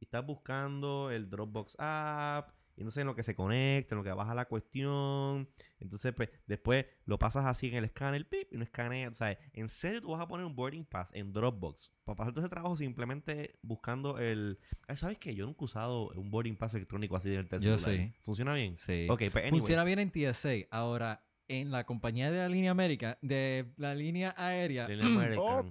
y 0.00 0.04
estás 0.04 0.26
buscando 0.26 1.12
el 1.12 1.30
Dropbox 1.30 1.76
app, 1.78 2.50
y 2.82 2.84
entonces 2.84 3.02
en 3.02 3.06
lo 3.06 3.14
que 3.14 3.22
se 3.22 3.36
conecta, 3.36 3.94
en 3.94 3.98
lo 3.98 4.04
que 4.04 4.10
baja 4.10 4.34
la 4.34 4.46
cuestión, 4.46 5.48
entonces 5.78 6.12
pues 6.14 6.30
después 6.46 6.84
lo 7.06 7.16
pasas 7.16 7.46
así 7.46 7.68
en 7.68 7.76
el 7.76 7.84
escáner, 7.84 8.28
pip, 8.28 8.52
y 8.52 8.56
no 8.56 8.64
escanea, 8.64 9.08
o 9.08 9.14
sea, 9.14 9.38
en 9.52 9.68
serio 9.68 10.00
tú 10.00 10.10
vas 10.10 10.20
a 10.20 10.26
poner 10.26 10.44
un 10.44 10.56
boarding 10.56 10.84
pass 10.84 11.12
en 11.14 11.32
Dropbox 11.32 11.92
para 12.04 12.16
pasar 12.16 12.32
todo 12.32 12.44
ese 12.44 12.50
trabajo 12.50 12.76
simplemente 12.76 13.54
buscando 13.62 14.18
el... 14.18 14.58
Ay, 14.88 14.96
¿Sabes 14.96 15.18
qué? 15.18 15.34
Yo 15.34 15.46
nunca 15.46 15.60
he 15.60 15.64
usado 15.64 16.08
un 16.08 16.30
boarding 16.30 16.56
pass 16.56 16.74
electrónico 16.74 17.14
así 17.16 17.30
del 17.30 17.48
Yo 17.48 17.78
celular. 17.78 18.08
sí. 18.08 18.12
¿Funciona 18.20 18.54
bien? 18.54 18.76
Sí. 18.76 19.06
Ok, 19.08 19.22
pues 19.30 19.36
anyway. 19.36 19.60
Funciona 19.60 19.84
bien 19.84 20.00
en 20.00 20.10
TSA. 20.10 20.66
Ahora, 20.70 21.24
en 21.48 21.70
la 21.70 21.84
compañía 21.84 22.30
de 22.30 22.38
la 22.38 22.48
línea 22.48 22.70
América, 22.70 23.18
de 23.22 23.66
la 23.76 23.94
línea 23.94 24.34
aérea, 24.36 24.88
Línea 24.88 25.06
American. 25.14 25.70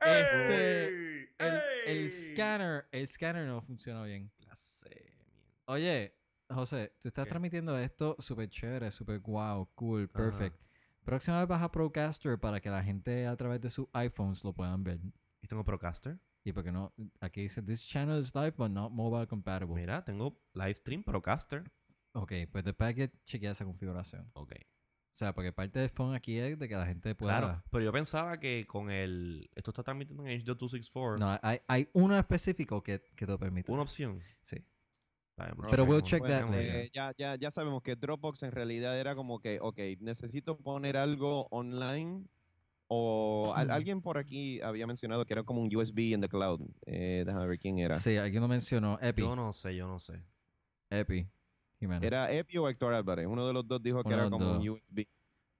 Este, 0.00 1.28
¡Ey! 1.38 1.58
el, 1.86 2.10
scanner, 2.10 2.86
el 2.92 3.08
scanner 3.08 3.46
no 3.46 3.60
funciona 3.62 4.02
bien. 4.04 4.30
Clase, 4.36 4.88
mierda. 4.88 5.17
Oye, 5.68 6.14
José, 6.48 6.94
tú 6.98 7.08
estás 7.08 7.26
¿Qué? 7.26 7.28
transmitiendo 7.28 7.78
esto 7.78 8.16
súper 8.18 8.48
chévere, 8.48 8.90
súper 8.90 9.18
wow, 9.20 9.68
cool, 9.74 10.04
Ajá. 10.04 10.24
perfect. 10.24 10.56
Próxima 11.04 11.40
vez 11.40 11.46
vas 11.48 11.62
a 11.62 11.70
Procaster 11.70 12.40
para 12.40 12.58
que 12.58 12.70
la 12.70 12.82
gente 12.82 13.26
a 13.26 13.36
través 13.36 13.60
de 13.60 13.68
sus 13.68 13.86
iPhones 13.92 14.44
lo 14.44 14.54
puedan 14.54 14.82
ver. 14.82 14.98
¿Y 15.42 15.46
tengo 15.46 15.62
Procaster? 15.64 16.18
Y 16.42 16.52
porque 16.52 16.72
no, 16.72 16.94
aquí 17.20 17.42
dice, 17.42 17.60
this 17.60 17.86
channel 17.86 18.18
is 18.18 18.34
live 18.34 18.54
but 18.56 18.70
not 18.70 18.92
mobile 18.92 19.26
compatible. 19.26 19.74
Mira, 19.74 20.02
tengo 20.02 20.40
Livestream 20.54 21.04
Procaster. 21.04 21.70
Ok, 22.12 22.32
pues 22.50 22.64
después 22.64 22.88
hay 22.88 22.94
que 22.94 23.10
chequear 23.24 23.52
esa 23.52 23.66
configuración. 23.66 24.26
Ok. 24.32 24.52
O 24.52 25.16
sea, 25.18 25.34
porque 25.34 25.52
parte 25.52 25.80
del 25.80 25.90
phone 25.90 26.14
aquí 26.14 26.38
es 26.38 26.58
de 26.58 26.66
que 26.66 26.76
la 26.76 26.86
gente 26.86 27.14
pueda... 27.14 27.40
Claro, 27.40 27.62
pero 27.70 27.84
yo 27.84 27.92
pensaba 27.92 28.40
que 28.40 28.64
con 28.66 28.90
el... 28.90 29.50
Esto 29.54 29.72
está 29.72 29.82
transmitiendo 29.82 30.24
en 30.24 30.30
H.264. 30.30 31.18
No, 31.18 31.38
hay, 31.42 31.58
hay 31.68 31.90
uno 31.92 32.18
específico 32.18 32.82
que, 32.82 33.02
que 33.14 33.26
te 33.26 33.32
lo 33.32 33.38
permite. 33.38 33.70
Una 33.70 33.82
opción. 33.82 34.18
Sí. 34.40 34.64
Pero 35.70 35.84
we'll 35.84 36.00
bueno, 36.00 36.06
check 36.06 36.22
that 36.26 36.42
bueno, 36.46 36.56
later. 36.56 36.76
Eh, 36.76 36.90
ya, 36.92 37.12
ya, 37.16 37.36
ya 37.36 37.50
sabemos 37.50 37.82
que 37.82 37.96
Dropbox 37.96 38.42
en 38.42 38.52
realidad 38.52 38.98
era 38.98 39.14
como 39.14 39.38
que, 39.40 39.58
ok, 39.60 39.78
necesito 40.00 40.56
poner 40.58 40.96
algo 40.96 41.46
online. 41.50 42.24
O 42.90 43.52
al- 43.54 43.70
alguien 43.70 44.00
por 44.00 44.16
aquí 44.16 44.60
había 44.62 44.86
mencionado 44.86 45.24
que 45.26 45.34
era 45.34 45.42
como 45.42 45.60
un 45.60 45.74
USB 45.74 46.14
en 46.14 46.22
the 46.22 46.28
cloud. 46.28 46.60
Eh, 46.86 47.22
déjame 47.26 47.46
ver 47.46 47.58
quién 47.58 47.78
era. 47.78 47.94
Sí, 47.94 48.16
alguien 48.16 48.40
lo 48.40 48.48
mencionó. 48.48 48.98
Epi. 49.02 49.20
Yo 49.20 49.36
no 49.36 49.52
sé, 49.52 49.76
yo 49.76 49.86
no 49.86 49.98
sé. 49.98 50.24
Epi. 50.88 51.28
Era 52.00 52.32
Epi 52.32 52.56
o 52.56 52.68
Héctor 52.68 52.94
Álvarez. 52.94 53.26
Uno 53.26 53.46
de 53.46 53.52
los 53.52 53.66
dos 53.68 53.82
dijo 53.82 54.02
que 54.02 54.08
Uno 54.08 54.16
de 54.16 54.22
era 54.22 54.30
como 54.30 54.52
un. 54.58 54.68
USB. 54.68 55.06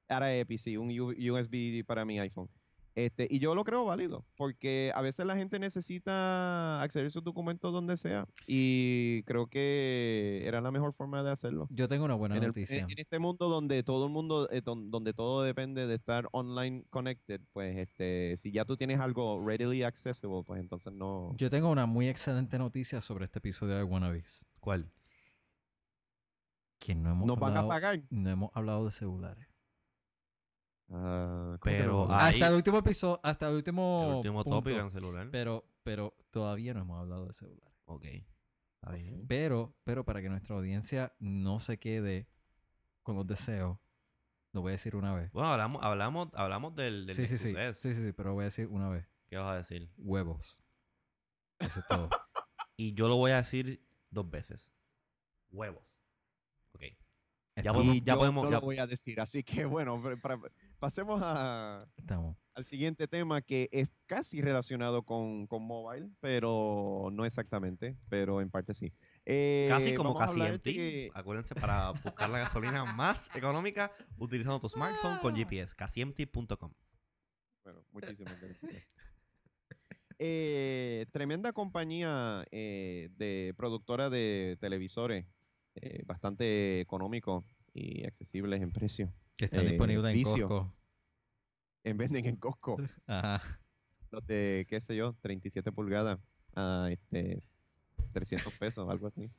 Era 0.08 0.34
Epi, 0.34 0.56
sí, 0.56 0.76
un 0.78 0.88
U- 0.98 1.12
USB 1.34 1.84
para 1.84 2.04
mi 2.06 2.18
iPhone. 2.18 2.48
Este, 2.94 3.29
y 3.31 3.38
yo 3.38 3.55
lo 3.55 3.62
creo 3.62 3.85
válido, 3.85 4.24
porque 4.37 4.90
a 4.94 5.01
veces 5.03 5.24
la 5.24 5.37
gente 5.37 5.59
necesita 5.61 6.83
acceder 6.83 7.07
a 7.07 7.11
sus 7.11 7.22
documentos 7.22 7.72
donde 7.72 7.96
sea. 7.96 8.24
Y 8.46 9.22
creo 9.22 9.46
que 9.46 10.42
era 10.44 10.61
la 10.61 10.72
mejor 10.72 10.92
forma 10.92 11.22
de 11.22 11.31
hacerlo. 11.31 11.68
Yo 11.70 11.87
tengo 11.87 12.05
una 12.07 12.14
buena 12.14 12.37
en, 12.37 12.42
el- 12.42 12.48
noticia. 12.48 12.81
en- 12.81 12.90
en 12.90 12.98
este 12.98 13.18
mundo 13.20 13.48
donde 13.48 13.83
todo 13.85 14.07
el 14.07 14.12
mundo, 14.12 14.48
eh, 14.51 14.62
don- 14.64 14.90
donde 14.90 15.12
todo 15.14 15.42
depende 15.44 15.87
de 15.87 15.94
estar 15.94 16.29
online 16.33 16.85
connected, 16.90 17.40
pues 17.53 17.77
este, 17.79 18.37
si 18.37 18.51
ya 18.51 18.64
tú 18.64 18.77
tienes 18.77 18.98
algo 18.98 19.38
readily 19.46 19.85
accessible, 19.85 20.42
pues 20.44 20.61
entonces 20.61 20.92
no. 20.92 21.35
Yo 21.37 21.51
tengo 21.51 21.70
una 21.70 21.87
muy 21.87 22.09
excelente 22.09 22.59
noticia 22.59 23.01
sobre 23.01 23.27
este 23.27 23.38
episodio 23.38 23.77
de 23.77 23.85
Wannabes. 23.85 24.44
¿Cuál? 24.61 24.90
Que 26.81 26.94
no 26.94 27.11
hemos, 27.11 27.27
Nos 27.27 27.38
van 27.38 27.57
a 27.57 27.66
pagar. 27.66 28.01
no 28.11 28.29
hemos 28.31 28.51
hablado 28.55 28.85
de 28.85 28.92
celulares. 28.92 29.47
Ah, 30.90 31.59
¿cómo 31.61 31.61
que 31.61 31.70
Pero, 31.70 32.11
Ahí- 32.12 32.35
hasta 32.35 32.48
el 32.48 32.55
último 32.55 32.79
episodio, 32.79 33.20
hasta 33.22 33.48
el 33.48 33.57
último, 33.57 34.05
El 34.09 34.14
último 34.16 34.42
punto, 34.44 34.59
tópico 34.59 34.81
en 34.81 34.90
celular. 34.90 35.29
Pero, 35.31 35.64
pero 35.83 36.14
todavía 36.31 36.72
no 36.74 36.81
hemos 36.81 37.01
hablado 37.01 37.27
de 37.27 37.33
celulares. 37.33 37.74
Ok. 37.85 38.05
Está 38.05 38.92
bien. 38.92 39.27
Pero, 39.29 39.74
pero 39.85 40.05
para 40.05 40.22
que 40.22 40.29
nuestra 40.29 40.57
audiencia 40.57 41.12
no 41.18 41.59
se 41.59 41.79
quede 41.79 42.29
con 43.03 43.16
los 43.16 43.27
deseos, 43.27 43.79
lo 44.53 44.62
voy 44.62 44.70
a 44.70 44.72
decir 44.72 44.96
una 44.96 45.14
vez. 45.14 45.31
Bueno, 45.33 45.51
hablamos, 45.51 45.83
hablamos, 45.85 46.29
hablamos 46.35 46.74
del, 46.74 47.07
del 47.07 47.14
Sí, 47.16 47.27
sí, 47.27 47.37
sí, 47.38 47.55
sí, 47.55 47.94
sí, 47.94 48.05
sí, 48.05 48.12
pero 48.12 48.31
lo 48.31 48.35
voy 48.37 48.42
a 48.42 48.44
decir 48.46 48.68
una 48.68 48.88
vez. 48.88 49.07
¿Qué 49.29 49.37
vas 49.37 49.51
a 49.53 49.57
decir? 49.57 49.90
Huevos. 49.98 50.61
Eso 51.59 51.81
es 51.81 51.87
todo. 51.87 52.09
Y 52.81 52.94
yo 52.94 53.09
lo 53.09 53.16
voy 53.16 53.33
a 53.33 53.38
decir 53.38 53.85
dos 54.09 54.31
veces. 54.31 54.72
Huevos. 55.51 56.01
Ok. 56.74 56.83
Ya 57.57 57.72
podemos- 57.72 57.96
ya 58.05 58.12
yo 58.14 58.18
podemos- 58.20 58.44
no 58.44 58.51
ya- 58.53 58.57
lo 58.59 58.62
voy 58.62 58.79
a 58.79 58.87
decir. 58.87 59.20
Así 59.20 59.42
que 59.42 59.64
bueno, 59.64 60.01
pa- 60.01 60.14
para- 60.16 60.38
pasemos 60.78 61.20
a, 61.22 61.79
estamos. 61.96 62.37
al 62.54 62.64
siguiente 62.64 63.06
tema 63.08 63.42
que 63.42 63.68
es 63.72 63.88
casi 64.06 64.40
relacionado 64.40 65.02
con, 65.04 65.46
con 65.46 65.62
mobile, 65.62 66.10
pero 66.20 67.08
no 67.12 67.24
exactamente, 67.24 67.96
pero 68.08 68.40
en 68.40 68.50
parte 68.50 68.74
sí. 68.74 68.92
Eh, 69.26 69.66
Casi 69.68 69.94
como 69.94 70.14
casi 70.16 70.40
de- 70.40 71.10
Acuérdense 71.14 71.54
para 71.54 71.90
buscar 71.90 72.31
la 72.31 72.38
gasolina 72.38 72.85
más 72.96 73.35
económica 73.37 73.90
utilizando 74.16 74.58
tu 74.58 74.68
smartphone 74.68 75.18
con 75.18 75.35
GPS. 75.37 75.74
CasiMT.com. 75.76 76.72
Bueno, 77.64 77.85
muchísimas 77.92 78.40
gracias. 78.40 78.88
Eh, 80.20 81.06
tremenda 81.12 81.52
compañía 81.52 82.44
eh, 82.50 83.08
de 83.16 83.54
productora 83.56 84.10
de 84.10 84.56
televisores, 84.60 85.26
eh, 85.76 86.02
bastante 86.06 86.81
económico 86.81 87.44
y 87.72 88.04
accesibles 88.04 88.60
en 88.62 88.72
precio. 88.72 89.12
Que 89.38 89.46
están 89.46 89.60
Eh, 89.66 89.70
disponibles 89.70 90.10
en 90.10 90.14
vicio. 90.14 90.46
Costco. 90.46 90.74
En 91.84 91.96
venden 91.96 92.26
en 92.26 92.36
Costco, 92.36 92.76
Ajá. 93.06 93.40
los 94.10 94.26
de, 94.26 94.66
qué 94.68 94.80
sé 94.82 94.94
yo, 94.96 95.14
37 95.22 95.72
pulgadas 95.72 96.18
a 96.54 96.88
este, 96.90 97.42
300 98.12 98.52
pesos, 98.58 98.86
algo 98.90 99.06
así. 99.06 99.30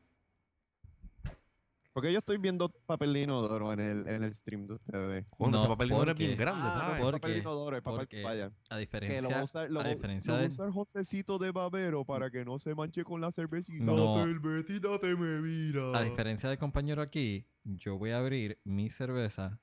Porque 1.92 2.14
yo 2.14 2.20
estoy 2.20 2.38
viendo 2.38 2.70
papel 2.86 3.12
de 3.14 3.22
inodoro 3.24 3.74
en 3.74 3.80
el, 3.82 4.08
en 4.08 4.24
el 4.24 4.32
stream 4.34 4.68
de 4.68 4.74
ustedes. 4.76 5.26
Cuando 5.38 5.58
No, 5.58 5.64
ese 5.64 5.70
papel 5.70 5.90
de 5.90 5.94
inodoro 5.96 6.12
es 6.12 6.18
bien 6.18 6.38
grande, 6.38 6.62
Ah, 6.64 6.74
no, 6.76 6.82
¿sabes? 6.82 7.02
Porque- 7.02 7.20
papel 7.20 7.34
de 7.34 7.40
inodoro, 7.42 7.76
el 7.76 7.84
papel 7.84 8.00
porque 8.00 8.24
vaya. 8.24 8.46
A 8.46 8.50
Que 8.50 8.54
lo 8.54 8.70
va 8.70 8.76
a 8.76 8.80
diferencia, 8.80 9.44
usar, 9.44 9.70
lo, 9.70 9.82
a 9.82 9.88
diferencia 9.88 10.34
lo 10.34 10.40
va 10.40 10.46
a 10.46 10.48
usar 10.48 10.70
Josecito 10.72 11.38
de 11.40 11.52
babero 11.52 12.06
para 12.06 12.30
que 12.32 12.46
no 12.46 12.58
se 12.60 12.74
manche 12.74 13.04
con 13.04 13.20
la 13.20 13.32
cervecita. 13.32 13.84
No. 13.84 14.24
cervecita 14.24 14.98
se 15.00 15.16
me 15.16 15.42
vira. 15.42 15.98
a 15.98 16.04
diferencia 16.04 16.48
del 16.48 16.58
compañero 16.58 17.02
aquí, 17.02 17.46
yo 17.66 17.98
voy 17.98 18.12
a 18.12 18.20
abrir 18.20 18.60
mi 18.64 18.90
cerveza 18.90 19.60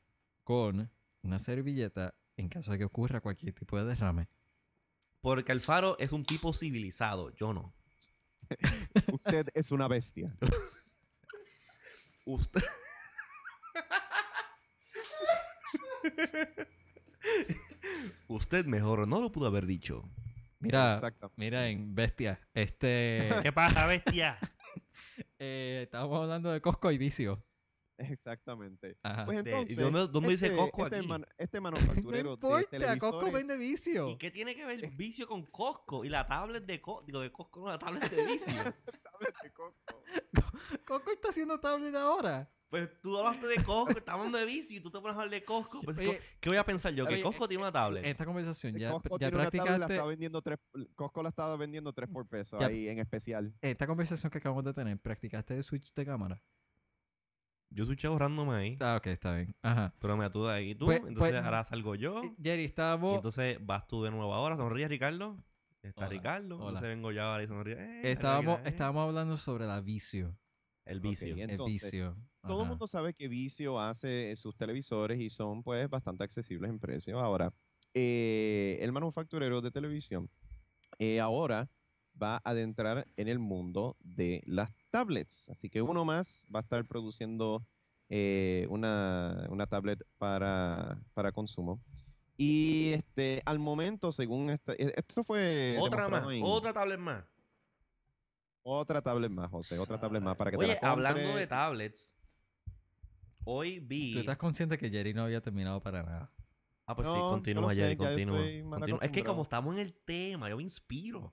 con 0.47 0.91
una 1.23 1.39
servilleta 1.41 2.15
en 2.37 2.49
caso 2.49 2.71
de 2.71 2.79
que 2.79 2.85
ocurra 2.85 3.21
cualquier 3.21 3.53
tipo 3.53 3.77
de 3.77 3.85
derrame. 3.85 4.29
Porque 5.21 5.51
Alfaro 5.51 5.99
es 5.99 6.13
un 6.13 6.25
tipo 6.25 6.53
civilizado, 6.53 7.35
yo 7.35 7.53
no. 7.53 7.75
Usted 9.13 9.49
es 9.55 9.73
una 9.73 9.89
bestia. 9.89 10.37
Usted. 12.27 12.63
Usted 18.29 18.67
mejor 18.67 19.09
no 19.09 19.21
lo 19.21 19.33
pudo 19.33 19.49
haber 19.49 19.67
dicho. 19.67 20.09
Mira, 20.61 20.95
Exacto. 20.95 21.33
miren, 21.37 21.95
bestia, 21.97 22.41
este, 22.55 23.29
¿Qué 23.43 23.53
pasa, 23.53 23.87
bestia? 23.89 24.39
eh, 25.41 25.81
estábamos 25.85 26.23
hablando 26.23 26.51
de 26.53 26.61
Costco 26.61 26.93
y 26.93 26.99
vicio. 26.99 27.45
Exactamente. 27.99 28.99
Ajá. 29.03 29.25
Pues 29.25 29.43
De- 29.45 29.51
entonces, 29.51 29.77
¿dónde- 29.79 30.09
dónde 30.09 30.29
dice 30.31 30.47
este- 30.47 30.59
Costco 30.59 30.85
este 30.85 30.97
aquí? 30.99 31.07
man- 31.09 31.27
este 31.39 31.57
no 31.61 31.63
manufacturero 31.63 32.29
de 32.31 32.35
importa, 32.35 32.59
Costco 32.99 33.21
televisores- 33.21 33.33
vende 33.33 33.57
vicio. 33.59 34.09
¿Y 34.11 34.17
qué 34.19 34.31
tiene 34.31 34.55
que 34.55 34.65
ver 34.65 34.85
el 34.85 34.91
vicio 34.97 35.27
con 35.27 35.45
Costco? 35.47 36.05
Y 36.05 36.09
la 36.09 36.27
tablet 36.27 36.65
de 36.65 36.81
Costco. 36.81 37.07
Digo, 37.07 37.21
de 37.21 37.33
Costco, 37.33 37.61
no, 37.61 37.67
la 37.69 37.79
tablet 37.79 38.11
de 38.11 38.25
vicio. 38.27 38.55
tablet 39.03 39.35
de 39.43 39.53
Costco. 39.53 40.03
Costco 40.87 41.11
está 41.13 41.29
haciendo 41.31 41.59
tablet 41.61 41.95
ahora. 41.95 42.51
Pues 42.69 42.91
tú 43.01 43.17
hablaste 43.17 43.47
de 43.47 43.63
Costco, 43.63 43.97
estamos 43.97 44.27
hablando 44.27 44.39
de 44.39 44.45
vicio 44.45 44.77
y 44.77 44.81
tú 44.81 44.91
te 44.91 44.99
pones 45.01 45.17
a 45.17 45.21
hablar 45.21 45.31
de 45.31 45.45
Costco. 45.45 45.81
Pues, 45.83 45.99
Oye, 45.99 46.21
¿Qué 46.41 46.49
voy 46.49 46.59
a 46.59 46.65
pensar 46.65 46.93
yo? 46.93 47.07
Que 47.07 47.15
oye, 47.15 47.23
Costco 47.23 47.47
tiene 47.47 47.63
una 47.63 47.71
tablet. 47.73 48.05
En 48.05 48.11
esta 48.11 48.25
conversación 48.27 48.75
ya, 48.77 48.91
Costco 48.91 49.17
ya 49.21 49.31
tiene 49.31 49.37
una 49.37 49.45
tablet, 49.51 49.55
la 49.55 49.65
practicaste. 49.87 49.95
estaba 49.95 50.09
vendiendo 50.09 50.43
tres, 50.43 50.59
Costco 50.97 51.23
la 51.23 51.29
estaba 51.29 51.57
vendiendo 51.57 51.93
3 51.93 52.09
por 52.11 52.29
peso 52.29 52.59
Ya- 52.59 52.67
ahí 52.67 52.89
en 52.89 52.99
especial. 52.99 53.55
Esta 53.61 53.87
conversación 53.87 54.31
que 54.33 54.39
acabamos 54.39 54.65
de 54.65 54.73
tener, 54.75 54.99
¿practicaste 54.99 55.55
el 55.57 55.63
switch 55.63 55.95
de 55.95 56.05
cámara? 56.05 56.43
Yo 57.77 57.85
soy 57.85 57.97
ahorrándome 58.05 58.55
ahí. 58.55 58.77
Ah, 58.81 58.97
ok, 58.97 59.09
está 59.09 59.35
bien. 59.35 59.55
Ajá. 59.61 59.95
Pero 60.01 60.17
me 60.17 60.25
de 60.49 60.51
ahí 60.51 60.75
tú. 60.75 60.87
Pues- 60.87 60.97
entonces 61.01 61.19
pues- 61.19 61.35
ahora 61.45 61.63
salgo 61.63 61.95
yo. 61.95 62.23
Eh, 62.25 62.35
Jerry, 62.43 62.63
Y 62.63 62.65
estábamos. 62.65 63.17
entonces 63.17 63.59
vas 63.61 63.87
tú 63.87 64.03
de 64.03 64.11
nuevo 64.11 64.33
ahora. 64.33 64.57
Sonríe, 64.57 64.89
Ricardo. 64.89 65.37
Está 65.83 66.07
Hola, 66.07 66.09
Ricardo. 66.09 66.57
hola. 66.57 66.69
Entonces 66.69 66.89
vengo 66.89 67.13
yo 67.13 67.23
ahora 67.23 67.43
y 67.43 67.47
sonríe. 67.47 67.75
Eh, 67.77 68.13
Estábamos, 68.13 68.61
eh. 68.61 68.63
hablando 69.07 69.37
sobre 69.37 69.67
la 69.67 69.83
vicio. 69.83 70.39
El 70.87 71.01
vicio. 71.01 71.37
El 71.37 71.59
vicio. 71.67 72.17
Todo 72.41 72.63
el 72.63 72.69
mundo 72.69 72.87
sabe 72.87 73.13
que 73.13 73.29
Vicio 73.29 73.79
hace 73.79 74.35
sus 74.37 74.57
televisores 74.57 75.21
y 75.21 75.29
son 75.29 75.63
pues 75.63 75.91
bastante 75.91 76.25
accesibles 76.25 76.71
en 76.71 76.79
precio. 76.79 77.21
Ahora, 77.21 77.53
eh, 77.93 78.79
el 78.81 78.91
manufacturero 78.93 79.61
de 79.61 79.71
televisión 79.71 80.31
eh, 80.99 81.21
ahora 81.21 81.69
va 82.21 82.37
a 82.37 82.51
adentrar 82.51 83.07
en 83.17 83.29
el 83.29 83.39
mundo 83.39 83.97
de 84.01 84.43
las 84.47 84.71
tablets. 84.91 85.49
Así 85.51 85.69
que 85.69 85.83
uno 85.83 86.05
más 86.05 86.47
va 86.55 86.61
a 86.61 86.63
estar 86.63 86.85
produciendo 86.85 87.67
eh, 88.09 88.67
una, 88.71 89.47
una 89.51 89.67
tablet 89.67 90.03
para, 90.19 91.01
para 91.15 91.33
consumo. 91.33 91.81
Y 92.37 92.91
este, 92.93 93.43
al 93.47 93.59
momento, 93.59 94.13
según 94.13 94.51
esta, 94.51 94.73
e- 94.75 94.93
esto 94.97 95.25
fue 95.25 95.77
Otra 95.81 96.09
más. 96.09 96.31
en- 96.33 96.43
Otra 96.43 96.73
tablet 96.73 96.99
más. 96.99 97.25
otra 98.63 99.01
tablet 99.01 99.31
más, 99.31 99.51
José, 99.51 99.79
otra 99.79 99.99
tablet 99.99 100.23
más 100.23 100.37
para 100.37 100.51
que 100.51 100.57
te 100.59 100.65
Oye, 100.65 100.79
la 100.83 100.91
hablando 100.91 101.35
de 101.37 101.47
tablets. 101.47 102.15
Hoy 103.45 103.79
vi. 103.79 104.13
¿Tú 104.13 104.19
estás 104.19 104.37
consciente 104.37 104.77
que 104.77 104.91
Jerry 104.91 105.15
no 105.15 105.23
había 105.23 105.41
terminado 105.41 105.81
para 105.81 106.03
nada? 106.03 106.33
Ah, 106.85 106.95
pues 106.95 107.07
No, 107.07 107.15
sí, 107.15 107.21
continúa, 107.29 107.75
sé, 107.75 107.81
Jerry, 107.81 107.97
continúa. 107.97 108.99
Es 109.03 109.11
que 109.11 109.25
como 109.25 109.43
estamos 109.43 109.75
en 109.75 109.81
el 109.81 109.95
tema, 109.95 110.49
yo 110.49 110.57
me 110.57 110.63
inspiro. 110.63 111.33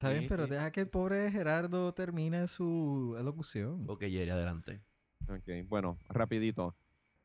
Está 0.00 0.12
Sí, 0.14 0.18
bien, 0.20 0.28
pero 0.30 0.44
sí. 0.46 0.50
deja 0.52 0.70
que 0.72 0.80
el 0.80 0.88
pobre 0.88 1.30
Gerardo 1.30 1.92
termine 1.92 2.48
su 2.48 3.14
elocución. 3.20 3.84
Ok, 3.86 4.00
Jerry, 4.04 4.30
adelante. 4.30 4.80
Ok, 5.28 5.68
bueno, 5.68 5.98
rapidito. 6.08 6.74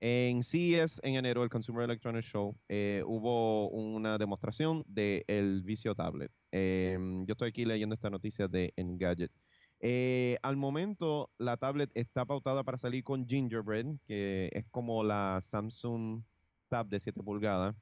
En 0.02 0.44
CES 0.44 1.00
en 1.06 1.16
enero, 1.16 1.42
el 1.46 1.50
Consumer 1.50 1.86
Electronics 1.86 2.26
Show, 2.28 2.54
eh, 2.68 3.02
hubo 3.08 3.70
una 3.70 4.18
demostración 4.18 4.84
del 4.90 5.64
Vicio 5.64 5.96
Tablet. 5.96 6.30
Em, 6.52 7.26
yo 7.26 7.32
estoy 7.32 7.48
aquí 7.48 7.64
leyendo 7.64 7.94
esta 7.96 8.10
noticia 8.10 8.50
de 8.50 8.74
Engadget. 8.76 9.32
Eh, 9.80 10.36
al 10.44 10.58
momento, 10.58 11.32
la 11.38 11.56
tablet 11.56 11.90
está 11.94 12.26
pautada 12.26 12.66
para 12.66 12.78
salir 12.78 13.06
con 13.06 13.26
Gingerbread, 13.26 13.86
que 14.04 14.50
es 14.52 14.66
como 14.70 15.02
la 15.02 15.40
Samsung 15.42 16.24
Tab 16.68 16.88
de 16.90 17.00
7 17.00 17.24
pulgadas, 17.24 17.74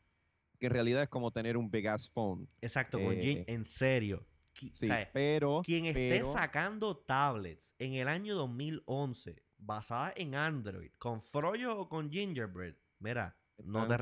que 0.60 0.68
en 0.68 0.72
realidad 0.74 1.02
es 1.02 1.10
como 1.10 1.32
tener 1.32 1.58
un 1.58 1.72
big 1.72 1.88
ass 1.88 2.08
phone. 2.08 2.48
Exacto, 2.62 3.00
con 3.02 3.14
Eh, 3.14 3.24
Jin- 3.24 3.44
en 3.48 3.66
serio. 3.66 4.24
Sí, 4.54 4.70
o 4.72 4.74
sea, 4.88 5.10
pero... 5.14 5.62
quien 5.66 5.86
esté 5.86 6.10
pero- 6.10 6.32
sacando 6.32 6.96
tablets 6.98 7.76
en 7.80 7.94
el 7.96 8.08
año 8.08 8.36
2011 8.36 9.44
basadas 9.58 10.14
en 10.18 10.36
Android, 10.36 10.92
con 10.98 11.22
Froyo 11.22 11.80
o 11.80 11.90
con 11.90 12.12
Gingerbread, 12.12 12.76
mira, 13.00 13.36
no 13.64 13.88
te, 13.88 13.98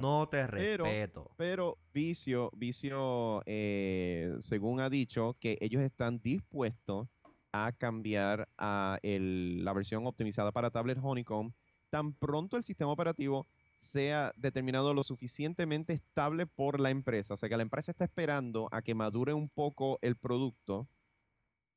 no 0.00 0.28
te 0.28 0.46
Pero- 0.46 0.84
respeto. 0.84 1.30
Pero 1.36 1.78
Vicio, 1.92 2.50
Vicio 2.54 3.42
eh, 3.46 4.34
según 4.40 4.80
ha 4.80 4.90
dicho, 4.90 5.36
que 5.40 5.56
ellos 5.60 5.82
están 5.82 6.20
dispuestos 6.20 7.08
a 7.52 7.72
cambiar 7.72 8.48
a 8.58 8.98
el- 9.02 9.64
la 9.64 9.72
versión 9.72 10.06
optimizada 10.06 10.52
para 10.52 10.70
tablet 10.70 10.98
Honeycomb 11.02 11.52
tan 11.90 12.12
pronto 12.12 12.56
el 12.58 12.62
sistema 12.62 12.90
operativo 12.92 13.46
sea 13.78 14.32
determinado 14.36 14.92
lo 14.92 15.04
suficientemente 15.04 15.92
estable 15.92 16.46
por 16.46 16.80
la 16.80 16.90
empresa. 16.90 17.34
O 17.34 17.36
sea 17.36 17.48
que 17.48 17.56
la 17.56 17.62
empresa 17.62 17.92
está 17.92 18.04
esperando 18.04 18.68
a 18.72 18.82
que 18.82 18.94
madure 18.94 19.32
un 19.32 19.48
poco 19.48 19.98
el 20.02 20.16
producto. 20.16 20.88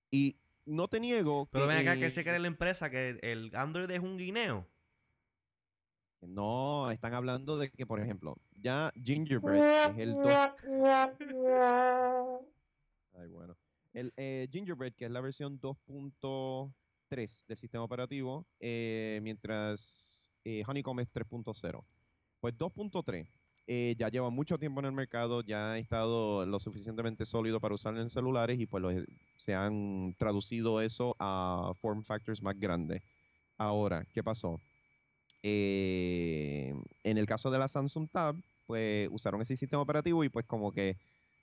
Y 0.09 0.37
no 0.65 0.87
te 0.87 0.99
niego 0.99 1.47
Pero 1.51 1.67
ven 1.67 1.77
acá, 1.77 1.93
eh, 1.93 1.99
que 1.99 2.09
se 2.09 2.23
cree 2.23 2.39
la 2.39 2.47
empresa 2.47 2.89
que 2.89 3.19
el 3.21 3.51
Android 3.55 3.89
es 3.91 3.99
un 3.99 4.17
guineo. 4.17 4.67
No, 6.21 6.89
están 6.91 7.13
hablando 7.13 7.57
de 7.57 7.69
que, 7.71 7.85
por 7.85 7.99
ejemplo, 7.99 8.35
ya 8.53 8.91
Gingerbread 9.03 9.91
es 9.91 9.97
el 9.97 10.13
2. 10.13 10.27
Ay, 13.13 13.27
bueno. 13.29 13.55
El 13.93 14.11
eh, 14.17 14.47
Gingerbread, 14.51 14.93
que 14.93 15.05
es 15.05 15.11
la 15.11 15.21
versión 15.21 15.59
2.3 15.59 17.45
del 17.45 17.57
sistema 17.57 17.83
operativo, 17.83 18.45
eh, 18.59 19.19
mientras 19.23 20.20
eh, 20.45 20.63
Honeycomb 20.67 20.99
es 21.01 21.09
3.0. 21.11 21.83
Pues 22.39 22.57
2.3 22.57 23.27
eh, 23.67 23.95
ya 23.97 24.09
lleva 24.09 24.29
mucho 24.29 24.57
tiempo 24.57 24.79
en 24.79 24.87
el 24.87 24.91
mercado, 24.91 25.41
ya 25.41 25.73
ha 25.73 25.77
estado 25.77 26.45
lo 26.45 26.59
suficientemente 26.59 27.25
sólido 27.25 27.59
para 27.59 27.75
usarlo 27.75 28.01
en 28.01 28.09
celulares 28.09 28.59
y 28.59 28.65
pues 28.65 28.81
lo- 28.81 28.91
se 29.37 29.53
han 29.55 30.15
traducido 30.17 30.81
eso 30.81 31.15
a 31.19 31.71
form 31.79 32.03
factors 32.03 32.41
más 32.41 32.59
grandes. 32.59 33.01
Ahora, 33.57 34.05
¿qué 34.11 34.23
pasó? 34.23 34.59
Eh, 35.43 36.73
en 37.03 37.17
el 37.17 37.25
caso 37.25 37.49
de 37.51 37.59
la 37.59 37.67
Samsung 37.67 38.09
Tab, 38.11 38.35
pues 38.65 39.09
usaron 39.11 39.41
ese 39.41 39.55
sistema 39.55 39.81
operativo 39.81 40.23
y 40.23 40.29
pues 40.29 40.45
como 40.45 40.71
que 40.71 40.97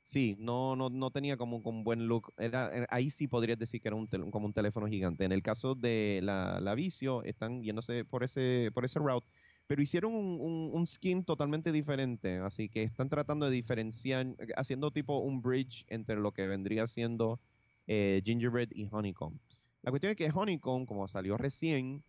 sí, 0.09 0.36
no, 0.38 0.74
no, 0.74 0.88
no 0.88 1.11
tenía 1.11 1.36
como 1.36 1.59
un 1.59 1.84
buen 1.84 2.06
look. 2.09 2.32
Era, 2.38 2.74
era- 2.74 2.86
ahí 2.90 3.11
sí 3.11 3.28
podrías 3.28 3.59
decir 3.59 3.80
que 3.82 3.88
era 3.88 3.96
un 3.96 4.09
tel- 4.09 4.30
como 4.30 4.46
un 4.46 4.54
teléfono 4.54 4.86
gigante. 4.86 5.24
En 5.24 5.32
el 5.32 5.42
caso 5.42 5.74
de 5.74 6.20
la, 6.22 6.61
la 6.61 6.74
Vicio, 6.74 7.22
están 7.24 7.62
yéndose 7.62 8.04
por 8.06 8.24
ese, 8.24 8.70
por 8.72 8.84
ese 8.86 8.98
route, 9.00 9.26
pero 9.66 9.82
hicieron 9.82 10.14
un, 10.14 10.40
un- 10.40 10.70
un 10.72 10.86
skin 10.86 11.24
totalmente 11.24 11.72
diferente. 11.72 12.38
Así 12.38 12.70
que 12.70 12.82
están 12.84 13.11
tratando 13.11 13.44
de 13.46 13.52
diferenciar, 13.52 14.26
haciendo 14.56 14.90
tipo 14.90 15.18
un 15.18 15.42
bridge 15.42 15.84
entre 15.88 16.16
lo 16.16 16.32
que 16.32 16.46
vendría 16.46 16.86
siendo 16.86 17.38
eh, 17.86 18.22
Gingerbread 18.24 18.68
y 18.72 18.88
Honeycomb. 18.90 19.36
La 19.82 19.90
cuestión 19.90 20.11
es 20.12 20.16
que 20.16 20.30
Honeycomb, 20.32 20.86
como 20.86 21.06
salió 21.06 21.36
recién, 21.36 22.02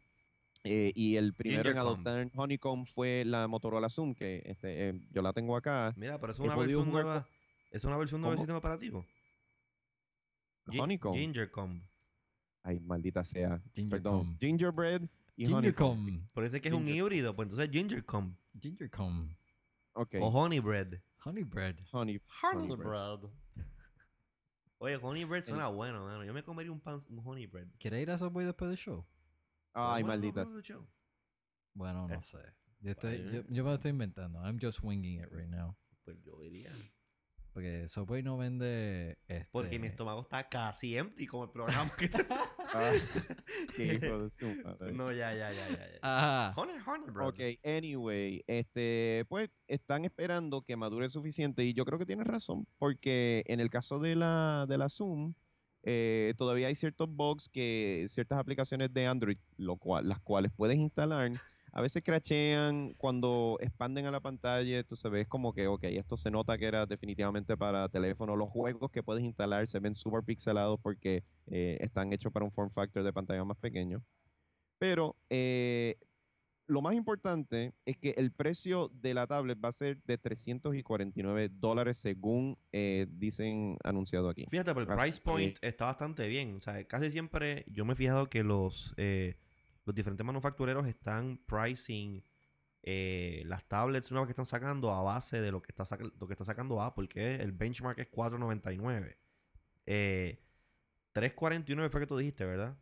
eh, 0.63 0.91
y 0.95 1.15
el 1.17 1.33
primero 1.33 1.69
en 1.69 1.77
adoptar 1.77 2.31
Honeycomb 2.35 2.85
fue 2.85 3.23
la 3.25 3.47
Motorola 3.47 3.89
Zoom, 3.89 4.13
que 4.15 4.41
este, 4.45 4.89
eh, 4.89 4.99
yo 5.11 5.21
la 5.21 5.31
tengo 5.33 5.55
acá. 5.55 5.93
Mira, 5.97 6.17
pero 6.19 6.31
es 6.31 6.39
una 6.39 6.55
versión 6.61 6.91
nueva. 6.91 7.27
Es 7.71 7.83
una 7.83 7.97
versión 7.97 8.21
nueva 8.21 8.31
del 8.35 8.39
sistema 8.39 8.57
operativo. 8.59 9.05
Honeycomb. 10.67 11.15
Gingercomb. 11.15 11.83
Ay, 12.63 12.79
maldita 12.79 13.23
sea. 13.23 13.61
Perdón. 13.89 14.37
Gingercomb. 14.37 14.39
Gingerbread 14.39 15.01
y 15.35 15.51
Honeycomb. 15.51 16.27
Parece 16.33 16.61
que 16.61 16.67
es 16.67 16.73
un 16.73 16.85
Ginger- 16.85 16.95
híbrido, 16.97 17.35
pues 17.35 17.47
entonces 17.49 17.69
Gingercomb. 17.71 18.35
Gingercomb. 18.61 19.35
Ok. 19.93 20.15
O 20.21 20.27
Honeybread. 20.27 20.99
Honey 21.25 21.43
bread. 21.43 21.75
Honey. 21.91 22.21
Honeybread. 22.43 23.19
Oye, 24.77 24.95
Honeybread 25.01 25.43
suena 25.43 25.67
bueno, 25.67 26.05
mano. 26.05 26.23
Yo 26.23 26.33
me 26.33 26.43
comería 26.43 26.71
un 26.71 26.79
pan, 26.79 26.99
un 27.09 27.19
Honeybread. 27.25 27.67
¿Quieres 27.77 28.01
ir 28.01 28.11
a 28.11 28.17
Subway 28.17 28.45
después 28.45 28.69
del 28.69 28.77
show? 28.77 29.05
Ay, 29.73 30.03
maldita. 30.03 30.45
bueno, 30.45 30.61
show. 30.61 30.87
Bueno, 31.73 32.07
no 32.07 32.13
Eh, 32.15 32.21
sé. 32.21 32.37
Yo, 32.79 32.91
estoy, 32.91 33.17
yo 33.49 33.63
me 33.63 33.69
lo 33.71 33.75
estoy 33.75 33.91
inventando. 33.91 34.39
I'm 34.41 34.57
just 34.61 34.81
winging 34.81 35.19
it 35.19 35.29
right 35.31 35.49
now. 35.49 35.75
Pues 36.05 36.17
yo 36.23 36.39
diría. 36.39 36.71
Porque 37.59 37.89
Subway 37.89 38.23
no 38.23 38.37
vende. 38.37 39.17
Este, 39.27 39.49
Porque 39.51 39.79
mi 39.79 39.87
estómago 39.87 40.21
está 40.21 40.47
casi 40.47 40.95
empty 40.95 41.27
como 41.27 41.43
el 41.43 41.49
programa 41.49 41.91
que 41.97 42.07
te... 42.07 42.25
Ah, 42.29 42.93
qué 43.75 43.83
hijo 43.95 44.23
de 44.23 44.29
su 44.29 44.45
madre. 44.63 44.93
No, 44.93 45.11
ya, 45.11 45.33
ya, 45.33 45.51
ya, 45.51 45.67
ya. 45.67 45.87
ya. 46.01 46.53
Honey, 46.55 47.09
bro. 47.11 47.27
Ok, 47.27 47.39
anyway, 47.65 48.41
este, 48.47 49.25
pues 49.27 49.49
están 49.67 50.05
esperando 50.05 50.61
que 50.61 50.77
madure 50.77 51.09
suficiente 51.09 51.65
y 51.65 51.73
yo 51.73 51.83
creo 51.83 51.99
que 51.99 52.05
tienes 52.05 52.27
razón, 52.27 52.65
porque 52.77 53.43
en 53.47 53.59
el 53.59 53.69
caso 53.69 53.99
de 53.99 54.15
la, 54.15 54.65
de 54.69 54.77
la 54.77 54.87
Zoom, 54.87 55.33
eh, 55.83 56.33
todavía 56.37 56.67
hay 56.67 56.75
ciertos 56.75 57.09
bugs 57.09 57.49
que 57.49 58.05
ciertas 58.07 58.39
aplicaciones 58.39 58.93
de 58.93 59.05
Android, 59.05 59.37
lo 59.57 59.75
cual, 59.75 60.07
las 60.07 60.21
cuales 60.21 60.53
puedes 60.55 60.77
instalar, 60.77 61.29
a 61.71 61.81
veces 61.81 62.01
crashean 62.03 62.93
cuando 62.97 63.57
expanden 63.59 64.05
a 64.05 64.11
la 64.11 64.19
pantalla, 64.19 64.83
tú 64.83 64.95
sabes 64.95 65.27
como 65.27 65.53
que, 65.53 65.67
ok, 65.67 65.83
esto 65.85 66.17
se 66.17 66.31
nota 66.31 66.57
que 66.57 66.65
era 66.65 66.85
definitivamente 66.85 67.57
para 67.57 67.89
teléfono. 67.89 68.35
Los 68.35 68.49
juegos 68.49 68.91
que 68.91 69.03
puedes 69.03 69.23
instalar 69.23 69.67
se 69.67 69.79
ven 69.79 69.95
súper 69.95 70.23
pixelados 70.23 70.79
porque 70.81 71.23
eh, 71.47 71.77
están 71.81 72.13
hechos 72.13 72.31
para 72.31 72.45
un 72.45 72.51
form 72.51 72.71
factor 72.71 73.03
de 73.03 73.13
pantalla 73.13 73.43
más 73.43 73.57
pequeño. 73.57 74.03
Pero 74.79 75.17
eh, 75.29 75.97
lo 76.69 76.81
más 76.81 76.93
importante 76.93 77.73
es 77.85 77.97
que 77.97 78.11
el 78.11 78.31
precio 78.31 78.91
de 78.93 79.15
la 79.15 79.25
tablet 79.25 79.57
va 79.63 79.69
a 79.69 79.73
ser 79.73 80.01
de 80.03 80.19
349 80.19 81.49
dólares 81.51 81.97
según 81.97 82.57
eh, 82.71 83.07
dicen 83.09 83.77
anunciado 83.83 84.29
aquí. 84.29 84.45
Fíjate, 84.47 84.73
pero 84.75 84.91
el 84.91 84.97
price 84.97 85.19
point 85.19 85.57
está 85.61 85.85
bastante 85.85 86.27
bien. 86.27 86.57
O 86.57 86.61
sea, 86.61 86.83
casi 86.85 87.09
siempre 87.09 87.65
yo 87.67 87.85
me 87.85 87.93
he 87.93 87.95
fijado 87.95 88.29
que 88.29 88.43
los, 88.43 88.93
eh, 88.97 89.35
los 89.89 89.95
diferentes 89.95 90.23
manufactureros 90.23 90.85
están 90.87 91.39
pricing 91.47 92.23
eh, 92.83 93.41
las 93.47 93.67
tablets 93.67 94.11
nuevas 94.11 94.27
que 94.27 94.33
están 94.33 94.45
sacando 94.45 94.93
a 94.93 95.01
base 95.01 95.41
de 95.41 95.51
lo 95.51 95.63
que 95.63 95.71
está, 95.75 95.83
lo 96.19 96.27
que 96.27 96.33
está 96.33 96.45
sacando 96.45 96.79
Apple, 96.79 97.07
que 97.07 97.37
el 97.37 97.51
benchmark 97.53 97.97
es 97.97 98.11
4.99. 98.11 99.17
Eh, 99.87 100.39
3.49 101.15 101.89
fue 101.89 101.99
que 102.01 102.05
tú 102.07 102.17
dijiste, 102.17 102.45
¿verdad? 102.45 102.77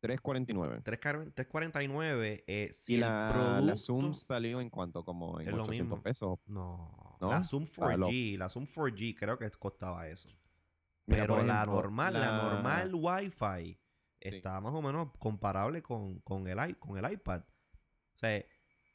349. 0.00 0.82
3.49 0.82 1.32
3.49 1.34 2.44
eh, 2.48 2.70
si 2.72 2.92
y 2.92 2.96
el 2.96 3.00
la, 3.02 3.30
producto... 3.32 3.66
la 3.66 3.76
Zoom 3.76 4.14
salió 4.14 4.60
en 4.60 4.68
cuánto, 4.68 5.04
como 5.04 5.40
en 5.40 5.46
Es 5.46 5.54
lo 5.54 5.62
800 5.62 5.86
mismo. 5.98 6.02
pesos. 6.02 6.38
No, 6.46 7.16
¿No? 7.20 7.30
la 7.30 7.42
Zoom 7.44 7.66
Ah, 7.80 7.96
lo- 7.96 8.08
4G, 8.08 8.36
la 8.36 8.48
Zoom 8.48 8.64
4G 8.66 9.14
creo 9.16 9.38
que 9.38 9.48
costaba 9.52 10.08
eso. 10.08 10.28
Mira, 11.06 11.22
Pero 11.22 11.42
la 11.44 11.64
normal, 11.64 12.12
la, 12.14 12.20
la- 12.20 12.42
normal 12.42 12.90
Wi-Fi 12.94 13.78
Sí. 14.20 14.36
está 14.36 14.60
más 14.60 14.72
o 14.74 14.82
menos 14.82 15.08
comparable 15.18 15.82
con, 15.82 16.20
con 16.20 16.46
el, 16.48 16.58
i- 16.70 16.74
con 16.74 16.96
el 17.02 17.10
iPad. 17.12 17.40
O 17.42 18.18
sea, 18.18 18.42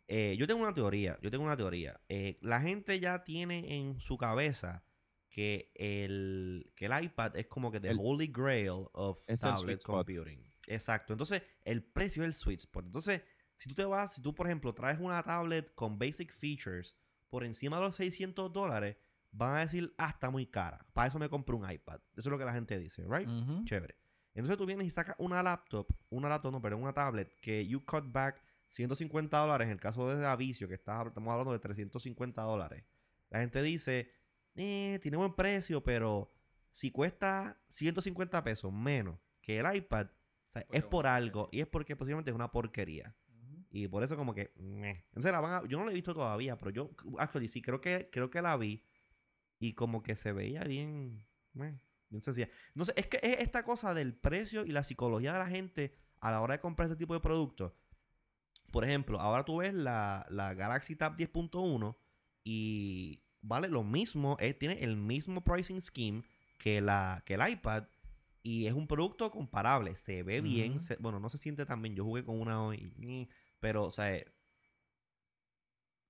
eh, 0.07 0.35
yo 0.37 0.47
tengo 0.47 0.61
una 0.61 0.73
teoría, 0.73 1.17
yo 1.21 1.29
tengo 1.31 1.43
una 1.43 1.55
teoría. 1.57 1.99
Eh, 2.09 2.37
la 2.41 2.59
gente 2.61 2.99
ya 2.99 3.23
tiene 3.23 3.75
en 3.77 3.99
su 3.99 4.17
cabeza 4.17 4.83
que 5.29 5.71
el, 5.75 6.71
que 6.75 6.87
el 6.87 7.03
iPad 7.05 7.37
es 7.37 7.47
como 7.47 7.71
que 7.71 7.79
the 7.79 7.89
El- 7.91 7.97
holy 8.01 8.27
grail 8.27 8.87
of 8.93 9.19
tablet 9.59 9.81
computing. 10.15 10.43
Exacto. 10.67 11.13
Entonces, 11.13 11.41
el 11.63 11.83
precio 11.83 12.23
es 12.23 12.27
el 12.27 12.33
sweet 12.33 12.59
spot. 12.59 12.85
Entonces, 12.85 13.21
si 13.55 13.69
tú 13.69 13.75
te 13.75 13.85
vas, 13.85 14.15
si 14.15 14.21
tú, 14.21 14.33
por 14.35 14.47
ejemplo, 14.47 14.73
traes 14.73 14.99
una 14.99 15.21
tablet 15.23 15.73
con 15.75 15.97
basic 15.97 16.31
features 16.33 16.97
por 17.29 17.43
encima 17.45 17.77
de 17.77 17.83
los 17.83 17.95
600 17.95 18.51
dólares, 18.51 18.97
van 19.31 19.55
a 19.55 19.59
decir, 19.61 19.93
ah, 19.97 20.09
está 20.09 20.29
muy 20.29 20.47
cara. 20.47 20.85
Para 20.93 21.07
eso 21.07 21.17
me 21.19 21.29
compro 21.29 21.55
un 21.55 21.69
iPad. 21.71 22.01
Eso 22.17 22.21
es 22.21 22.25
lo 22.25 22.37
que 22.37 22.43
la 22.45 22.53
gente 22.53 22.77
dice, 22.77 23.05
¿right? 23.07 23.27
Chévere. 23.63 23.95
Entonces 24.33 24.57
tú 24.57 24.65
vienes 24.65 24.87
y 24.87 24.89
sacas 24.89 25.15
una 25.19 25.43
laptop, 25.43 25.87
una 26.09 26.29
laptop, 26.29 26.53
no, 26.53 26.61
pero 26.61 26.77
una 26.77 26.93
tablet 26.93 27.35
que 27.41 27.67
you 27.67 27.83
cut 27.85 28.05
back 28.11 28.41
150 28.67 29.37
dólares 29.37 29.65
en 29.65 29.73
el 29.73 29.79
caso 29.79 30.07
de 30.07 30.25
Avicio, 30.25 30.67
que 30.67 30.75
está, 30.75 31.03
estamos 31.05 31.29
hablando 31.31 31.51
de 31.51 31.59
350 31.59 32.41
dólares. 32.43 32.85
La 33.29 33.41
gente 33.41 33.61
dice, 33.61 34.09
eh, 34.55 34.99
tiene 35.01 35.17
buen 35.17 35.33
precio, 35.35 35.83
pero 35.83 36.31
si 36.69 36.91
cuesta 36.91 37.61
150 37.67 38.43
pesos 38.43 38.71
menos 38.71 39.19
que 39.41 39.59
el 39.59 39.75
iPad, 39.75 40.07
o 40.07 40.51
sea, 40.51 40.61
Porque 40.63 40.77
es 40.77 40.83
por 40.85 41.07
algo 41.07 41.47
y 41.51 41.59
es 41.61 41.67
porque 41.67 41.95
posiblemente 41.95 42.31
es 42.31 42.35
una 42.35 42.51
porquería. 42.51 43.15
Y 43.73 43.87
por 43.87 44.03
eso 44.03 44.17
como 44.17 44.33
que... 44.33 44.51
meh. 44.57 45.05
Entonces 45.07 45.31
la 45.31 45.39
van 45.39 45.53
a- 45.63 45.67
yo 45.67 45.77
no 45.77 45.85
la 45.85 45.91
he 45.91 45.93
visto 45.95 46.13
todavía, 46.13 46.57
pero 46.57 46.71
yo, 46.71 46.91
actually, 47.17 47.47
sí, 47.47 47.61
creo 47.61 47.79
que, 47.79 48.09
creo 48.11 48.29
que 48.29 48.41
la 48.41 48.57
vi 48.57 48.83
y 49.59 49.73
como 49.73 50.03
que 50.03 50.15
se 50.15 50.33
veía 50.33 50.63
bien... 50.63 51.25
meh, 51.53 51.79
bien 52.11 52.21
sencilla. 52.21 52.49
No 52.75 52.85
sé, 52.85 52.93
es 52.95 53.07
que 53.07 53.17
es 53.23 53.39
esta 53.39 53.63
cosa 53.63 53.93
del 53.95 54.13
precio 54.13 54.65
y 54.65 54.71
la 54.71 54.83
psicología 54.83 55.33
de 55.33 55.39
la 55.39 55.47
gente 55.47 55.95
a 56.19 56.29
la 56.31 56.41
hora 56.41 56.53
de 56.55 56.59
comprar 56.59 56.87
este 56.87 56.97
tipo 56.99 57.13
de 57.15 57.19
productos. 57.19 57.73
Por 58.71 58.83
ejemplo, 58.85 59.19
ahora 59.19 59.43
tú 59.43 59.57
ves 59.57 59.73
la, 59.73 60.25
la 60.29 60.53
Galaxy 60.53 60.95
Tab 60.95 61.15
10.1 61.15 61.97
y 62.43 63.23
vale 63.41 63.67
lo 63.67 63.83
mismo, 63.83 64.37
eh, 64.39 64.53
tiene 64.53 64.83
el 64.83 64.95
mismo 64.97 65.43
pricing 65.43 65.81
scheme 65.81 66.23
que, 66.57 66.79
la, 66.81 67.23
que 67.25 67.33
el 67.33 67.49
iPad 67.49 67.85
y 68.43 68.67
es 68.67 68.73
un 68.73 68.87
producto 68.87 69.29
comparable, 69.31 69.95
se 69.95 70.23
ve 70.23 70.41
bien, 70.41 70.79
se- 70.79 70.95
bueno, 70.97 71.19
no 71.19 71.29
se 71.29 71.37
siente 71.37 71.65
tan 71.65 71.81
bien, 71.81 71.95
yo 71.95 72.03
jugué 72.05 72.23
con 72.23 72.39
una 72.39 72.63
hoy, 72.63 73.29
pero, 73.59 73.83
o 73.85 73.91
sea, 73.91 74.19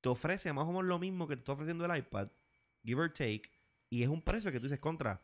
te 0.02 0.10
ofrece 0.10 0.52
más 0.54 0.64
o 0.66 0.68
menos 0.68 0.86
lo 0.86 0.99
mismo 0.99 1.28
que 1.28 1.36
te 1.36 1.41
está 1.41 1.54
ofreciendo 1.54 1.86
el 1.86 1.97
iPad, 1.97 2.30
give 2.84 3.02
or 3.02 3.10
take, 3.14 3.43
y 3.89 4.04
es 4.04 4.10
un 4.10 4.22
precio 4.22 4.52
que 4.52 4.60
tú 4.60 4.64
dices 4.66 4.80
contra. 4.80 5.22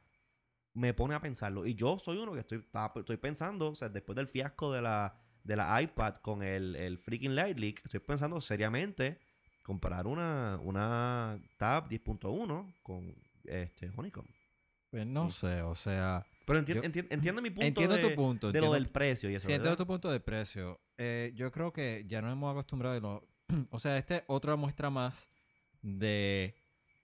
Me 0.77 0.93
pone 0.93 1.15
a 1.15 1.19
pensarlo. 1.19 1.65
Y 1.65 1.73
yo 1.75 1.97
soy 1.97 2.17
uno 2.17 2.33
que 2.33 2.39
estoy, 2.39 2.63
estoy 2.95 3.17
pensando, 3.17 3.71
o 3.71 3.75
sea, 3.75 3.89
después 3.89 4.15
del 4.15 4.27
fiasco 4.27 4.71
de 4.71 4.81
la, 4.81 5.17
de 5.43 5.55
la 5.55 5.81
iPad 5.81 6.15
con 6.17 6.43
el, 6.43 6.75
el 6.75 6.97
freaking 6.99 7.33
Light 7.35 7.57
Leak, 7.57 7.81
estoy 7.83 7.99
pensando 7.99 8.39
seriamente 8.41 9.19
comprar 9.63 10.05
una, 10.07 10.59
una 10.61 11.39
Tab 11.57 11.89
10.1 11.89 12.75
con 12.83 13.15
este 13.43 13.91
Honeycomb. 13.95 14.27
Pues 14.91 15.05
no 15.05 15.29
sé, 15.29 15.61
o 15.63 15.73
sea, 15.75 16.25
Pero 16.45 16.59
enti- 16.59 16.75
Yo- 16.75 16.81
enti- 16.83 17.07
entiende 17.09 17.41
mi 17.41 17.49
punto 17.49 17.65
entiendo 17.67 17.95
de, 17.95 18.09
tu 18.09 18.15
punto. 18.15 18.47
de 18.47 18.53
lo 18.53 18.67
entiendo- 18.67 18.73
del 18.75 18.89
precio 18.89 19.29
y 19.29 19.35
eso. 19.35 19.47
Sí, 19.47 19.53
entiendo 19.53 19.77
tu 19.77 19.87
punto 19.87 20.09
de 20.11 20.19
precio. 20.19 20.79
Eh, 20.97 21.31
yo 21.35 21.51
creo 21.51 21.73
que 21.73 22.05
ya 22.07 22.21
nos 22.21 22.31
hemos 22.31 22.51
acostumbrado. 22.51 22.95
y 22.95 23.01
lo- 23.01 23.27
o 23.71 23.79
sea, 23.79 23.97
esta 23.97 24.17
es 24.17 24.23
otra 24.27 24.55
muestra 24.55 24.89
más 24.89 25.29
de 25.81 26.55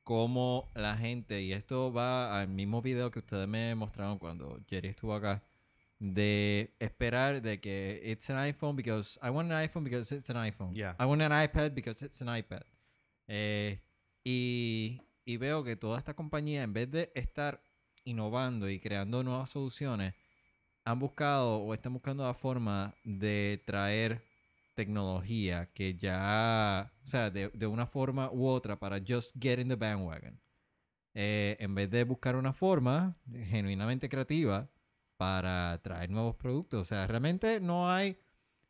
cómo 0.03 0.71
la 0.75 0.97
gente, 0.97 1.41
y 1.41 1.53
esto 1.53 1.91
va 1.91 2.39
al 2.39 2.49
mismo 2.49 2.81
video 2.81 3.11
que 3.11 3.19
ustedes 3.19 3.47
me 3.47 3.73
mostraron 3.75 4.19
cuando 4.19 4.59
Jerry 4.67 4.89
estuvo 4.89 5.15
acá, 5.15 5.43
de 5.99 6.75
esperar 6.79 7.41
de 7.41 7.61
que 7.61 8.01
it's 8.03 8.29
an 8.29 8.37
iPhone 8.37 8.75
because 8.75 9.17
I 9.23 9.29
want 9.29 9.51
an 9.51 9.57
iPhone 9.57 9.83
because 9.83 10.13
it's 10.13 10.29
an 10.29 10.37
iPhone. 10.37 10.73
Yeah. 10.73 10.95
I 10.99 11.05
want 11.05 11.21
an 11.21 11.31
iPad 11.31 11.73
because 11.73 12.03
it's 12.05 12.21
an 12.21 12.27
iPad. 12.27 12.63
Eh, 13.27 13.81
y, 14.23 15.01
y 15.23 15.37
veo 15.37 15.63
que 15.63 15.75
toda 15.75 15.97
esta 15.97 16.13
compañía, 16.13 16.63
en 16.63 16.73
vez 16.73 16.91
de 16.91 17.11
estar 17.15 17.63
innovando 18.03 18.69
y 18.69 18.79
creando 18.79 19.23
nuevas 19.23 19.49
soluciones, 19.49 20.13
han 20.83 20.99
buscado 20.99 21.59
o 21.59 21.73
están 21.73 21.93
buscando 21.93 22.25
la 22.25 22.33
forma 22.33 22.93
de 23.05 23.63
traer 23.65 24.21
tecnología 24.75 25.71
que 25.73 25.95
ya, 25.95 26.93
o 27.03 27.07
sea, 27.07 27.29
de, 27.29 27.49
de 27.49 27.67
una 27.67 27.85
forma 27.85 28.29
u 28.31 28.47
otra 28.47 28.79
para 28.79 28.99
just 29.05 29.35
get 29.41 29.59
in 29.59 29.69
the 29.69 29.75
bandwagon. 29.75 30.39
Eh, 31.15 31.57
en 31.59 31.75
vez 31.75 31.89
de 31.91 32.03
buscar 32.05 32.35
una 32.35 32.53
forma 32.53 33.17
genuinamente 33.31 34.09
creativa 34.09 34.69
para 35.17 35.79
traer 35.83 36.09
nuevos 36.09 36.35
productos. 36.35 36.81
O 36.81 36.85
sea, 36.85 37.07
realmente 37.07 37.59
no 37.61 37.91
hay 37.91 38.17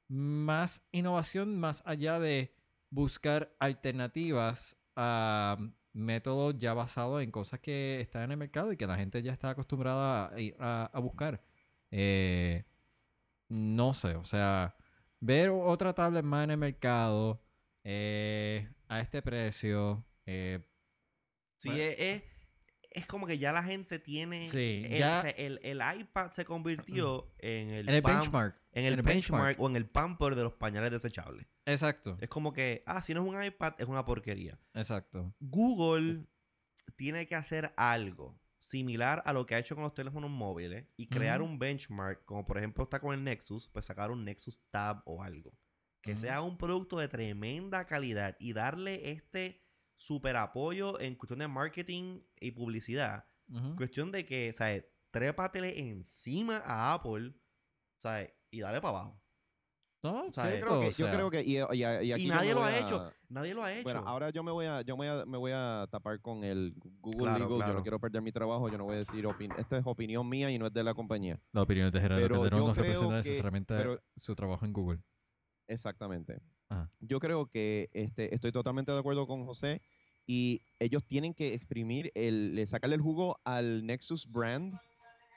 más 0.08 0.88
innovación 0.92 1.60
más 1.60 1.84
allá 1.86 2.20
de 2.20 2.54
buscar 2.90 3.56
alternativas 3.60 4.78
a 4.96 5.58
métodos 5.94 6.56
ya 6.60 6.74
basados 6.74 7.24
en 7.24 7.32
cosas 7.32 7.60
que 7.60 8.02
están 8.02 8.24
en 8.24 8.32
el 8.32 8.38
mercado 8.38 8.72
y 8.72 8.78
que 8.78 8.88
la 8.88 8.98
gente 8.98 9.22
ya 9.24 9.32
está 9.32 9.52
acostumbrada 9.52 10.30
a, 10.34 10.40
ir 10.40 10.56
a- 10.60 11.00
buscar. 11.00 11.42
Eh, 11.92 12.66
no 13.50 13.94
sé, 13.94 14.16
o 14.16 14.24
sea, 14.26 14.76
ver 15.26 15.50
otra 15.50 15.94
tablet 15.94 16.24
más 16.24 16.44
en 16.44 16.52
el 16.52 16.58
mercado 16.58 17.42
eh, 17.84 18.70
a 18.88 19.00
este 19.00 19.22
precio. 19.22 20.06
eh, 20.26 20.60
Sí, 21.58 21.70
Bueno. 21.70 21.84
es, 21.84 22.00
es, 22.00 22.24
es 22.92 23.06
como 23.08 23.26
que 23.26 23.38
ya 23.38 23.52
la 23.54 23.64
gente 23.64 24.00
tiene. 24.00 24.48
Sí, 24.48 24.84
el, 24.86 25.00
ya- 25.00 25.22
el, 25.30 25.60
el 25.64 25.82
iPad 26.00 26.30
se 26.32 26.44
convirtió 26.46 27.34
en 27.40 27.70
el, 27.70 27.90
en 27.90 27.96
el 27.96 28.02
benchmark. 28.02 28.62
En 28.74 28.86
el, 28.86 29.02
benchmark, 29.02 29.60
o 29.62 29.70
en 29.70 29.76
el 29.78 29.90
pamper 29.90 30.36
de 30.36 30.44
los 30.44 30.54
pañales 30.54 30.92
desechables. 30.92 31.48
Exacto, 31.66 32.18
Es 32.20 32.28
como 32.28 32.52
que, 32.52 32.84
ah, 32.86 33.02
si 33.02 33.14
no 33.14 33.22
es 33.26 33.34
un 33.34 33.42
iPad, 33.44 33.76
es 33.78 33.88
una 33.88 34.04
porquería. 34.04 34.60
exacto. 34.74 35.34
Google 35.40 36.12
Es- 36.12 36.28
tiene 36.98 37.26
que 37.28 37.36
hacer 37.36 37.74
algo 37.78 38.38
similar 38.64 39.22
a 39.26 39.34
lo 39.34 39.46
que 39.46 39.56
ha 39.56 39.60
hecho 39.60 39.76
con 39.76 39.84
los 39.84 39.94
teléfonos 39.94 40.30
móviles 40.30 40.88
y 40.96 41.08
crear 41.08 41.42
un 41.42 41.60
benchmark, 41.60 42.24
como 42.24 42.46
por 42.46 42.58
ejemplo 42.58 42.86
está 42.86 43.02
con 43.02 43.14
el 43.14 43.22
Nexus, 43.22 43.68
pues 43.68 43.86
sacar 43.86 44.10
un 44.10 44.24
Nexus 44.24 44.62
Tab 44.72 45.04
o 45.06 45.22
algo. 45.22 45.54
Que 46.02 46.16
sea 46.16 46.42
un 46.42 46.58
producto 46.58 46.98
de 46.98 47.10
tremenda 47.10 47.86
calidad 47.86 48.38
y 48.40 48.54
darle 48.54 49.12
este 49.12 49.66
super 49.98 50.38
apoyo 50.38 51.00
en 51.02 51.16
cuestión 51.16 51.40
de 51.40 51.48
marketing 51.50 52.22
y 52.40 52.52
publicidad. 52.52 53.28
Cuestión 53.76 54.12
de 54.12 54.26
que, 54.26 54.54
¿sabes? 54.54 54.86
Trépatele 55.12 55.90
encima 55.90 56.58
a 56.58 56.94
Apple, 56.94 57.34
¿sabes? 57.98 58.32
Y 58.50 58.62
dale 58.62 58.80
para 58.82 59.00
abajo. 59.00 59.23
No, 60.04 60.34
sea, 60.34 60.60
Yo 60.60 60.66
creo 60.66 60.80
que, 60.82 60.88
o 60.88 60.90
yo 60.90 61.06
sea, 61.06 61.12
creo 61.14 61.32
que 61.32 61.42
y, 61.44 61.54
y- 61.56 61.80
y 61.80 62.12
aquí 62.12 62.24
Y 62.24 62.28
yo 62.28 62.34
nadie 62.36 62.54
lo 62.54 62.62
ha 62.64 62.68
a- 62.68 62.78
hecho. 62.80 63.10
Nadie 63.30 63.54
lo 63.54 63.64
ha 63.64 63.72
hecho. 63.74 63.84
Bueno, 63.84 64.04
ahora 64.06 64.30
yo 64.32 64.44
me 64.44 64.52
voy 64.52 64.66
a, 64.66 64.82
yo 64.82 64.98
me 64.98 65.10
voy 65.10 65.22
a, 65.22 65.26
me 65.26 65.38
voy 65.38 65.52
a 65.56 65.88
tapar 65.90 66.20
con 66.22 66.44
el 66.44 66.74
Google 67.00 67.20
Claro, 67.20 67.50
Legal. 67.50 67.70
Yo 67.70 67.74
no 67.76 67.82
quiero 67.84 68.00
perder 68.00 68.22
mi 68.22 68.32
trabajo. 68.34 68.68
Yo 68.70 68.78
no 68.78 68.84
voy 68.84 68.96
a 68.96 69.00
decir 69.00 69.26
opinión. 69.26 69.58
Esta 69.60 69.78
es 69.78 69.84
opinión 69.88 70.28
mía 70.28 70.52
y 70.52 70.60
no 70.60 70.68
es 70.68 70.74
de 70.74 70.84
la 70.84 70.94
compañía. 70.94 71.40
La 71.54 71.62
opinión 71.62 71.90
de 71.90 72.02
Gerardo 72.02 72.22
Pero 72.22 72.36
Calderón 72.36 72.60
no 72.60 72.74
representa 72.74 73.08
que- 73.10 73.16
necesariamente 73.30 73.76
pero- 73.78 74.00
su 74.18 74.36
trabajo 74.36 74.66
en 74.66 74.74
Google. 74.74 75.00
Exactamente. 75.68 76.42
Ajá. 76.70 76.92
Yo 77.00 77.20
creo 77.20 77.46
que 77.48 77.90
este, 77.94 78.34
estoy 78.34 78.52
totalmente 78.52 78.92
de 78.92 79.00
acuerdo 79.00 79.26
con 79.26 79.46
José 79.46 79.82
y 80.26 80.62
ellos 80.80 81.06
tienen 81.06 81.34
que 81.34 81.54
exprimir, 81.54 82.12
el, 82.16 82.56
le- 82.56 82.66
sacarle 82.66 82.96
el 82.96 83.02
jugo 83.02 83.40
al 83.46 83.86
Nexus 83.86 84.28
brand, 84.28 84.74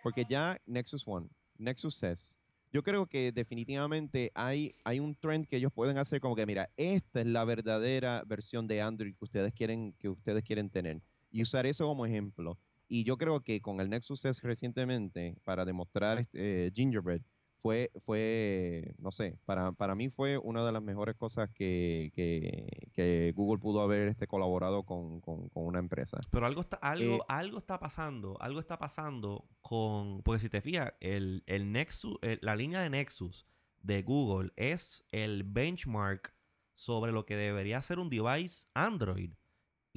porque 0.03 0.25
ya 0.29 0.57
Nexus 0.67 1.05
One, 1.07 1.29
Nexus 1.59 2.03
S, 2.03 2.37
yo 2.73 2.83
creo 2.83 3.07
que 3.07 3.33
definitivamente 3.33 4.31
hay, 4.35 4.73
hay 4.85 5.01
un 5.01 5.15
trend 5.15 5.47
que 5.47 5.57
ellos 5.57 5.73
pueden 5.73 5.99
hacer 5.99 6.21
como 6.21 6.37
que, 6.37 6.47
mira, 6.47 6.71
esta 6.77 7.21
es 7.21 7.27
la 7.27 7.45
verdadera 7.45 8.23
versión 8.27 8.67
de 8.67 8.83
Android 8.83 9.15
que 9.15 9.25
ustedes 9.25 9.53
quieren, 9.53 9.95
que 9.99 10.09
ustedes 10.09 10.43
quieren 10.43 10.71
tener 10.71 11.01
y 11.31 11.43
usar 11.43 11.67
eso 11.67 11.87
como 11.87 12.07
ejemplo. 12.07 12.59
Y 12.89 13.05
yo 13.05 13.17
creo 13.19 13.41
que 13.41 13.61
con 13.61 13.81
el 13.81 13.91
Nexus 13.91 14.25
S 14.25 14.47
recientemente, 14.47 15.37
para 15.45 15.65
demostrar 15.65 16.19
este, 16.19 16.67
eh, 16.67 16.73
Gingerbread, 16.75 17.21
fue, 17.67 17.91
fue, 18.05 18.95
no 18.99 19.11
sé, 19.11 19.39
para, 19.45 19.73
para 19.73 19.95
mí 19.95 20.09
fue 20.09 20.39
una 20.39 20.65
de 20.65 20.73
las 20.73 20.83
mejores 20.83 21.17
cosas 21.17 21.51
que, 21.51 22.13
que, 22.15 22.89
que 22.93 23.33
Google 23.35 23.61
pudo 23.61 23.81
haber 23.81 24.09
este, 24.09 24.27
colaborado 24.27 24.85
con, 24.85 25.21
con- 25.21 25.49
con 25.49 25.65
una 25.67 25.79
empresa. 25.79 26.19
Pero 26.31 26.47
algo 26.47 26.61
está, 26.63 26.77
algo, 26.77 27.17
Eh, 27.17 27.21
algo 27.29 27.59
está 27.59 27.79
pasando, 27.79 28.37
algo 28.41 28.61
está 28.61 28.79
pasando 28.79 29.49
con, 29.61 30.23
porque 30.23 30.41
si 30.41 30.49
te 30.49 30.61
fijas, 30.61 30.93
el, 31.01 31.43
el 31.47 31.73
Nexus, 31.73 32.17
el- 32.23 32.39
la 32.43 32.55
línea 32.57 32.81
de 32.81 32.91
Nexus 32.91 33.47
de 33.83 34.03
Google 34.03 34.53
es 34.57 35.05
el 35.13 35.45
benchmark 35.45 36.35
sobre 36.75 37.11
lo 37.13 37.25
que 37.27 37.37
debería 37.37 37.81
ser 37.83 37.99
un 37.99 38.09
device 38.11 38.69
Android. 38.75 39.33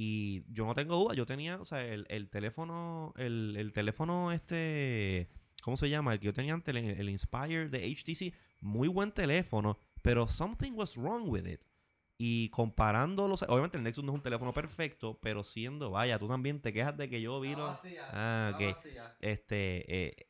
Y 0.01 0.45
yo 0.53 0.65
no 0.65 0.73
tengo 0.75 0.95
duda, 0.95 1.13
yo 1.13 1.25
tenía, 1.25 1.59
o 1.59 1.65
sea, 1.65 1.83
el, 1.85 2.05
el 2.09 2.29
teléfono, 2.29 3.13
el, 3.17 3.55
el 3.57 3.73
teléfono 3.73 4.31
este, 4.31 5.27
¿cómo 5.69 5.77
se 5.77 5.87
llama? 5.89 6.13
El 6.13 6.19
que 6.19 6.25
yo 6.25 6.33
tenía 6.33 6.53
antes, 6.55 6.75
el, 6.75 6.83
el 6.89 7.09
Inspire 7.09 7.69
de 7.69 7.87
HTC, 7.95 8.33
muy 8.61 8.87
buen 8.87 9.11
teléfono, 9.11 9.77
pero 10.01 10.27
something 10.27 10.71
was 10.73 10.97
wrong 10.97 11.27
with 11.29 11.45
it. 11.45 11.61
Y 12.17 12.49
comparándolo, 12.49 13.35
obviamente 13.47 13.77
el 13.77 13.83
Nexus 13.83 14.03
no 14.03 14.11
es 14.11 14.17
un 14.17 14.23
teléfono 14.23 14.51
perfecto, 14.51 15.19
pero 15.21 15.43
siendo, 15.43 15.91
vaya, 15.91 16.17
tú 16.19 16.27
también 16.27 16.59
te 16.59 16.73
quejas 16.73 16.97
de 16.97 17.07
que 17.09 17.21
yo 17.21 17.39
vi 17.39 17.55
los... 17.55 17.79
Ah, 18.11 18.51
ok. 18.55 18.75
Este, 19.21 20.07
eh, 20.09 20.27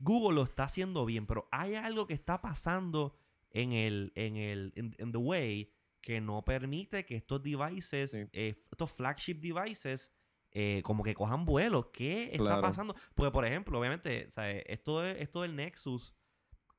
Google 0.00 0.34
lo 0.36 0.42
está 0.44 0.64
haciendo 0.64 1.04
bien, 1.06 1.26
pero 1.26 1.48
hay 1.52 1.74
algo 1.76 2.06
que 2.06 2.14
está 2.14 2.42
pasando 2.42 3.14
en 3.50 3.72
el, 3.72 4.12
en 4.14 4.36
el, 4.36 4.72
in, 4.76 4.94
in 4.98 5.12
the 5.12 5.18
way 5.18 5.70
que 6.00 6.20
no 6.20 6.44
permite 6.44 7.06
que 7.06 7.16
estos 7.16 7.42
devices, 7.42 8.10
Sí. 8.10 8.26
eh, 8.32 8.54
estos 8.70 8.90
flagship 8.92 9.36
devices, 9.40 10.12
eh, 10.54 10.80
como 10.84 11.02
que 11.02 11.14
cojan 11.14 11.44
vuelo. 11.44 11.90
¿Qué 11.92 12.24
está 12.32 12.38
Claro. 12.44 12.62
pasando? 12.62 12.94
Porque, 13.14 13.30
por 13.32 13.44
ejemplo, 13.44 13.78
obviamente, 13.78 14.30
sea, 14.30 14.50
esto, 14.50 15.00
de- 15.00 15.20
esto 15.22 15.42
del 15.42 15.54
Nexus, 15.56 16.14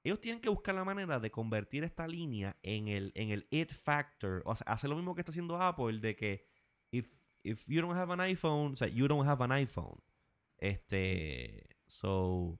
ellos 0.03 0.19
tienen 0.21 0.39
que 0.41 0.49
buscar 0.49 0.73
la 0.75 0.83
manera 0.83 1.19
de 1.19 1.29
convertir 1.31 1.83
esta 1.83 2.07
línea 2.07 2.57
en 2.63 2.87
el, 2.87 3.11
en 3.15 3.29
el 3.31 3.47
it 3.51 3.71
factor. 3.71 4.41
O 4.45 4.55
sea, 4.55 4.65
hacer 4.71 4.89
lo 4.89 4.95
mismo 4.95 5.13
que 5.15 5.21
está 5.21 5.31
haciendo 5.31 5.59
Apple, 5.61 5.99
de 5.99 6.15
que 6.15 6.45
if, 6.91 7.11
if 7.43 7.67
you 7.67 7.81
don't 7.81 7.95
have 7.97 8.11
an 8.13 8.21
iPhone, 8.21 8.73
o 8.73 8.75
sea, 8.75 8.87
you 8.87 9.07
don't 9.07 9.27
have 9.27 9.43
an 9.43 9.51
iPhone. 9.51 9.99
Este, 10.57 11.63
so, 11.85 12.59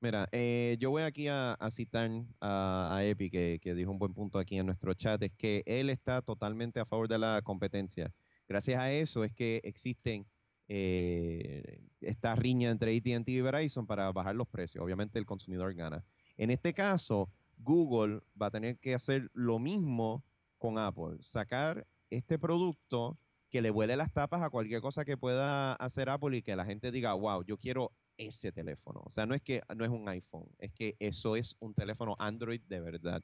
Mira, 0.00 0.28
eh, 0.30 0.76
yo 0.78 0.90
voy 0.90 1.02
aquí 1.02 1.26
a, 1.26 1.54
a 1.54 1.70
citar 1.72 2.08
a, 2.40 2.88
a 2.96 3.04
Epi, 3.04 3.30
que, 3.30 3.58
que 3.60 3.74
dijo 3.74 3.90
un 3.90 3.98
buen 3.98 4.14
punto 4.14 4.38
aquí 4.38 4.56
en 4.56 4.66
nuestro 4.66 4.94
chat, 4.94 5.20
es 5.24 5.32
que 5.32 5.64
él 5.66 5.90
está 5.90 6.22
totalmente 6.22 6.78
a 6.78 6.84
favor 6.84 7.08
de 7.08 7.18
la 7.18 7.42
competencia. 7.42 8.14
Gracias 8.46 8.78
a 8.78 8.92
eso 8.92 9.24
es 9.24 9.32
que 9.32 9.60
existen 9.64 10.24
eh, 10.68 11.80
esta 12.00 12.34
riña 12.36 12.70
entre 12.70 12.96
AT&T 12.96 13.30
y 13.32 13.40
Verizon 13.40 13.86
para 13.86 14.12
bajar 14.12 14.36
los 14.36 14.48
precios. 14.48 14.84
Obviamente 14.84 15.18
el 15.18 15.26
consumidor 15.26 15.74
gana. 15.74 16.04
En 16.36 16.50
este 16.50 16.72
caso, 16.72 17.30
Google 17.56 18.20
va 18.40 18.46
a 18.46 18.50
tener 18.50 18.78
que 18.78 18.94
hacer 18.94 19.30
lo 19.32 19.58
mismo 19.58 20.24
con 20.58 20.78
Apple, 20.78 21.16
sacar 21.20 21.86
este 22.10 22.38
producto 22.38 23.18
que 23.50 23.62
le 23.62 23.70
vuele 23.70 23.96
las 23.96 24.12
tapas 24.12 24.42
a 24.42 24.50
cualquier 24.50 24.80
cosa 24.80 25.04
que 25.04 25.16
pueda 25.16 25.72
hacer 25.74 26.08
Apple 26.08 26.36
y 26.36 26.42
que 26.42 26.54
la 26.54 26.64
gente 26.64 26.92
diga, 26.92 27.14
wow, 27.14 27.42
yo 27.44 27.56
quiero 27.56 27.92
ese 28.18 28.52
teléfono. 28.52 29.00
O 29.04 29.10
sea, 29.10 29.26
no 29.26 29.34
es 29.34 29.40
que 29.40 29.62
no 29.74 29.84
es 29.84 29.90
un 29.90 30.08
iPhone, 30.08 30.48
es 30.58 30.72
que 30.72 30.96
eso 30.98 31.36
es 31.36 31.56
un 31.60 31.72
teléfono 31.72 32.14
Android 32.18 32.60
de 32.68 32.80
verdad. 32.80 33.22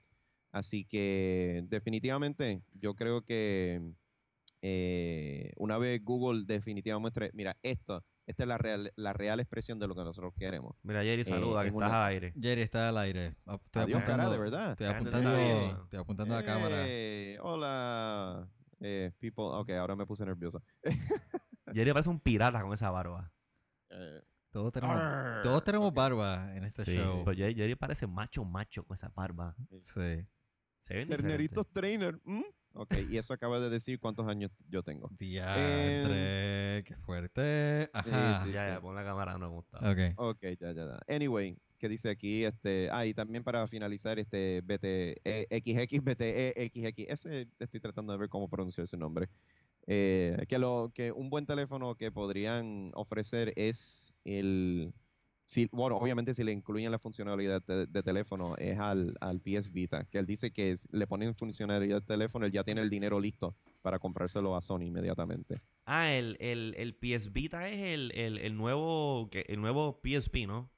Así 0.50 0.84
que 0.84 1.64
definitivamente 1.68 2.62
yo 2.72 2.94
creo 2.94 3.22
que 3.22 3.82
eh, 4.66 5.52
una 5.58 5.76
vez 5.76 6.02
Google 6.02 6.44
definitivamente 6.46 7.20
muestre, 7.20 7.30
mira, 7.34 7.54
esto, 7.62 8.02
esta 8.26 8.44
es 8.44 8.48
la 8.48 8.56
real, 8.56 8.90
la 8.96 9.12
real 9.12 9.38
expresión 9.40 9.78
de 9.78 9.86
lo 9.86 9.94
que 9.94 10.02
nosotros 10.04 10.32
queremos. 10.38 10.74
mira, 10.82 11.02
Jerry, 11.02 11.20
Eh, 11.20 11.24
saluda, 11.26 11.60
que 11.60 11.68
estás 11.68 11.88
una- 11.88 12.04
al 12.06 12.08
aire. 12.12 12.32
Jerry 12.40 12.62
está 12.62 12.88
al 12.88 12.96
aire. 12.96 13.26
Estoy 13.26 13.82
Adiós, 13.82 14.00
cara, 14.00 14.24
apuntando, 14.24 14.30
de 14.30 14.38
verdad. 14.38 14.70
Estoy 14.70 14.86
apuntando, 14.86 15.30
estoy 15.82 15.98
apuntando 16.00 16.34
a 16.34 16.40
la 16.40 16.44
cámara. 16.46 16.76
Eh, 16.86 17.36
hola, 17.42 18.48
eh, 18.80 19.12
people. 19.20 19.44
Ok, 19.44 19.68
ahora 19.72 19.96
me 19.96 20.06
puse 20.06 20.24
nervioso. 20.24 20.62
Jerry 21.74 21.92
parece 21.92 22.08
un 22.08 22.20
pirata 22.20 22.62
con 22.62 22.72
esa 22.72 22.90
barba. 22.90 23.30
Eh, 23.90 24.22
Todos 24.50 24.72
tenemos, 24.72 24.96
todos 25.42 25.62
tenemos 25.64 25.92
barba 25.92 26.54
en 26.56 26.64
este 26.64 26.84
Sí, 26.84 26.96
show. 26.96 27.22
pero 27.24 27.36
Jerry, 27.36 27.54
Jerry 27.54 27.74
parece 27.74 28.06
macho, 28.06 28.44
macho 28.44 28.84
con 28.86 28.94
esa 28.96 29.08
barba. 29.10 29.54
Sí. 29.82 30.24
Se 30.84 30.94
ven 30.94 31.08
Terneritos 31.08 31.70
trainer. 31.72 32.18
¿mm? 32.24 32.42
Ok, 32.74 32.94
y 33.08 33.18
eso 33.18 33.32
acaba 33.32 33.60
de 33.60 33.70
decir 33.70 34.00
cuántos 34.00 34.26
años 34.26 34.50
yo 34.68 34.82
tengo. 34.82 35.08
Diantre, 35.16 36.82
qué 36.84 36.96
fuerte. 36.96 37.88
Ajá. 37.92 38.40
Em, 38.40 38.46
sí, 38.46 38.52
ya, 38.52 38.64
sí. 38.64 38.70
ya, 38.72 38.80
pon 38.80 38.94
la 38.96 39.04
cámara, 39.04 39.32
no 39.38 39.38
me 39.38 39.48
gusta. 39.48 39.78
Ok. 39.78 40.14
Ok, 40.16 40.42
ya, 40.60 40.72
ya, 40.72 40.84
ya. 40.84 41.14
Anyway, 41.14 41.56
¿qué 41.78 41.88
dice 41.88 42.10
aquí? 42.10 42.44
Este, 42.44 42.88
ah, 42.90 43.06
y 43.06 43.14
también 43.14 43.44
para 43.44 43.66
finalizar, 43.68 44.18
este 44.18 44.60
BT, 44.62 45.20
eh, 45.24 45.46
XX, 45.50 46.02
BTE, 46.02 46.70
XX. 46.74 47.08
Ese 47.08 47.48
estoy 47.58 47.80
tratando 47.80 48.12
de 48.12 48.18
ver 48.18 48.28
cómo 48.28 48.48
pronunciar 48.48 48.84
ese 48.84 48.96
nombre. 48.96 49.28
Eh, 49.86 50.44
que, 50.48 50.58
lo, 50.58 50.90
que 50.94 51.12
un 51.12 51.28
buen 51.30 51.46
teléfono 51.46 51.94
que 51.94 52.10
podrían 52.10 52.90
ofrecer 52.94 53.52
es 53.56 54.12
el. 54.24 54.92
Si, 55.46 55.68
bueno, 55.72 55.96
obviamente 55.98 56.32
si 56.32 56.42
le 56.42 56.52
incluyen 56.52 56.90
la 56.90 56.98
funcionalidad 56.98 57.62
de, 57.62 57.86
de 57.86 58.02
teléfono 58.02 58.56
es 58.56 58.78
al, 58.78 59.14
al 59.20 59.40
PS 59.40 59.70
Vita, 59.72 60.04
que 60.04 60.18
él 60.18 60.26
dice 60.26 60.50
que 60.52 60.70
es- 60.72 60.88
le 60.90 61.06
ponen 61.06 61.34
funcionalidad 61.34 62.00
de 62.00 62.06
teléfono, 62.06 62.46
él 62.46 62.52
ya 62.52 62.64
tiene 62.64 62.80
el 62.80 62.88
dinero 62.88 63.20
listo 63.20 63.54
para 63.82 63.98
comprárselo 63.98 64.56
a 64.56 64.62
Sony 64.62 64.82
inmediatamente. 64.86 65.56
Ah, 65.84 66.10
el, 66.12 66.36
el, 66.40 66.74
el 66.78 66.94
PS 66.94 67.30
Vita 67.30 67.68
es 67.68 67.78
el, 67.78 68.10
el, 68.14 68.38
el 68.38 68.56
nuevo 68.56 69.28
el 69.32 69.60
nuevo 69.60 70.00
PSP, 70.02 70.46
¿no? 70.46 70.70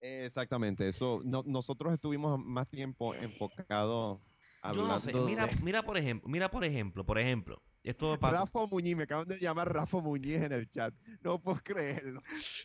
Exactamente, 0.00 0.88
eso. 0.88 1.20
No, 1.24 1.42
nosotros 1.46 1.92
estuvimos 1.92 2.38
más 2.38 2.68
tiempo 2.68 3.14
enfocados 3.14 4.18
Yo 4.74 4.86
no 4.88 4.98
sé. 4.98 5.12
Mira, 5.12 5.46
de- 5.46 5.56
mira 5.62 5.82
por 5.82 5.98
ejemplo, 5.98 6.28
mira 6.28 6.50
por 6.50 6.64
ejemplo, 6.64 7.04
por 7.04 7.18
ejemplo. 7.18 7.62
Esto 7.82 8.18
para 8.20 8.40
Rafa 8.40 8.66
Muñiz, 8.66 8.94
me 8.96 9.04
acaban 9.04 9.26
de 9.26 9.38
llamar 9.38 9.72
Rafa 9.72 9.98
Muñiz 10.00 10.36
en 10.42 10.52
el 10.52 10.68
chat. 10.68 10.94
No 11.22 11.40
puedo 11.40 11.58
creerlo. 11.62 12.22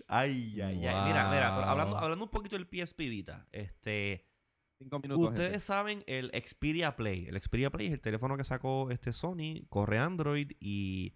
Ay, 0.07 0.59
ay, 0.61 0.85
ay. 0.85 1.07
Mira, 1.07 1.29
mira, 1.31 1.69
hablando, 1.69 1.97
hablando 1.97 2.25
un 2.25 2.31
poquito 2.31 2.57
del 2.57 2.67
PSP 2.67 2.99
Vita, 3.09 3.47
este, 3.51 4.27
Cinco 4.77 4.99
minutos. 4.99 5.29
ustedes 5.29 5.47
gente. 5.51 5.59
saben 5.61 6.03
el 6.07 6.31
Xperia 6.43 6.95
Play. 6.97 7.27
El 7.27 7.39
Xperia 7.41 7.69
Play 7.69 7.87
es 7.87 7.93
el 7.93 8.01
teléfono 8.01 8.35
que 8.35 8.43
sacó 8.43 8.89
este 8.91 9.13
Sony, 9.13 9.65
corre 9.69 9.99
Android 9.99 10.51
y 10.59 11.15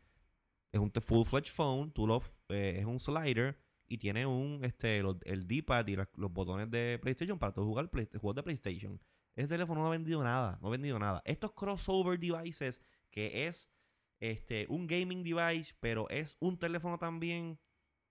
es 0.71 0.79
un 0.79 0.91
full-fledged 0.91 1.51
phone, 1.51 1.91
tú 1.91 2.07
lo, 2.07 2.21
eh, 2.49 2.77
es 2.79 2.85
un 2.85 2.99
slider 2.99 3.59
y 3.85 3.97
tiene 3.97 4.25
un 4.25 4.63
este 4.63 4.99
el 4.99 5.47
D-pad 5.47 5.87
y 5.87 5.95
la- 5.97 6.09
los 6.15 6.31
botones 6.31 6.69
de 6.71 6.99
PlayStation 7.01 7.37
para 7.37 7.51
tú 7.53 7.65
jugar 7.65 7.89
play- 7.89 8.07
juegos 8.13 8.35
de 8.35 8.43
PlayStation. 8.43 9.01
Ese 9.35 9.47
teléfono 9.49 9.81
no 9.81 9.87
ha 9.87 9.91
vendido 9.91 10.23
nada, 10.23 10.57
no 10.61 10.67
ha 10.67 10.71
vendido 10.71 10.97
nada. 10.99 11.21
Estos 11.25 11.51
crossover 11.53 12.17
devices 12.19 12.79
que 13.09 13.47
es 13.47 13.69
este 14.19 14.65
un 14.69 14.87
gaming 14.87 15.23
device, 15.23 15.73
pero 15.79 16.09
es 16.09 16.37
un 16.39 16.57
teléfono 16.59 16.97
también 16.97 17.59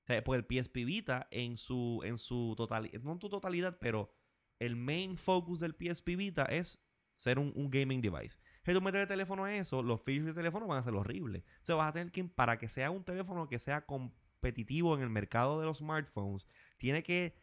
o 0.05 0.07
sea, 0.07 0.25
porque 0.25 0.39
el 0.39 0.47
PSP 0.47 0.85
Vita 0.85 1.29
en 1.31 1.57
su 1.57 2.01
en 2.05 2.17
su 2.19 2.55
totalidad, 2.57 3.01
no 3.03 3.13
en 3.13 3.21
su 3.21 3.29
totalidad, 3.29 3.79
pero 3.81 4.11
el 4.59 4.77
main 4.77 5.17
focus 5.17 5.61
del 5.61 5.75
PSP 5.75 6.17
Vita 6.17 6.45
es 6.47 6.81
ser 7.15 7.39
un, 7.39 7.53
un 7.57 7.69
gaming 7.71 8.01
device. 8.01 8.39
Si 8.65 8.73
tú 8.73 8.81
metes 8.81 9.01
el 9.03 9.09
teléfono 9.09 9.45
a 9.45 9.55
eso, 9.55 9.83
los 9.83 10.03
features 10.03 10.27
del 10.27 10.35
teléfono 10.35 10.67
van 10.67 10.79
a 10.79 10.85
ser 10.85 10.95
horribles. 10.95 11.43
O 11.43 11.65
sea, 11.65 11.75
vas 11.75 11.89
a 11.89 11.93
tener 11.93 12.13
que, 12.13 12.25
para 12.25 12.59
que 12.59 12.69
sea 12.69 12.91
un 12.91 13.05
teléfono 13.05 13.49
que 13.49 13.59
sea 13.59 13.85
competitivo 13.87 14.97
en 14.97 15.03
el 15.03 15.11
mercado 15.11 15.61
de 15.61 15.67
los 15.67 15.79
smartphones, 15.79 16.47
tiene 16.77 17.03
que. 17.03 17.35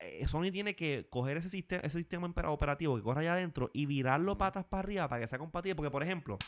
eh, 0.00 0.26
Sony 0.28 0.50
tiene 0.50 0.74
que 0.76 1.06
coger 1.10 1.36
ese 1.36 1.50
sistema, 1.50 1.82
ese 1.84 1.98
sistema 1.98 2.26
opera- 2.26 2.50
operativo 2.50 2.96
que 2.96 3.02
corre 3.02 3.22
allá 3.22 3.34
adentro 3.34 3.70
y 3.74 3.86
virarlo 3.86 4.38
patas 4.38 4.64
para 4.64 4.80
arriba 4.82 5.08
para 5.08 5.20
que 5.20 5.28
sea 5.28 5.38
compatible. 5.38 5.76
Porque, 5.76 5.90
por 5.90 6.02
ejemplo, 6.02 6.38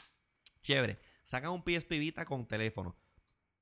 chévere, 0.63 0.99
sacan 1.23 1.53
un 1.53 1.63
PSP 1.65 1.99
Vita 1.99 2.25
con 2.25 2.47
teléfono. 2.47 2.97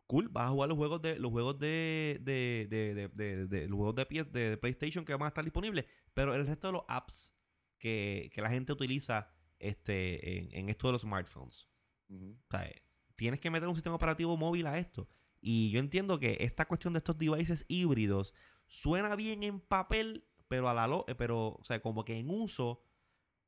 Cool, 0.06 0.28
vas 0.28 0.48
a 0.48 0.50
jugar 0.50 0.68
los 0.68 0.76
juegos 0.78 1.00
de 1.02 1.18
los 1.20 1.30
juegos 1.30 1.58
de, 1.58 2.18
de, 2.22 2.66
de, 2.68 3.08
de, 3.14 3.46
de- 3.46 3.68
los 3.68 3.76
juegos 3.76 3.94
de, 3.94 4.06
PS 4.06 4.32
de 4.32 4.56
PlayStation 4.56 5.04
que 5.04 5.12
van 5.14 5.22
a 5.22 5.28
estar 5.28 5.44
disponibles, 5.44 5.86
pero 6.14 6.34
el 6.34 6.46
resto 6.46 6.66
de 6.68 6.72
los 6.72 6.82
apps 6.88 7.36
que, 7.78 8.30
que 8.34 8.42
la 8.42 8.50
gente 8.50 8.72
utiliza 8.72 9.28
este, 9.60 10.38
en, 10.38 10.48
en 10.52 10.68
esto 10.68 10.88
de 10.88 10.92
los 10.94 11.02
smartphones. 11.02 11.68
O 12.10 12.36
sea, 12.50 12.68
tienes 13.14 13.38
que 13.40 13.50
meter 13.50 13.68
un 13.68 13.74
sistema 13.76 13.94
operativo 13.96 14.36
móvil 14.36 14.66
a 14.66 14.78
esto. 14.78 15.08
Y 15.40 15.70
yo 15.70 15.78
entiendo 15.78 16.18
que 16.18 16.38
esta 16.40 16.66
cuestión 16.66 16.92
de 16.92 16.98
estos 16.98 17.16
devices 17.16 17.64
híbridos 17.68 18.34
suena 18.66 19.14
bien 19.16 19.42
en 19.44 19.60
papel, 19.60 20.26
pero 20.48 20.68
a 20.68 20.74
la 20.74 20.88
lo- 20.88 21.04
eh, 21.08 21.14
pero, 21.14 21.50
o 21.52 21.64
sea, 21.64 21.80
como 21.80 22.04
que 22.04 22.18
en 22.18 22.30
uso, 22.30 22.80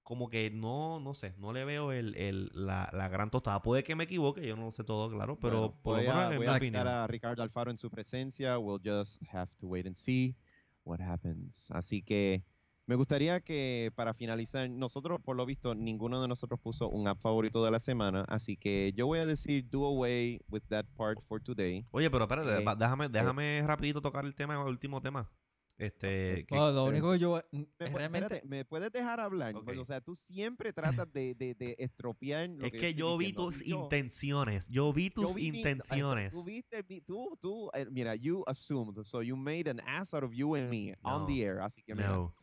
como 0.03 0.29
que 0.29 0.51
no, 0.51 0.99
no 1.01 1.15
sé, 1.15 1.35
no 1.39 1.53
le 1.53 1.65
veo 1.65 1.93
el, 1.93 2.15
el- 2.17 2.51
la, 2.55 2.91
la 2.93 3.09
gran 3.09 3.31
tostada. 3.31 3.63
Puede 3.63 3.83
que 3.85 3.95
me 3.95 4.05
equivoque, 4.05 4.47
yo 4.47 4.57
no 4.57 4.65
lo 4.65 4.71
sé 4.71 4.83
todo, 4.85 5.11
claro, 5.11 5.39
pero 5.39 5.61
Bueno, 5.61 5.79
por 5.83 5.97
lo 5.97 6.03
voy 6.03 6.11
a, 6.11 6.25
en 6.31 6.37
voy 6.39 6.47
mi 6.47 6.53
a 6.53 6.57
opinión. 6.57 6.83
citar 6.83 6.89
a 6.89 7.07
Ricardo 7.07 7.43
Alfaro 7.43 7.71
en 7.71 7.79
su 7.79 7.91
presencia. 7.91 8.59
We'll 8.59 8.81
just 8.85 9.23
have 9.33 9.51
to 9.59 9.67
wait 9.69 9.87
and 9.87 9.95
see 9.97 10.37
what 10.85 11.01
happens. 11.01 11.71
Así 11.71 12.03
que 12.03 12.43
me 12.85 12.97
gustaría 12.97 13.41
que 13.41 13.93
para 13.95 14.13
finalizar, 14.13 14.69
nosotros 14.69 15.21
por 15.23 15.37
lo 15.37 15.47
visto 15.47 15.73
ninguno 15.77 16.21
de 16.21 16.27
nosotros 16.27 16.59
puso 16.61 16.89
un 16.89 17.07
app 17.07 17.21
favorito 17.21 17.65
de 17.65 17.71
la 17.71 17.79
semana, 17.79 18.25
así 18.29 18.57
que 18.57 18.93
yo 18.97 19.07
voy 19.07 19.21
a 19.21 19.25
decir 19.27 19.71
do 19.71 19.87
away 19.87 20.41
with 20.49 20.63
that 20.69 20.85
part 20.97 21.21
for 21.21 21.41
today. 21.41 21.87
Oye, 21.93 22.11
pero 22.11 22.25
espérate, 22.25 22.61
Eh, 22.61 22.65
déjame, 22.77 23.09
déjame 23.09 23.63
rapidito 23.65 24.03
tocar 24.03 24.25
el 24.25 24.35
tema, 24.35 24.55
el 24.61 24.67
último 24.67 25.01
tema. 25.01 25.31
Este, 25.79 26.45
que- 26.47 26.55
Oh, 26.57 26.71
lo 26.71 26.85
único 26.85 27.13
que 27.13 27.19
yo 27.19 27.41
¿Me, 27.51 27.67
realmente 27.79 28.27
espérate, 28.37 28.47
¿me 28.47 28.65
puedes 28.65 28.93
dejar 28.93 29.19
hablar? 29.21 29.57
Ok. 29.57 29.65
Porque, 29.65 29.81
o 29.81 29.85
sea, 29.85 30.01
tú 30.01 30.15
siempre 30.15 30.73
tratas 30.73 31.13
de, 31.13 31.35
de, 31.35 31.55
de 31.55 31.75
estropear 31.79 32.49
lo 32.51 32.67
es 32.67 32.73
que, 32.73 32.79
que 32.79 32.95
yo 32.95 33.17
vi 33.17 33.27
diciendo. 33.27 33.45
tus 33.51 33.65
yo- 33.65 33.83
intenciones, 33.83 34.69
yo 34.69 34.93
vi 34.93 35.05
yo 35.09 35.23
tus 35.23 35.35
vi 35.35 35.51
mi- 35.51 35.57
ay, 35.59 35.59
intenciones. 35.59 36.31
Tú 36.33 36.45
viste, 36.45 36.85
mi- 36.89 37.01
tú, 37.01 37.37
tú, 37.41 37.71
eh, 37.75 37.87
mira, 37.91 38.15
you 38.15 38.45
assumed, 38.47 39.03
so 39.03 39.23
you 39.23 39.37
made 39.37 39.69
an 39.69 39.81
ass 39.87 40.15
out 40.15 40.23
of 40.23 40.33
you 40.33 40.55
and 40.55 40.69
me 40.71 40.95
on 41.03 41.23
No. 41.23 41.27
the 41.27 41.43
air. 41.43 41.61
Así 41.61 41.83
que 41.83 41.95
mira, 41.95 42.09
No. 42.11 42.35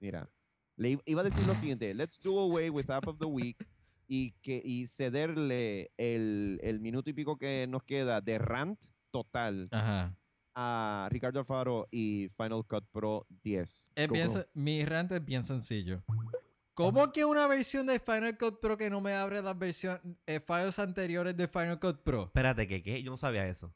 mira, 0.00 0.30
le 0.76 0.98
iba 1.06 1.20
a 1.20 1.24
decir 1.24 1.46
lo 1.46 1.54
siguiente, 1.54 1.94
let's 1.94 2.20
do 2.20 2.38
away 2.38 2.68
with 2.68 2.90
app 2.90 3.06
of 3.06 3.18
the 3.18 3.26
week 3.26 3.56
y 4.06 4.32
que 4.42 4.60
y 4.62 4.86
cederle 4.88 5.90
el, 5.96 6.58
el 6.62 6.80
minuto 6.80 7.08
y 7.08 7.14
pico 7.14 7.38
que 7.38 7.66
nos 7.66 7.82
queda 7.84 8.20
de 8.20 8.38
rant 8.38 8.78
total 9.10 9.64
Ajá. 9.70 10.14
A 10.54 11.08
Ricardo 11.10 11.40
Alfaro 11.40 11.88
y 11.90 12.28
Final 12.36 12.64
Cut 12.66 12.84
Pro 12.92 13.26
10. 13.42 13.92
Es 13.94 14.08
bien 14.08 14.28
¿Cómo? 14.28 14.38
sen- 14.40 14.48
mi 14.54 14.84
rant 14.84 15.12
es 15.12 15.24
bien 15.24 15.44
sencillo. 15.44 16.02
¿Cómo 16.74 17.12
que 17.12 17.24
una 17.24 17.46
versión 17.46 17.86
de 17.86 18.00
Final 18.00 18.36
Cut 18.36 18.60
Pro 18.60 18.76
que 18.76 18.90
no 18.90 19.00
me 19.00 19.12
abre 19.14 19.40
las 19.42 19.56
versiones 19.56 20.00
eh, 20.26 20.40
files 20.40 20.78
anteriores 20.78 21.36
de 21.36 21.46
Final 21.48 21.78
Cut 21.78 22.02
Pro? 22.02 22.24
Espérate, 22.24 22.66
¿qué? 22.66 22.82
¿Qué? 22.82 23.02
Yo 23.02 23.10
no 23.12 23.16
sabía 23.16 23.46
eso. 23.46 23.74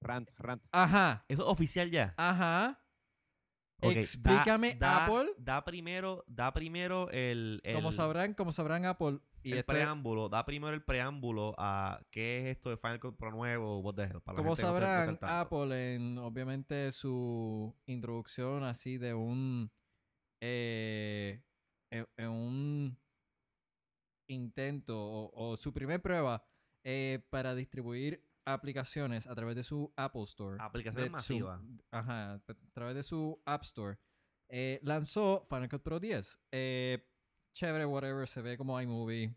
Rant, 0.00 0.30
rant. 0.36 0.62
Ajá. 0.70 1.24
¿Eso 1.28 1.42
es 1.42 1.48
oficial 1.48 1.90
ya? 1.90 2.14
Ajá. 2.16 2.80
Da- 3.80 3.90
Explícame, 3.92 4.74
da, 4.74 5.04
Apple. 5.04 5.32
Da 5.38 5.64
primero, 5.64 6.24
da 6.28 6.52
primero 6.52 7.10
el, 7.10 7.60
el, 7.64 7.74
Como 7.76 7.90
sabrán, 7.92 8.34
como 8.34 8.52
sabrán 8.52 8.84
Apple 8.86 9.20
y 9.42 9.52
el 9.52 9.58
esto- 9.58 9.72
preámbulo, 9.72 10.28
da 10.28 10.44
primero 10.44 10.74
el 10.74 10.82
preámbulo 10.84 11.54
a 11.58 12.00
qué 12.10 12.38
es 12.38 12.46
esto 12.56 12.70
de 12.70 12.76
Final 12.76 13.00
Cut 13.00 13.16
Pro 13.16 13.30
nuevo, 13.30 13.80
what 13.80 13.94
the 13.94 14.02
hell, 14.04 14.20
para 14.20 14.36
como 14.36 14.50
no 14.50 14.56
sabrán. 14.56 15.18
Apple 15.22 15.94
en 15.94 16.18
obviamente 16.18 16.90
su 16.92 17.74
introducción 17.86 18.64
así 18.64 18.98
de 18.98 19.14
un 19.14 19.70
eh, 20.42 21.42
en, 21.90 22.06
en 22.16 22.28
un 22.28 22.98
intento 24.28 24.98
o, 24.98 25.52
o 25.52 25.56
su 25.56 25.72
primer 25.72 26.00
prueba 26.02 26.44
eh, 26.84 27.26
para 27.30 27.54
distribuir 27.54 28.24
aplicaciones 28.46 29.26
a 29.26 29.34
través 29.34 29.56
de 29.56 29.62
su 29.62 29.92
Apple 29.96 30.22
Store. 30.22 30.56
Aplicaciones 30.60 31.10
masivas. 31.10 31.60
ajá, 31.90 32.34
a 32.34 32.42
través 32.72 32.94
de 32.94 33.02
su 33.02 33.42
App 33.44 33.62
Store. 33.62 33.98
eh, 34.50 34.80
lanzó 34.82 35.44
Final 35.48 35.68
Cut 35.68 35.82
Pro 35.82 36.00
10. 36.00 36.40
Eh, 36.52 37.06
chévere, 37.54 37.84
whatever, 37.86 38.26
se 38.26 38.42
ve 38.42 38.56
como 38.56 38.80
iMovie. 38.80 39.34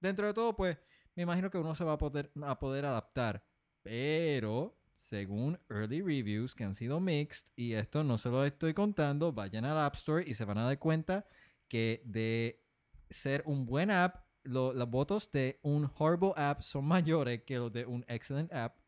Dentro 0.00 0.26
de 0.26 0.34
todo, 0.34 0.54
pues, 0.56 0.78
me 1.14 1.22
imagino 1.24 1.50
que 1.50 1.58
uno 1.58 1.74
se 1.74 1.84
va 1.84 1.92
a 1.94 1.98
poder, 1.98 2.32
a 2.42 2.58
poder 2.58 2.84
adaptar. 2.86 3.44
Pero, 3.82 4.78
según 4.94 5.58
early 5.70 6.00
reviews 6.02 6.54
que 6.54 6.64
han 6.64 6.74
sido 6.74 7.00
mixed, 7.00 7.48
y 7.56 7.74
esto 7.74 8.04
no 8.04 8.18
se 8.18 8.30
lo 8.30 8.44
estoy 8.44 8.74
contando, 8.74 9.32
vayan 9.32 9.64
al 9.64 9.78
App 9.78 9.94
Store 9.94 10.24
y 10.26 10.34
se 10.34 10.44
van 10.44 10.58
a 10.58 10.64
dar 10.64 10.78
cuenta 10.78 11.26
que 11.68 12.02
de 12.04 12.64
ser 13.10 13.42
un 13.46 13.66
buen 13.66 13.90
app, 13.90 14.24
lo- 14.44 14.72
los 14.72 14.90
votos 14.90 15.30
de 15.32 15.60
un 15.62 15.90
horrible 15.98 16.32
app 16.36 16.60
son 16.62 16.84
mayores 16.86 17.42
que 17.44 17.56
los 17.58 17.72
de 17.72 17.86
un 17.86 18.04
excellent 18.08 18.52
app. 18.52 18.78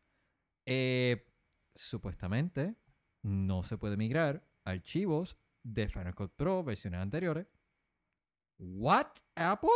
Eh, 0.65 1.31
supuestamente 1.73 2.75
no 3.21 3.63
se 3.63 3.77
puede 3.77 3.97
migrar 3.97 4.47
archivos 4.63 5.37
de 5.63 5.87
Final 5.87 6.15
Cut 6.15 6.33
Pro 6.35 6.63
versiones 6.63 6.99
anteriores. 7.01 7.47
What? 8.57 9.07
Apple? 9.35 9.69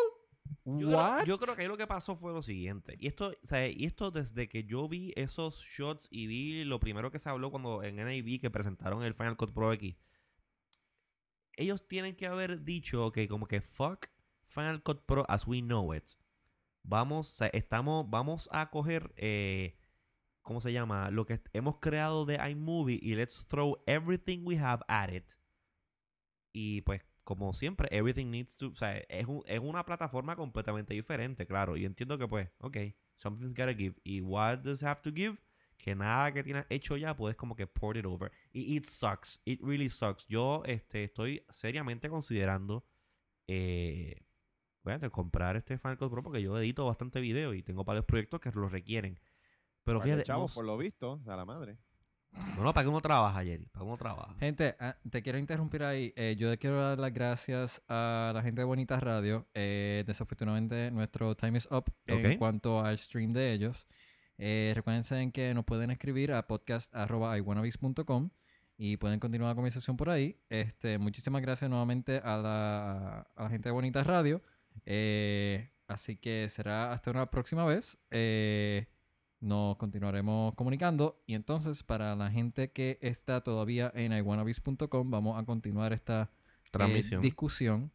Yo 0.66 0.90
What? 0.90 1.24
creo, 1.24 1.26
yo 1.26 1.40
creo 1.40 1.56
que 1.56 1.62
ahí 1.64 1.68
lo 1.68 1.78
que 1.78 1.88
pasó 1.88 2.16
fue 2.16 2.34
lo 2.34 2.42
siguiente. 2.42 2.96
Y 3.00 3.08
esto, 3.08 3.30
o 3.30 3.46
sea, 3.46 3.68
y 3.68 3.86
esto 3.86 4.12
desde 4.12 4.48
que 4.48 4.64
yo 4.64 4.88
vi 4.88 5.14
esos 5.16 5.62
shots 5.62 6.08
y 6.12 6.28
vi 6.28 6.64
lo 6.64 6.80
primero 6.80 7.12
que 7.12 7.20
se 7.20 7.30
habló 7.30 7.52
cuando 7.52 7.84
en 7.84 7.98
NAB 7.98 8.40
que 8.40 8.50
presentaron 8.52 9.04
el 9.04 9.14
Final 9.14 9.38
Cut 9.38 9.54
Pro 9.54 9.74
X. 9.74 9.96
Ellos 11.56 11.88
tienen 11.88 12.16
que 12.16 12.26
haber 12.26 12.64
dicho 12.64 13.12
que 13.12 13.28
como 13.28 13.46
que 13.48 13.62
fuck 13.62 14.08
Final 14.46 14.82
Cut 14.82 15.06
Pro 15.06 15.26
as 15.28 15.46
we 15.48 15.62
know 15.62 15.94
it. 15.94 16.06
Vamos, 16.84 17.34
o 17.34 17.36
sea, 17.36 17.48
estamos, 17.50 18.10
vamos 18.10 18.50
a 18.52 18.70
coger, 18.70 19.14
eh, 19.18 19.78
¿cómo 20.42 20.62
se 20.62 20.72
llama? 20.72 21.12
Lo 21.12 21.26
que 21.26 21.42
hemos 21.54 21.80
creado 21.80 22.26
de 22.26 22.36
iMovie 22.52 23.00
y 23.02 23.16
let's 23.16 23.46
throw 23.48 23.78
everything 23.86 24.40
we 24.44 24.58
have 24.58 24.84
at 24.88 25.10
it. 25.14 25.34
Y 26.52 26.82
pues, 26.82 27.02
como 27.36 27.54
siempre, 27.54 27.88
everything 27.92 28.28
needs 28.32 28.58
to. 28.58 28.68
O 28.70 28.76
sea, 28.76 28.98
es, 29.08 29.28
un- 29.28 29.44
es 29.46 29.60
una 29.60 29.86
plataforma 29.86 30.36
completamente 30.36 30.94
diferente, 30.94 31.46
claro. 31.46 31.78
Y 31.78 31.86
entiendo 31.86 32.18
que, 32.18 32.28
pues, 32.28 32.50
ok, 32.60 32.78
something's 33.16 33.54
gotta 33.54 33.74
give. 33.74 33.96
¿Y 34.04 34.22
what 34.22 34.60
does 34.60 34.84
have 34.84 35.02
to 35.02 35.12
give? 35.14 35.38
Que 35.78 35.96
nada 35.96 36.34
que 36.34 36.44
tienes 36.44 36.66
hecho 36.70 36.98
ya 36.98 37.16
puedes 37.16 37.38
como 37.38 37.56
que 37.56 37.68
port 37.68 37.98
it 37.98 38.06
over. 38.06 38.32
Y 38.52 38.76
it 38.76 38.84
sucks. 38.86 39.42
It 39.46 39.62
really 39.62 39.90
sucks. 39.90 40.28
Yo 40.28 40.64
este, 40.66 41.06
estoy 41.06 41.46
seriamente 41.50 42.10
considerando 42.10 42.84
eh, 43.48 44.26
bueno, 44.84 45.00
de 45.00 45.10
comprar 45.10 45.56
este 45.56 45.78
Final 45.78 45.98
Cut 45.98 46.12
Pro 46.12 46.24
porque 46.24 46.42
yo 46.42 46.58
edito 46.58 46.86
bastante 46.86 47.22
video 47.22 47.54
y 47.54 47.64
tengo 47.64 47.84
varios 47.84 48.06
proyectos 48.06 48.40
que 48.40 48.52
lo 48.52 48.68
requieren. 48.68 49.20
Pero 49.84 50.02
fíjate, 50.02 50.24
chavos, 50.24 50.52
no, 50.52 50.56
por 50.56 50.66
lo 50.66 50.78
visto, 50.78 51.22
a 51.28 51.36
la 51.36 51.46
madre. 51.46 51.78
No, 52.56 52.64
no, 52.64 52.74
¿para 52.74 52.84
qué 52.84 52.90
uno 52.90 53.02
trabaja, 53.02 53.44
Jerry? 53.44 53.66
¿Para 53.68 53.84
qué 53.84 53.88
uno 53.88 53.98
trabaja? 53.98 54.36
Gente, 54.40 54.76
ah, 54.80 54.98
te 55.10 55.22
quiero 55.22 55.38
interrumpir 55.38 55.84
ahí. 55.84 56.14
Eh, 56.16 56.36
yo 56.38 56.58
quiero 56.58 56.82
dar 56.82 57.00
las 57.00 57.14
gracias 57.14 57.82
a 57.88 58.32
la 58.34 58.42
gente 58.42 58.62
de 58.62 58.66
Bonitas 58.66 59.02
Radio. 59.02 59.48
Eh, 59.54 60.04
desafortunadamente, 60.06 60.92
nuestro 60.92 61.36
time 61.36 61.58
is 61.58 61.68
up 61.72 61.86
en 62.06 62.38
cuanto 62.38 62.84
al 62.84 62.98
stream 62.98 63.34
de 63.34 63.54
ellos. 63.54 63.88
Eh, 64.38 64.72
recuerden 64.74 65.32
que 65.32 65.54
nos 65.54 65.66
pueden 65.66 65.92
escribir 65.92 66.32
a 66.32 66.48
podcast.iwannabes.com 66.48 68.30
y 68.78 68.96
pueden 68.96 69.20
continuar 69.20 69.52
la 69.52 69.56
conversación 69.56 69.98
por 69.98 70.10
ahí. 70.10 70.40
Este, 70.50 70.98
muchísimas 70.98 71.42
gracias 71.42 71.70
nuevamente 71.70 72.22
a 72.24 72.38
la, 72.38 73.28
a 73.36 73.44
la 73.44 73.50
gente 73.50 73.68
de 73.68 73.74
Bonitas 73.74 74.08
Radio. 74.08 74.42
Eh, 74.86 75.72
así 75.90 76.16
que 76.16 76.48
será 76.48 76.94
hasta 76.94 77.12
una 77.12 77.30
próxima 77.30 77.66
vez. 77.66 77.98
Eh, 78.12 78.88
nos 79.42 79.78
continuaremos 79.78 80.54
comunicando. 80.56 81.22
Y 81.26 81.34
entonces, 81.36 81.84
para 81.84 82.16
la 82.16 82.30
gente 82.32 82.72
que 82.72 82.98
está 83.02 83.42
todavía 83.42 83.92
en 83.96 84.12
iwannabes.com, 84.14 85.10
vamos 85.10 85.40
a 85.40 85.46
continuar 85.46 85.94
esta 85.94 86.30
eh, 86.32 86.70
Transmisión. 86.72 87.22
discusión. 87.22 87.92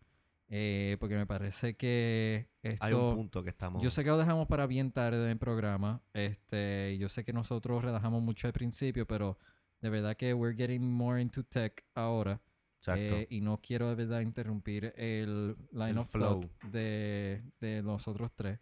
eh, 0.49 0.97
porque 1.01 1.17
me 1.17 1.27
parece 1.27 1.75
que 1.77 2.49
esto. 2.63 2.85
Hay 2.85 2.93
un 2.93 3.15
punto 3.15 3.43
que 3.43 3.51
estamos. 3.51 3.83
Yo 3.83 3.91
sé 3.91 4.05
que 4.05 4.11
lo 4.11 4.19
dejamos 4.19 4.47
para 4.49 4.67
bien 4.67 4.91
tarde 4.93 5.23
en 5.25 5.31
el 5.31 5.39
programa. 5.39 6.03
Este, 6.13 6.97
yo 6.99 7.09
sé 7.09 7.25
que 7.25 7.33
nosotros 7.33 7.83
relajamos 7.85 8.23
mucho 8.23 8.47
al 8.47 8.53
principio, 8.53 9.07
pero 9.07 9.39
de 9.81 9.91
verdad 9.91 10.17
que 10.17 10.33
we're 10.35 10.57
getting 10.57 10.83
more 10.83 11.21
into 11.21 11.45
tech 11.45 11.85
ahora. 11.95 12.41
Exacto. 12.79 13.15
Eh, 13.17 13.27
y 13.31 13.41
no 13.41 13.57
quiero 13.59 13.89
de 13.89 13.95
verdad 13.95 14.21
interrumpir 14.21 14.93
el 14.97 15.57
line 15.73 15.91
El 15.91 15.99
of 15.99 16.11
flow. 16.11 16.41
thought 16.41 16.65
de, 16.65 17.43
de 17.61 17.83
los 17.83 18.07
otros 18.09 18.33
tres. 18.35 18.61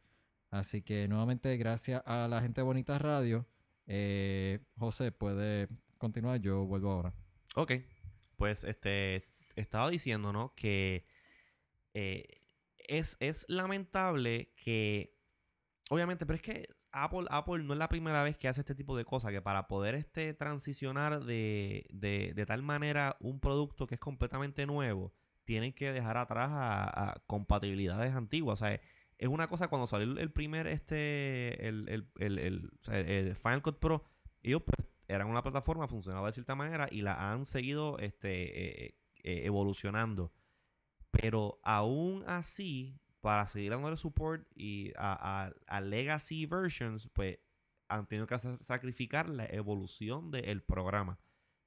Así 0.53 0.83
que 0.83 1.09
nuevamente 1.09 1.57
gracias 1.57 2.03
a 2.05 2.29
la 2.29 2.43
gente 2.43 2.61
Bonita 2.61 2.99
Radio. 2.99 3.49
Eh, 3.87 4.61
José, 4.77 5.11
puede 5.11 5.69
continuar. 5.97 6.41
Yo 6.41 6.67
vuelvo 6.67 6.93
ahora. 6.93 7.15
Ok. 7.57 7.73
Pues 8.37 8.65
este. 8.65 9.25
Estaba 9.57 9.89
diciendo, 9.89 10.31
¿no? 10.31 10.55
Que. 10.55 11.07
eh, 11.95 12.43
es, 12.87 13.17
es 13.21 13.47
lamentable 13.49 14.53
que. 14.55 15.17
Obviamente, 15.89 16.27
pero 16.27 16.37
es 16.37 16.43
que 16.43 16.69
Apple, 16.91 17.27
Apple 17.31 17.65
no 17.65 17.73
es 17.73 17.79
la 17.79 17.89
primera 17.89 18.23
vez 18.23 18.37
que 18.37 18.49
hace 18.49 18.61
este 18.61 18.75
tipo 18.75 18.95
de 18.95 19.07
cosas. 19.07 19.33
Que 19.33 19.41
para 19.41 19.69
poder 19.69 19.95
este, 19.95 20.35
transicionar 20.35 21.25
de, 21.25 21.87
de, 21.95 22.35
de 22.35 22.47
tal 22.47 22.63
manera 22.63 23.17
un 23.21 23.41
producto 23.41 23.87
que 23.87 23.95
es 23.95 24.01
completamente 24.01 24.67
nuevo, 24.67 25.15
tienen 25.45 25.73
que 25.73 25.95
dejar 25.95 26.19
atrás 26.19 26.51
a, 26.51 27.13
a 27.13 27.15
compatibilidades 27.27 28.15
antiguas. 28.15 28.61
O 28.61 28.67
sea, 28.67 28.79
es 29.23 29.29
una 29.29 29.47
cosa 29.49 29.69
cuando 29.69 29.87
salió 29.87 30.19
el 30.19 30.33
primer 30.33 30.67
este 30.67 31.69
el, 31.69 31.89
el, 31.89 32.11
el, 32.19 32.39
el- 32.91 33.37
Final 33.37 33.63
Cut 33.63 33.79
Pro 33.79 34.05
ellos 34.43 34.63
pues, 34.65 34.89
eran 35.09 35.29
una 35.29 35.43
plataforma 35.43 35.89
funcionaba 35.89 36.27
de 36.29 36.33
cierta 36.35 36.55
manera 36.55 36.89
y 36.91 37.03
la 37.03 37.33
han 37.33 37.45
seguido 37.45 37.99
este 37.99 38.87
eh, 38.87 38.99
eh, 39.25 39.43
evolucionando 39.47 40.33
Pero 41.11 41.61
aún 41.63 42.25
así, 42.27 42.99
para 43.21 43.47
seguir 43.47 43.71
dándole 43.73 43.97
support 43.97 44.47
y 44.55 44.93
a, 44.97 45.47
a- 45.47 45.53
a 45.67 45.81
legacy 45.81 46.47
versions, 46.47 47.09
pues 47.13 47.39
han 47.89 48.07
tenido 48.07 48.27
que 48.27 48.39
sa- 48.39 48.57
sacrificar 48.63 49.29
la 49.29 49.45
evolución 49.47 50.31
del 50.31 50.63
programa. 50.63 51.19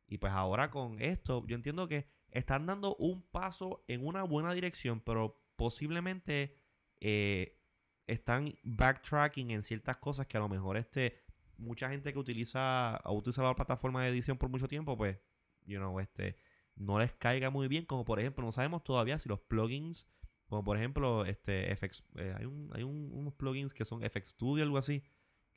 Y 0.07 0.17
pues 0.17 0.33
ahora 0.33 0.69
con 0.69 0.99
esto, 1.01 1.45
yo 1.47 1.55
entiendo 1.55 1.87
que 1.87 2.07
están 2.31 2.65
dando 2.65 2.95
un 2.97 3.23
paso 3.23 3.83
en 3.87 4.05
una 4.05 4.23
buena 4.23 4.53
dirección, 4.53 4.99
pero 5.01 5.41
posiblemente 5.55 6.55
eh, 7.01 7.59
están 8.07 8.53
backtracking 8.63 9.51
en 9.51 9.61
ciertas 9.61 9.97
cosas 9.97 10.27
que 10.27 10.37
a 10.37 10.39
lo 10.41 10.49
mejor 10.49 10.77
este 10.77 11.17
mucha 11.57 11.89
gente 11.89 12.11
que 12.13 12.19
utiliza 12.19 12.97
ha 12.97 13.11
utilizado 13.11 13.47
la 13.47 13.55
plataforma 13.55 14.03
de 14.03 14.09
edición 14.09 14.37
por 14.37 14.49
mucho 14.49 14.67
tiempo, 14.67 14.97
pues, 14.97 15.17
you 15.65 15.77
know, 15.77 15.99
este 15.99 16.35
no 16.75 16.99
les 16.99 17.13
caiga 17.13 17.49
muy 17.49 17.67
bien, 17.69 17.85
como 17.85 18.03
por 18.05 18.19
ejemplo, 18.19 18.43
no 18.45 18.51
sabemos 18.51 18.83
todavía 18.83 19.17
si 19.17 19.29
los 19.29 19.39
plugins, 19.39 20.07
como 20.47 20.63
por 20.63 20.77
ejemplo, 20.77 21.25
este 21.25 21.71
FX, 21.71 22.05
eh, 22.17 22.35
hay, 22.37 22.45
un, 22.45 22.69
hay 22.73 22.83
un- 22.83 23.11
unos 23.13 23.33
plugins 23.35 23.73
que 23.73 23.85
son 23.85 24.03
FX 24.03 24.29
Studio, 24.31 24.63
algo 24.63 24.77
así, 24.77 25.03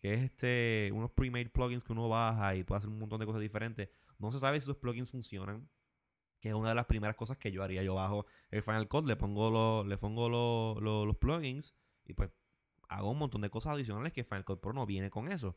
que 0.01 0.15
es 0.15 0.21
este 0.21 0.91
unos 0.95 1.11
pre-made 1.11 1.51
plugins 1.51 1.83
que 1.83 1.93
uno 1.93 2.09
baja 2.09 2.55
y 2.55 2.63
puede 2.65 2.79
hacer 2.79 2.91
un 2.91 2.99
montón 2.99 3.19
de 3.21 3.27
cosas 3.27 3.41
diferentes. 3.43 3.89
No 4.19 4.31
se 4.31 4.39
sabe 4.41 4.59
si 4.61 4.65
esos 4.65 4.77
plugins 4.77 5.11
funcionan, 5.11 5.69
que 6.41 6.51
es 6.51 6.55
una 6.55 6.71
de 6.71 6.75
las 6.75 6.87
primeras 6.87 7.17
cosas 7.17 7.37
que 7.37 7.51
yo 7.53 7.63
haría. 7.63 7.83
Yo 7.83 7.95
bajo 7.95 8.27
el 8.51 8.63
Final 8.63 8.89
Cut, 8.89 9.07
le 9.07 9.17
pongo, 9.17 9.51
los 9.51 9.87
le 9.87 9.97
pongo 9.99 10.29
los- 10.29 10.81
los- 10.83 11.17
plugins 11.17 11.75
y 12.05 12.15
pues 12.15 12.31
hago 12.89 13.11
un 13.11 13.19
montón 13.19 13.41
de 13.43 13.51
cosas 13.51 13.75
adicionales 13.75 14.13
que 14.13 14.25
Final 14.25 14.45
Cut 14.45 14.61
Pro 14.61 14.73
no 14.73 14.87
viene 14.87 15.11
con 15.11 15.31
eso. 15.31 15.57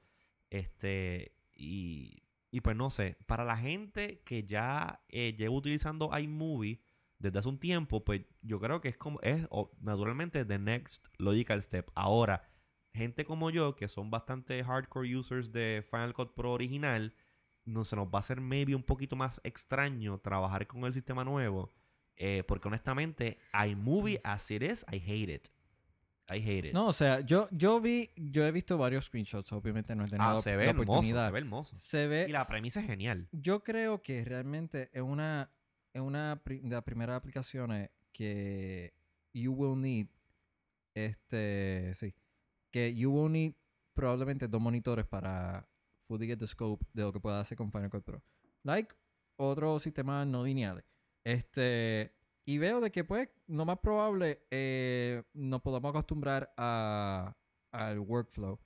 Este, 0.50 1.36
y, 1.54 2.24
y 2.52 2.62
pues 2.62 2.76
no 2.76 2.90
sé, 2.90 3.18
para 3.26 3.44
la 3.46 3.58
gente 3.58 4.22
que 4.26 4.44
ya 4.44 5.04
eh, 5.10 5.34
lleva 5.38 5.54
utilizando 5.56 6.10
iMovie 6.18 6.82
desde 7.20 7.40
hace 7.40 7.50
un 7.50 7.60
tiempo, 7.60 8.04
pues 8.04 8.22
yo 8.42 8.60
creo 8.60 8.82
que 8.82 8.90
es 8.90 8.98
como, 8.98 9.20
es 9.22 9.48
naturalmente 9.80 10.44
the 10.44 10.60
next 10.60 11.06
logical 11.20 11.62
step. 11.62 11.90
Ahora, 11.96 12.44
gente 12.94 13.24
como 13.24 13.50
yo, 13.52 13.76
que 13.76 13.88
son 13.88 14.10
bastante 14.10 14.64
hardcore 14.64 15.16
users 15.16 15.52
de 15.52 15.86
Final 15.90 16.14
Cut 16.14 16.34
Pro 16.34 16.52
original, 16.52 17.14
no 17.66 17.84
se 17.84 17.96
nos 17.96 18.08
va 18.08 18.18
a 18.18 18.20
hacer 18.20 18.42
maybe 18.42 18.76
un 18.76 18.84
poquito 18.84 19.16
más 19.16 19.40
extraño 19.44 20.20
trabajar 20.20 20.66
con 20.68 20.84
el 20.86 20.94
sistema 20.94 21.24
nuevo. 21.24 21.72
eh, 22.24 22.44
porque 22.48 22.68
honestamente, 22.68 23.40
iMovie 23.68 24.20
as 24.24 24.52
it 24.52 24.62
is, 24.62 24.86
I 24.92 24.98
hate 24.98 25.34
it. 25.34 25.48
I 26.30 26.38
hate 26.40 26.68
it. 26.70 26.74
No, 26.74 26.88
o 26.88 26.94
sea, 26.94 27.22
yo, 27.22 27.48
yo 27.52 27.82
vi, 27.82 28.12
yo 28.16 28.46
he 28.46 28.52
visto 28.52 28.78
varios 28.78 29.06
screenshots, 29.06 29.52
obviamente 29.54 29.96
no 29.96 30.04
he 30.04 30.08
tenido 30.08 30.30
ah, 30.30 30.38
se 30.38 30.52
la 30.52 30.58
ve 30.58 30.70
hermoso, 30.70 30.92
oportunidad. 30.92 31.26
se 31.26 31.32
ve 31.32 31.40
hermoso. 31.40 31.76
Se 31.76 32.08
ve- 32.08 32.26
Y 32.30 32.32
la 32.32 32.46
premisa 32.46 32.80
es 32.82 32.86
genial. 32.88 33.28
Yo 33.32 33.64
creo 33.64 34.02
que 34.04 34.24
realmente 34.24 34.90
es 34.94 35.02
una, 35.02 35.52
es 35.94 36.02
una 36.02 36.36
de 36.46 36.62
las 36.70 36.84
primeras 36.84 37.18
aplicaciones 37.18 37.90
que 38.14 38.94
you 39.34 39.52
will 39.54 39.82
need, 39.82 40.08
este, 40.94 41.94
sí, 41.96 42.14
que 42.72 42.94
you 42.96 43.12
will 43.12 43.32
need 43.32 43.54
probablemente 43.94 44.48
dos 44.48 44.62
monitores 44.62 45.06
para 45.06 45.68
fully 46.12 46.28
get 46.28 46.40
the 46.40 46.48
scope 46.48 46.86
de 46.94 47.04
lo 47.04 47.14
que 47.14 47.22
pueda 47.22 47.40
hacer 47.40 47.58
con 47.58 47.72
Final 47.72 47.90
Cut 47.90 48.04
Pro. 48.04 48.22
Like 48.64 48.94
otros 49.38 49.82
sistemas 49.82 50.28
no 50.28 50.44
lineales. 50.44 50.84
Este, 51.24 52.14
y 52.46 52.58
veo 52.58 52.82
de 52.82 52.92
que 52.92 53.06
pues, 53.06 53.30
lo 53.48 53.64
más 53.66 53.80
probable, 53.80 54.46
eh, 54.52 55.24
nos 55.34 55.62
podamos 55.62 55.90
acostumbrar 55.90 56.54
a, 56.58 57.36
al 57.72 58.00
workflow. 58.00 58.60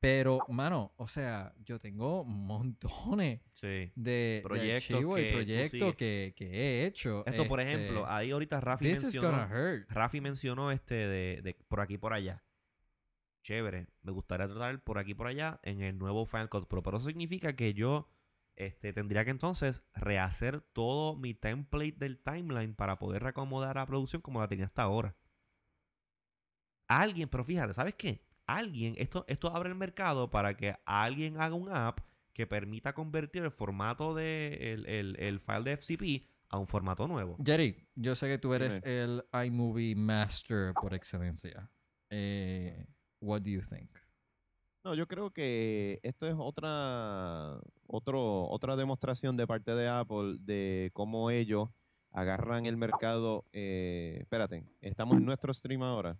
Pero, 0.00 0.38
mano, 0.48 0.92
o 0.96 1.08
sea, 1.08 1.54
yo 1.64 1.78
tengo 1.78 2.24
montones 2.24 3.40
Sí. 3.52 3.92
de, 3.96 4.40
Proyectos 4.44 5.00
de 5.00 5.14
que 5.14 5.28
y 5.28 5.32
proyectos 5.32 5.96
que, 5.96 6.34
que 6.36 6.44
he 6.46 6.86
hecho. 6.86 7.24
Esto, 7.26 7.46
por 7.48 7.60
este, 7.60 7.74
ejemplo, 7.74 8.06
ahí 8.08 8.30
ahorita 8.30 8.60
Rafi 8.60 8.86
mencionó. 8.86 9.48
Rafi 9.88 10.20
mencionó 10.20 10.70
este 10.70 10.94
de, 10.94 11.42
de 11.42 11.56
por 11.68 11.80
aquí 11.80 11.98
por 11.98 12.12
allá. 12.12 12.44
Chévere. 13.48 13.86
Me 14.02 14.12
gustaría 14.12 14.46
tratar 14.46 14.84
por 14.84 14.98
aquí 14.98 15.14
por 15.14 15.26
allá 15.26 15.58
en 15.62 15.80
el 15.80 15.96
nuevo 15.96 16.26
Final 16.26 16.50
Cut 16.50 16.68
Pro. 16.68 16.82
Pero 16.82 16.98
eso 16.98 17.06
significa 17.06 17.56
que 17.56 17.72
yo 17.72 18.06
este, 18.56 18.92
tendría 18.92 19.24
que 19.24 19.30
entonces 19.30 19.88
rehacer 19.94 20.60
todo 20.60 21.16
mi 21.16 21.32
template 21.32 21.92
del 21.96 22.18
timeline 22.18 22.74
para 22.74 22.98
poder 22.98 23.22
reacomodar 23.22 23.76
la 23.76 23.86
producción 23.86 24.20
como 24.20 24.40
la 24.40 24.48
tenía 24.48 24.66
hasta 24.66 24.82
ahora. 24.82 25.16
Alguien, 26.88 27.30
pero 27.30 27.42
fíjate, 27.42 27.72
¿sabes 27.72 27.94
qué? 27.94 28.22
Alguien, 28.46 28.94
esto, 28.98 29.24
esto 29.28 29.48
abre 29.54 29.70
el 29.70 29.76
mercado 29.76 30.28
para 30.28 30.54
que 30.54 30.76
alguien 30.84 31.40
haga 31.40 31.54
un 31.54 31.70
app 31.70 32.00
que 32.34 32.46
permita 32.46 32.92
convertir 32.94 33.44
el 33.44 33.50
formato 33.50 34.14
de 34.14 34.72
el, 34.74 34.86
el- 34.86 35.16
el 35.20 35.40
file 35.40 35.62
de 35.64 35.72
FCP 35.72 36.28
a 36.50 36.58
un 36.58 36.66
formato 36.66 37.08
nuevo. 37.08 37.38
Jerry, 37.42 37.88
yo 37.94 38.14
sé 38.14 38.26
que 38.28 38.36
tú 38.38 38.52
eres 38.52 38.82
el 38.84 39.24
iMovie 39.46 39.94
Master 39.96 40.74
por 40.74 40.92
excelencia. 40.92 41.70
Eh, 42.10 42.86
what 43.20 43.40
do 43.42 43.50
you 43.50 43.60
think? 43.60 43.90
No, 44.84 44.94
yo 44.94 45.06
creo 45.06 45.30
que 45.32 45.98
esto 46.02 46.26
es 46.26 46.34
otra, 46.38 47.60
otro, 47.86 48.48
otra 48.48 48.76
demostración 48.76 49.36
de 49.36 49.46
parte 49.46 49.74
de 49.74 49.88
Apple 49.88 50.36
de 50.40 50.90
cómo 50.94 51.30
ellos 51.30 51.68
agarran 52.10 52.66
el 52.66 52.76
mercado. 52.76 53.44
eh, 53.52 54.18
espérate, 54.20 54.64
estamos 54.80 55.16
en 55.18 55.24
nuestro 55.26 55.52
stream 55.52 55.82
ahora. 55.82 56.18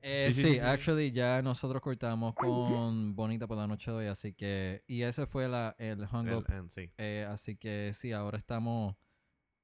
Eh, 0.00 0.30
Sí, 0.32 0.42
sí, 0.42 0.52
sí, 0.54 0.58
actually 0.58 1.12
ya 1.12 1.42
nosotros 1.42 1.80
cortamos 1.80 2.34
con 2.34 3.14
Bonita 3.14 3.46
por 3.46 3.56
la 3.56 3.68
noche 3.68 3.90
de 3.92 3.96
hoy, 3.98 4.06
así 4.06 4.32
que 4.34 4.82
y 4.88 5.02
ese 5.02 5.26
fue 5.26 5.48
la, 5.48 5.76
el 5.78 6.00
hung 6.12 6.26
El- 6.26 6.34
up, 6.34 6.46
en- 6.48 6.70
sí. 6.70 6.90
eh, 6.98 7.24
así 7.30 7.56
que 7.56 7.92
sí, 7.94 8.10
ahora 8.10 8.36
estamos 8.36 8.96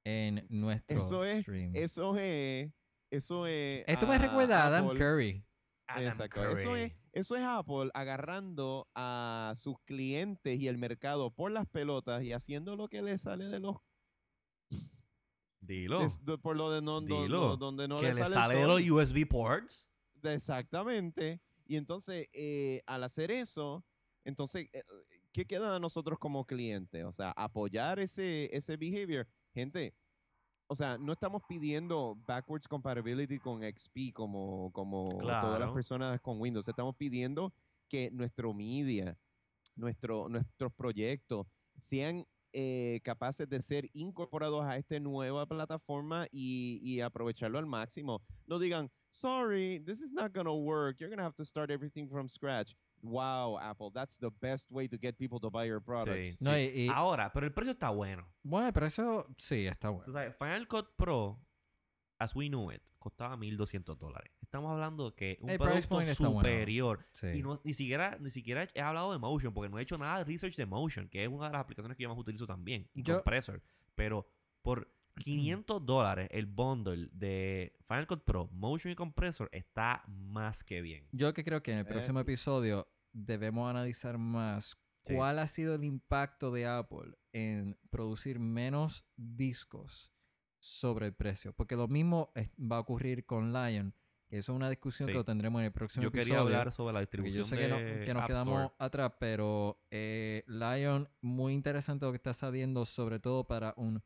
en 0.05 0.45
nuestro 0.49 0.97
Eso 0.97 1.25
es, 1.25 1.41
stream. 1.41 1.75
eso 1.75 2.15
es, 2.17 2.71
eso 3.11 3.47
es. 3.47 3.83
Esto 3.85 4.07
me 4.07 4.17
recuerda 4.17 4.63
a 4.63 4.67
Adam 4.67 4.85
Apple- 4.87 4.97
Curry. 4.99 5.43
Adam 5.89 6.05
Exacto. 6.05 6.49
Eso 6.51 6.75
es, 6.75 6.93
eso 7.13 7.35
es 7.35 7.43
Apple 7.43 7.89
agarrando 7.93 8.87
a 8.95 9.53
sus 9.55 9.75
clientes 9.85 10.59
y 10.59 10.67
el 10.67 10.77
mercado 10.77 11.31
por 11.31 11.51
las 11.51 11.67
pelotas 11.67 12.23
y 12.23 12.31
haciendo 12.31 12.75
lo 12.75 12.87
que 12.87 13.01
le 13.01 13.17
sale 13.17 13.45
de 13.45 13.59
los 13.59 13.77
Dilo. 15.61 15.99
por 16.41 16.55
lo 16.55 16.71
de 16.71 16.81
no, 16.81 17.01
Dilo. 17.01 17.27
no- 17.27 17.57
donde 17.57 17.87
no 17.87 17.97
que 17.97 18.13
le 18.13 18.25
sale, 18.25 18.55
de 18.55 18.67
los 18.67 18.81
USB 18.87 19.25
ports. 19.27 19.91
Exactamente. 20.23 21.41
Y 21.65 21.75
entonces, 21.75 22.27
eh, 22.33 22.81
al 22.87 23.03
hacer 23.03 23.31
eso, 23.31 23.85
entonces, 24.25 24.67
eh, 24.73 24.83
¿qué 25.31 25.45
queda 25.45 25.73
de 25.73 25.79
nosotros 25.79 26.17
como 26.19 26.45
clientes? 26.45 27.03
O 27.05 27.11
sea, 27.11 27.31
apoyar 27.31 27.99
ese, 27.99 28.49
ese 28.55 28.77
behavior. 28.77 29.27
Gente, 29.53 29.93
o 30.71 30.75
sea, 30.75 30.99
no 30.99 31.13
estamos 31.13 31.41
pidiendo 31.47 32.15
backwards 32.27 32.67
compatibility 32.67 33.39
con 33.39 33.61
XP 33.63 34.13
como, 34.13 34.71
como 34.71 35.17
todas 35.17 35.59
las 35.59 35.71
personas 35.71 36.21
con 36.21 36.39
Windows. 36.39 36.67
Estamos 36.67 36.95
pidiendo 36.95 37.51
que 37.87 38.11
nuestro 38.11 38.53
media, 38.53 39.17
nuestro, 39.75 40.29
nuestros 40.29 40.71
proyectos 40.73 41.47
sean 41.79 42.23
eh, 42.53 42.99
capaces 43.03 43.49
de 43.49 43.59
ser 43.63 43.89
incorporados 43.93 44.63
a 44.63 44.77
esta 44.77 44.99
nueva 44.99 45.47
plataforma 45.47 46.27
y, 46.31 46.79
y 46.83 47.01
aprovecharlo 47.01 47.57
al 47.57 47.65
máximo. 47.65 48.21
No 48.45 48.59
digan, 48.59 48.91
sorry, 49.09 49.79
this 49.79 50.01
is 50.01 50.11
not 50.11 50.31
going 50.33 50.45
to 50.45 50.53
work. 50.53 50.99
You're 50.99 51.09
going 51.09 51.17
to 51.17 51.23
have 51.23 51.35
to 51.37 51.45
start 51.45 51.71
everything 51.71 52.07
from 52.07 52.29
scratch. 52.29 52.75
Wow, 53.01 53.57
Apple, 53.59 53.91
that's 53.93 54.17
the 54.19 54.29
best 54.41 54.69
way 54.71 54.87
to 54.89 54.97
get 54.97 55.17
people 55.17 55.39
to 55.39 55.49
buy 55.49 55.65
your 55.67 55.81
products. 55.81 56.37
Sí, 56.37 56.37
No, 56.41 56.51
sí. 56.53 56.71
y- 56.75 56.85
y- 56.85 56.89
Ahora, 56.89 57.31
pero 57.33 57.45
el 57.45 57.53
precio 57.53 57.71
está 57.73 57.89
bueno. 57.89 58.27
Bueno, 58.43 58.71
pero 58.73 58.85
eso 58.85 59.27
sí 59.37 59.65
está 59.67 59.89
bueno. 59.89 60.11
sabes, 60.13 60.35
Final 60.37 60.67
Cut 60.67 60.95
Pro, 60.97 61.39
as 62.19 62.35
we 62.35 62.47
knew 62.49 62.71
it, 62.71 62.81
costaba 62.97 63.37
1200 63.37 63.97
dólares. 63.97 64.31
Estamos 64.41 64.71
hablando 64.71 65.15
que 65.15 65.37
un 65.41 65.49
El 65.49 65.57
price 65.57 65.87
producto 65.87 65.89
point 65.95 66.09
está 66.09 66.27
bueno. 66.27 66.39
superior. 66.41 67.05
Sí. 67.13 67.27
Y 67.35 67.41
no, 67.43 67.59
ni 67.63 67.73
siquiera 67.73 68.17
ni 68.19 68.29
siquiera 68.31 68.67
he 68.73 68.81
hablado 68.81 69.11
de 69.11 69.19
Motion, 69.19 69.53
porque 69.53 69.69
no 69.69 69.77
he 69.79 69.83
hecho 69.83 69.97
nada 69.97 70.17
de 70.17 70.23
research 70.25 70.55
de 70.55 70.65
Motion, 70.65 71.07
que 71.07 71.23
es 71.23 71.29
una 71.29 71.47
de 71.47 71.53
las 71.53 71.61
aplicaciones 71.61 71.95
que 71.95 72.03
yo 72.03 72.09
más 72.09 72.17
utilizo 72.17 72.45
también. 72.47 72.89
Y 72.93 73.03
Yo- 73.03 73.15
Compressor. 73.15 73.61
Pero 73.95 74.27
por 74.61 74.91
500 75.23 75.85
dólares 75.85 76.27
el 76.31 76.45
bundle 76.45 77.09
de 77.11 77.75
Final 77.87 78.07
Cut 78.07 78.23
Pro, 78.23 78.47
Motion 78.51 78.91
y 78.91 78.95
Compressor 78.95 79.49
está 79.51 80.03
más 80.07 80.63
que 80.63 80.81
bien. 80.81 81.07
Yo 81.11 81.33
que 81.33 81.43
creo 81.43 81.61
que 81.63 81.71
en 81.73 81.79
el 81.79 81.85
Eh, 81.85 81.89
próximo 81.89 82.19
episodio 82.19 82.87
debemos 83.11 83.69
analizar 83.69 84.17
más 84.17 84.77
Sí. 85.03 85.13
cuál 85.15 85.39
ha 85.39 85.47
sido 85.47 85.75
el 85.75 85.83
impacto 85.83 86.51
de 86.51 86.67
Apple 86.67 87.17
en 87.31 87.77
producir 87.89 88.39
menos 88.39 89.05
discos 89.15 90.11
sobre 90.59 91.05
el 91.07 91.13
precio. 91.13 91.53
Porque 91.55 91.75
lo 91.77 91.87
mismo 91.87 92.31
va 92.59 92.77
a 92.77 92.79
ocurrir 92.79 93.25
con 93.25 93.53
Lion. 93.53 93.93
Eso 94.29 94.51
es 94.51 94.55
una 94.55 94.69
discusión 94.69 95.07
Sí. 95.07 95.13
que 95.13 95.17
lo 95.17 95.25
tendremos 95.25 95.59
en 95.61 95.65
el 95.67 95.71
próximo 95.71 96.03
Yo 96.03 96.09
episodio. 96.09 96.33
quería 96.35 96.41
hablar 96.41 96.71
sobre 96.71 96.93
la 96.93 96.99
distribución 96.99 97.37
yo 97.43 97.43
sé 97.49 97.57
que, 97.57 97.67
no- 97.67 97.77
de 97.77 98.03
que 98.03 98.13
nos 98.13 98.21
App 98.23 98.27
quedamos 98.27 98.61
Store. 98.61 98.75
atrás, 98.77 99.13
pero 99.19 99.81
eh, 99.89 100.43
Lion, 100.47 101.09
muy 101.21 101.53
interesante 101.53 102.05
lo 102.05 102.11
que 102.11 102.17
está 102.17 102.33
saliendo, 102.35 102.85
sobre 102.85 103.19
todo 103.19 103.47
para 103.47 103.73
un 103.77 104.03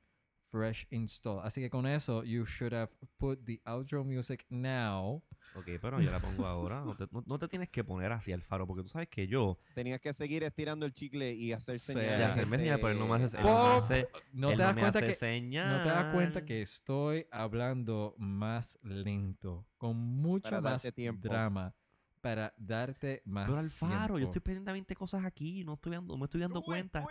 fresh 0.54 0.86
install. 0.92 1.40
Así 1.44 1.62
que 1.62 1.70
con 1.72 1.88
eso, 1.88 2.24
you 2.24 2.46
should 2.46 2.74
have 2.76 2.92
put 3.18 3.44
the 3.46 3.60
outro 3.66 4.04
music 4.04 4.46
now. 4.50 5.24
Ok, 5.56 5.66
pero 5.82 6.00
yo 6.00 6.12
la 6.12 6.20
pongo 6.20 6.46
ahora. 6.46 6.82
No 6.82 6.96
te, 6.96 7.08
no- 7.12 7.24
no 7.26 7.40
te 7.40 7.48
tienes 7.48 7.70
que 7.70 7.84
poner 7.84 8.12
así, 8.12 8.32
Alfaro, 8.32 8.68
porque 8.68 8.84
tú 8.84 8.90
sabes 8.90 9.08
que 9.08 9.28
yo. 9.28 9.58
Tenías 9.74 10.00
que 10.00 10.14
seguir 10.14 10.44
estirando 10.44 10.86
el 10.86 10.94
chicle 10.94 11.34
y 11.34 11.54
hacer 11.54 11.78
Sí. 11.80 11.94
señales. 11.94 12.20
Ya 12.20 12.30
hacerme 12.30 12.58
de- 12.58 12.64
señal, 12.64 12.80
pero 12.80 12.92
él 12.94 13.00
no 13.00 13.08
me 13.08 13.16
hace, 13.16 13.38
él 13.38 13.44
no 13.44 13.50
me 13.70 13.76
hace- 13.78 14.08
No 14.32 14.50
él 14.52 14.58
te 14.58 14.64
das 14.64 14.76
me 14.76 14.82
cuenta 14.82 15.00
hace 15.00 15.08
que 15.08 15.16
señal. 15.16 15.70
no 15.78 15.84
te 15.84 15.90
das 15.90 16.14
cuenta 16.14 16.46
que 16.46 16.62
estoy 16.62 17.26
hablando 17.32 18.14
más 18.20 18.78
lento, 18.84 19.66
con 19.78 19.98
mucho 19.98 20.50
Para 20.52 20.62
más 20.62 20.88
tiempo. 20.96 21.28
drama 21.28 21.76
para 22.24 22.54
darte 22.58 23.22
más 23.26 23.48
Pero 23.48 23.60
Alfaro, 23.60 24.14
yo 24.14 24.16
tiempo. 24.20 24.30
estoy 24.32 24.40
pendiente 24.42 24.70
de 24.70 24.74
20 24.74 24.96
cosas 24.96 25.26
aquí, 25.26 25.66
no, 25.66 25.74
estoy 25.74 25.92
dando, 25.92 26.14
no 26.14 26.18
me 26.20 26.24
estoy 26.24 26.40
dando 26.40 26.56
Do 26.56 26.62
it, 26.62 26.66
cuenta. 26.66 27.02
now, 27.02 27.10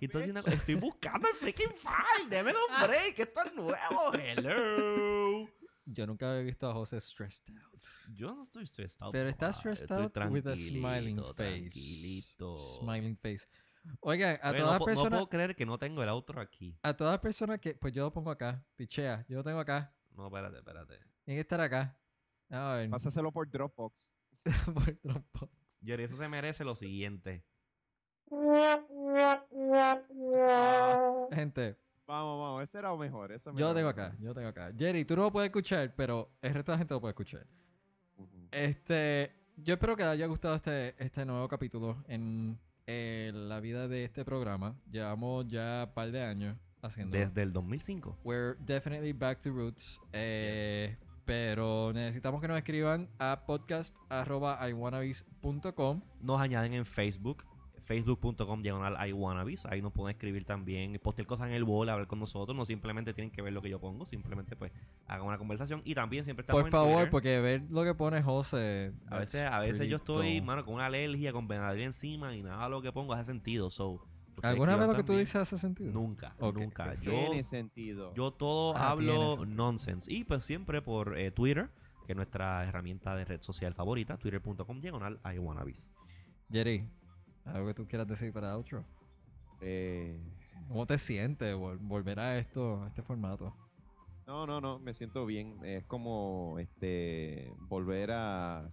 Y 0.00 0.06
estoy, 0.06 0.22
haciendo- 0.22 0.40
estoy 0.46 0.74
buscando 0.76 1.28
el 1.28 1.34
freaking 1.34 1.68
file. 1.76 2.30
Démelo 2.30 2.58
un 2.66 2.74
break. 2.88 3.18
Esto 3.18 3.42
es 3.42 3.54
nuevo. 3.54 4.14
Hello. 4.14 5.48
Yo 5.84 6.06
nunca 6.06 6.30
había 6.32 6.44
visto 6.44 6.66
a 6.70 6.72
José 6.72 6.98
stressed 6.98 7.46
out. 7.62 7.78
Yo 8.14 8.34
no 8.34 8.42
estoy 8.42 8.66
stressed 8.66 9.02
out. 9.02 9.12
Pero 9.12 9.28
está 9.28 9.52
stressed 9.52 9.82
Estoy 9.90 10.04
out 10.22 10.32
with 10.32 10.46
a 10.46 10.56
smiling 10.56 11.22
face. 11.34 11.34
Tranquilito. 11.34 12.56
Smiling 12.56 13.16
face. 13.18 13.46
Oigan, 14.00 14.38
a 14.42 14.48
Oye, 14.50 14.58
todas 14.60 14.72
no, 14.72 14.78
po- 14.78 14.78
no 14.78 14.84
personas, 14.86 15.10
puedo 15.18 15.28
creer 15.28 15.54
que 15.54 15.66
no 15.66 15.76
tengo 15.76 16.02
el 16.02 16.08
outro 16.08 16.40
aquí. 16.40 16.74
a 16.82 16.96
todas 16.96 17.12
las 17.12 17.20
personas 17.20 17.58
que, 17.60 17.74
pues 17.74 17.92
yo 17.92 18.04
lo 18.04 18.12
pongo 18.14 18.30
acá, 18.30 18.64
pichea, 18.76 19.26
yo 19.28 19.36
lo 19.36 19.44
tengo 19.44 19.60
acá, 19.60 19.94
No, 20.12 20.28
espérate, 20.28 20.56
espérate. 20.56 20.94
tiene 21.22 21.36
que 21.36 21.40
estar 21.42 21.60
acá. 21.60 22.00
A 22.48 22.74
ver, 22.76 22.88
Pásaselo 22.88 23.30
por 23.30 23.50
Dropbox. 23.50 24.10
por 24.74 25.00
Dropbox. 25.02 25.80
Jerry, 25.84 26.04
eso 26.04 26.16
se 26.16 26.28
merece 26.28 26.64
lo 26.64 26.74
siguiente. 26.74 27.44
Gente, 31.32 31.78
Vamos, 32.06 32.38
vamos, 32.38 32.62
ese 32.62 32.78
era 32.78 32.94
mejor. 32.96 33.32
ese 33.32 33.50
me 33.50 33.60
yo 33.60 33.68
lo 33.68 33.74
tengo 33.74 33.88
mejor. 33.88 34.04
acá, 34.04 34.16
yo 34.20 34.28
lo 34.28 34.34
tengo 34.34 34.48
acá. 34.48 34.72
Jerry, 34.78 35.04
tú 35.06 35.16
no 35.16 35.22
lo 35.22 35.32
puedes 35.32 35.48
escuchar, 35.48 35.94
pero 35.96 36.30
el 36.42 36.52
resto 36.52 36.72
de 36.72 36.76
la 36.76 36.78
gente 36.78 36.94
lo 36.94 37.00
puede 37.00 37.12
escuchar. 37.12 37.46
Este, 38.50 39.32
yo 39.56 39.74
espero 39.74 39.96
que 39.96 40.02
les 40.02 40.12
haya 40.12 40.26
gustado 40.26 40.54
este, 40.54 40.94
este 41.02 41.24
nuevo 41.24 41.48
capítulo 41.48 42.04
en 42.06 42.60
eh, 42.86 43.32
la 43.34 43.60
vida 43.60 43.88
de 43.88 44.04
este 44.04 44.24
programa. 44.24 44.78
Llevamos 44.90 45.46
ya 45.48 45.86
un 45.88 45.94
par 45.94 46.12
de 46.12 46.22
años 46.22 46.56
haciendo. 46.82 47.16
Desde 47.16 47.42
el 47.42 47.52
2005. 47.52 48.18
We're 48.22 48.56
definitely 48.60 49.12
back 49.12 49.40
to 49.40 49.50
roots. 49.50 49.98
Eh, 50.12 50.96
Pero 51.24 51.92
necesitamos 51.94 52.40
que 52.40 52.48
nos 52.48 52.58
escriban 52.58 53.08
a 53.18 53.44
podcast.iwannabes.com. 53.46 56.02
Nos 56.20 56.40
añaden 56.40 56.74
en 56.74 56.84
Facebook. 56.84 57.44
Facebook.com 57.78 58.62
diagonal. 58.62 58.96
Ahí 58.98 59.12
nos 59.82 59.92
pueden 59.92 60.14
escribir 60.14 60.44
también. 60.44 60.98
Postear 61.02 61.26
cosas 61.26 61.48
en 61.48 61.54
el 61.54 61.64
wall, 61.64 61.88
hablar 61.88 62.06
con 62.06 62.20
nosotros. 62.20 62.56
No 62.56 62.64
simplemente 62.64 63.12
tienen 63.12 63.30
que 63.30 63.42
ver 63.42 63.52
lo 63.52 63.62
que 63.62 63.70
yo 63.70 63.80
pongo. 63.80 64.06
Simplemente 64.06 64.56
pues 64.56 64.72
hagan 65.06 65.26
una 65.26 65.38
conversación. 65.38 65.82
Y 65.84 65.94
también 65.94 66.24
siempre 66.24 66.42
estamos 66.42 66.62
Por 66.62 66.70
favor, 66.70 67.10
porque 67.10 67.40
ver 67.40 67.62
lo 67.70 67.84
que 67.84 67.94
pone 67.94 68.22
José. 68.22 68.92
A 69.08 69.18
veces, 69.18 69.44
a 69.44 69.60
veces 69.60 69.88
yo 69.88 69.96
estoy, 69.96 70.40
mano, 70.40 70.64
con 70.64 70.74
una 70.74 70.86
alergia, 70.86 71.32
con 71.32 71.48
Benadryl 71.48 71.84
encima 71.84 72.34
y 72.36 72.42
nada 72.42 72.64
de 72.64 72.70
lo 72.70 72.82
que 72.82 72.92
pongo 72.92 73.12
hace 73.12 73.24
sentido. 73.24 73.70
So, 73.70 74.06
¿Alguna 74.42 74.76
vez 74.76 74.86
lo 74.88 74.94
que 74.94 75.02
tú 75.04 75.12
dices 75.16 75.36
hace 75.36 75.56
sentido? 75.58 75.92
Nunca, 75.92 76.34
nunca. 76.40 76.94
Yo, 76.96 77.10
Tiene 77.12 77.42
sentido. 77.42 78.12
yo 78.14 78.32
todo 78.32 78.76
Ah, 78.76 78.90
hablo 78.90 79.44
nonsense. 79.46 80.12
Y 80.12 80.24
pues 80.24 80.44
siempre 80.44 80.82
por 80.82 81.16
eh, 81.18 81.30
Twitter, 81.30 81.70
que 82.06 82.12
es 82.12 82.16
nuestra 82.16 82.64
herramienta 82.64 83.14
de 83.16 83.24
red 83.24 83.40
social 83.42 83.74
favorita, 83.74 84.18
twitter.com 84.18 84.80
diagonal 84.80 85.20
iwannabes. 85.34 85.90
Jerry, 86.50 86.88
algo 87.44 87.68
que 87.68 87.74
tú 87.74 87.86
quieras 87.86 88.06
decir 88.06 88.32
para 88.32 88.54
outro. 88.56 88.84
Eh, 89.60 90.20
¿Cómo 90.68 90.86
te 90.86 90.98
sientes 90.98 91.54
vol- 91.56 91.78
volver 91.80 92.18
a 92.20 92.38
esto, 92.38 92.82
a 92.82 92.86
este 92.88 93.02
formato? 93.02 93.54
no, 94.26 94.46
no, 94.46 94.58
no, 94.60 94.78
me 94.78 94.92
siento 94.94 95.26
bien. 95.26 95.58
Es 95.64 95.84
como 95.84 96.56
este 96.58 97.52
volver 97.68 98.10
a, 98.12 98.70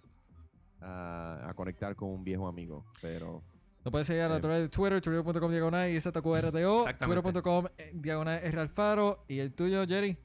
a, 0.79 1.49
a 1.49 1.53
conectar 1.55 1.95
con 1.95 2.09
un 2.09 2.23
viejo 2.23 2.47
amigo. 2.47 2.85
Pero 3.01 3.43
Lo 3.83 3.91
puedes 3.91 4.05
seguir 4.07 4.21
a 4.23 4.35
Sí. 4.35 4.41
través 4.41 4.59
de 4.59 4.69
Twitter, 4.69 5.01
twitter.com 5.01 5.49
diagonal 5.51 5.89
y 5.89 5.99
ZQRTO, 5.99 6.85
twitter.com 6.99 7.65
eh, 7.77 7.91
diagonal 7.95 8.39
R 8.43 8.59
Alfaro 8.61 9.25
y 9.27 9.39
el 9.39 9.53
tuyo, 9.53 9.85
Jerry. 9.87 10.17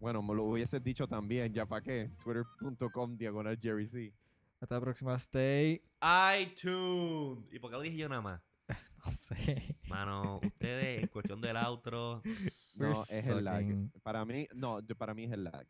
bueno, 0.00 0.22
me 0.22 0.34
lo 0.34 0.44
hubieses 0.44 0.82
dicho 0.82 1.06
también, 1.06 1.52
ya 1.54 1.66
para 1.66 1.82
qué. 1.82 2.10
Twitter.com 2.22 3.16
diagonal 3.16 3.58
Jerry 3.62 3.86
C. 3.86 4.12
Hasta 4.60 4.74
la 4.76 4.80
próxima, 4.80 5.14
stay. 5.16 5.82
iTunes. 6.40 7.44
¿Y 7.52 7.58
por 7.58 7.70
qué 7.70 7.76
lo 7.76 7.82
dije 7.82 7.96
yo 7.96 8.08
nada 8.08 8.22
más? 8.22 8.40
No 9.06 9.12
sé. 9.12 9.76
Mano, 9.88 10.40
ustedes, 10.44 11.02
en 11.04 11.06
cuestión 11.08 11.40
del 11.40 11.56
outro. 11.58 12.20
No, 12.80 13.02
es 13.02 13.26
el 13.28 13.44
lag. 13.44 13.64
Para 14.02 14.24
mí, 14.24 14.48
no, 14.52 14.80
para 14.98 15.14
mí 15.14 15.24
es 15.24 15.32
el 15.32 15.44
lag. 15.44 15.64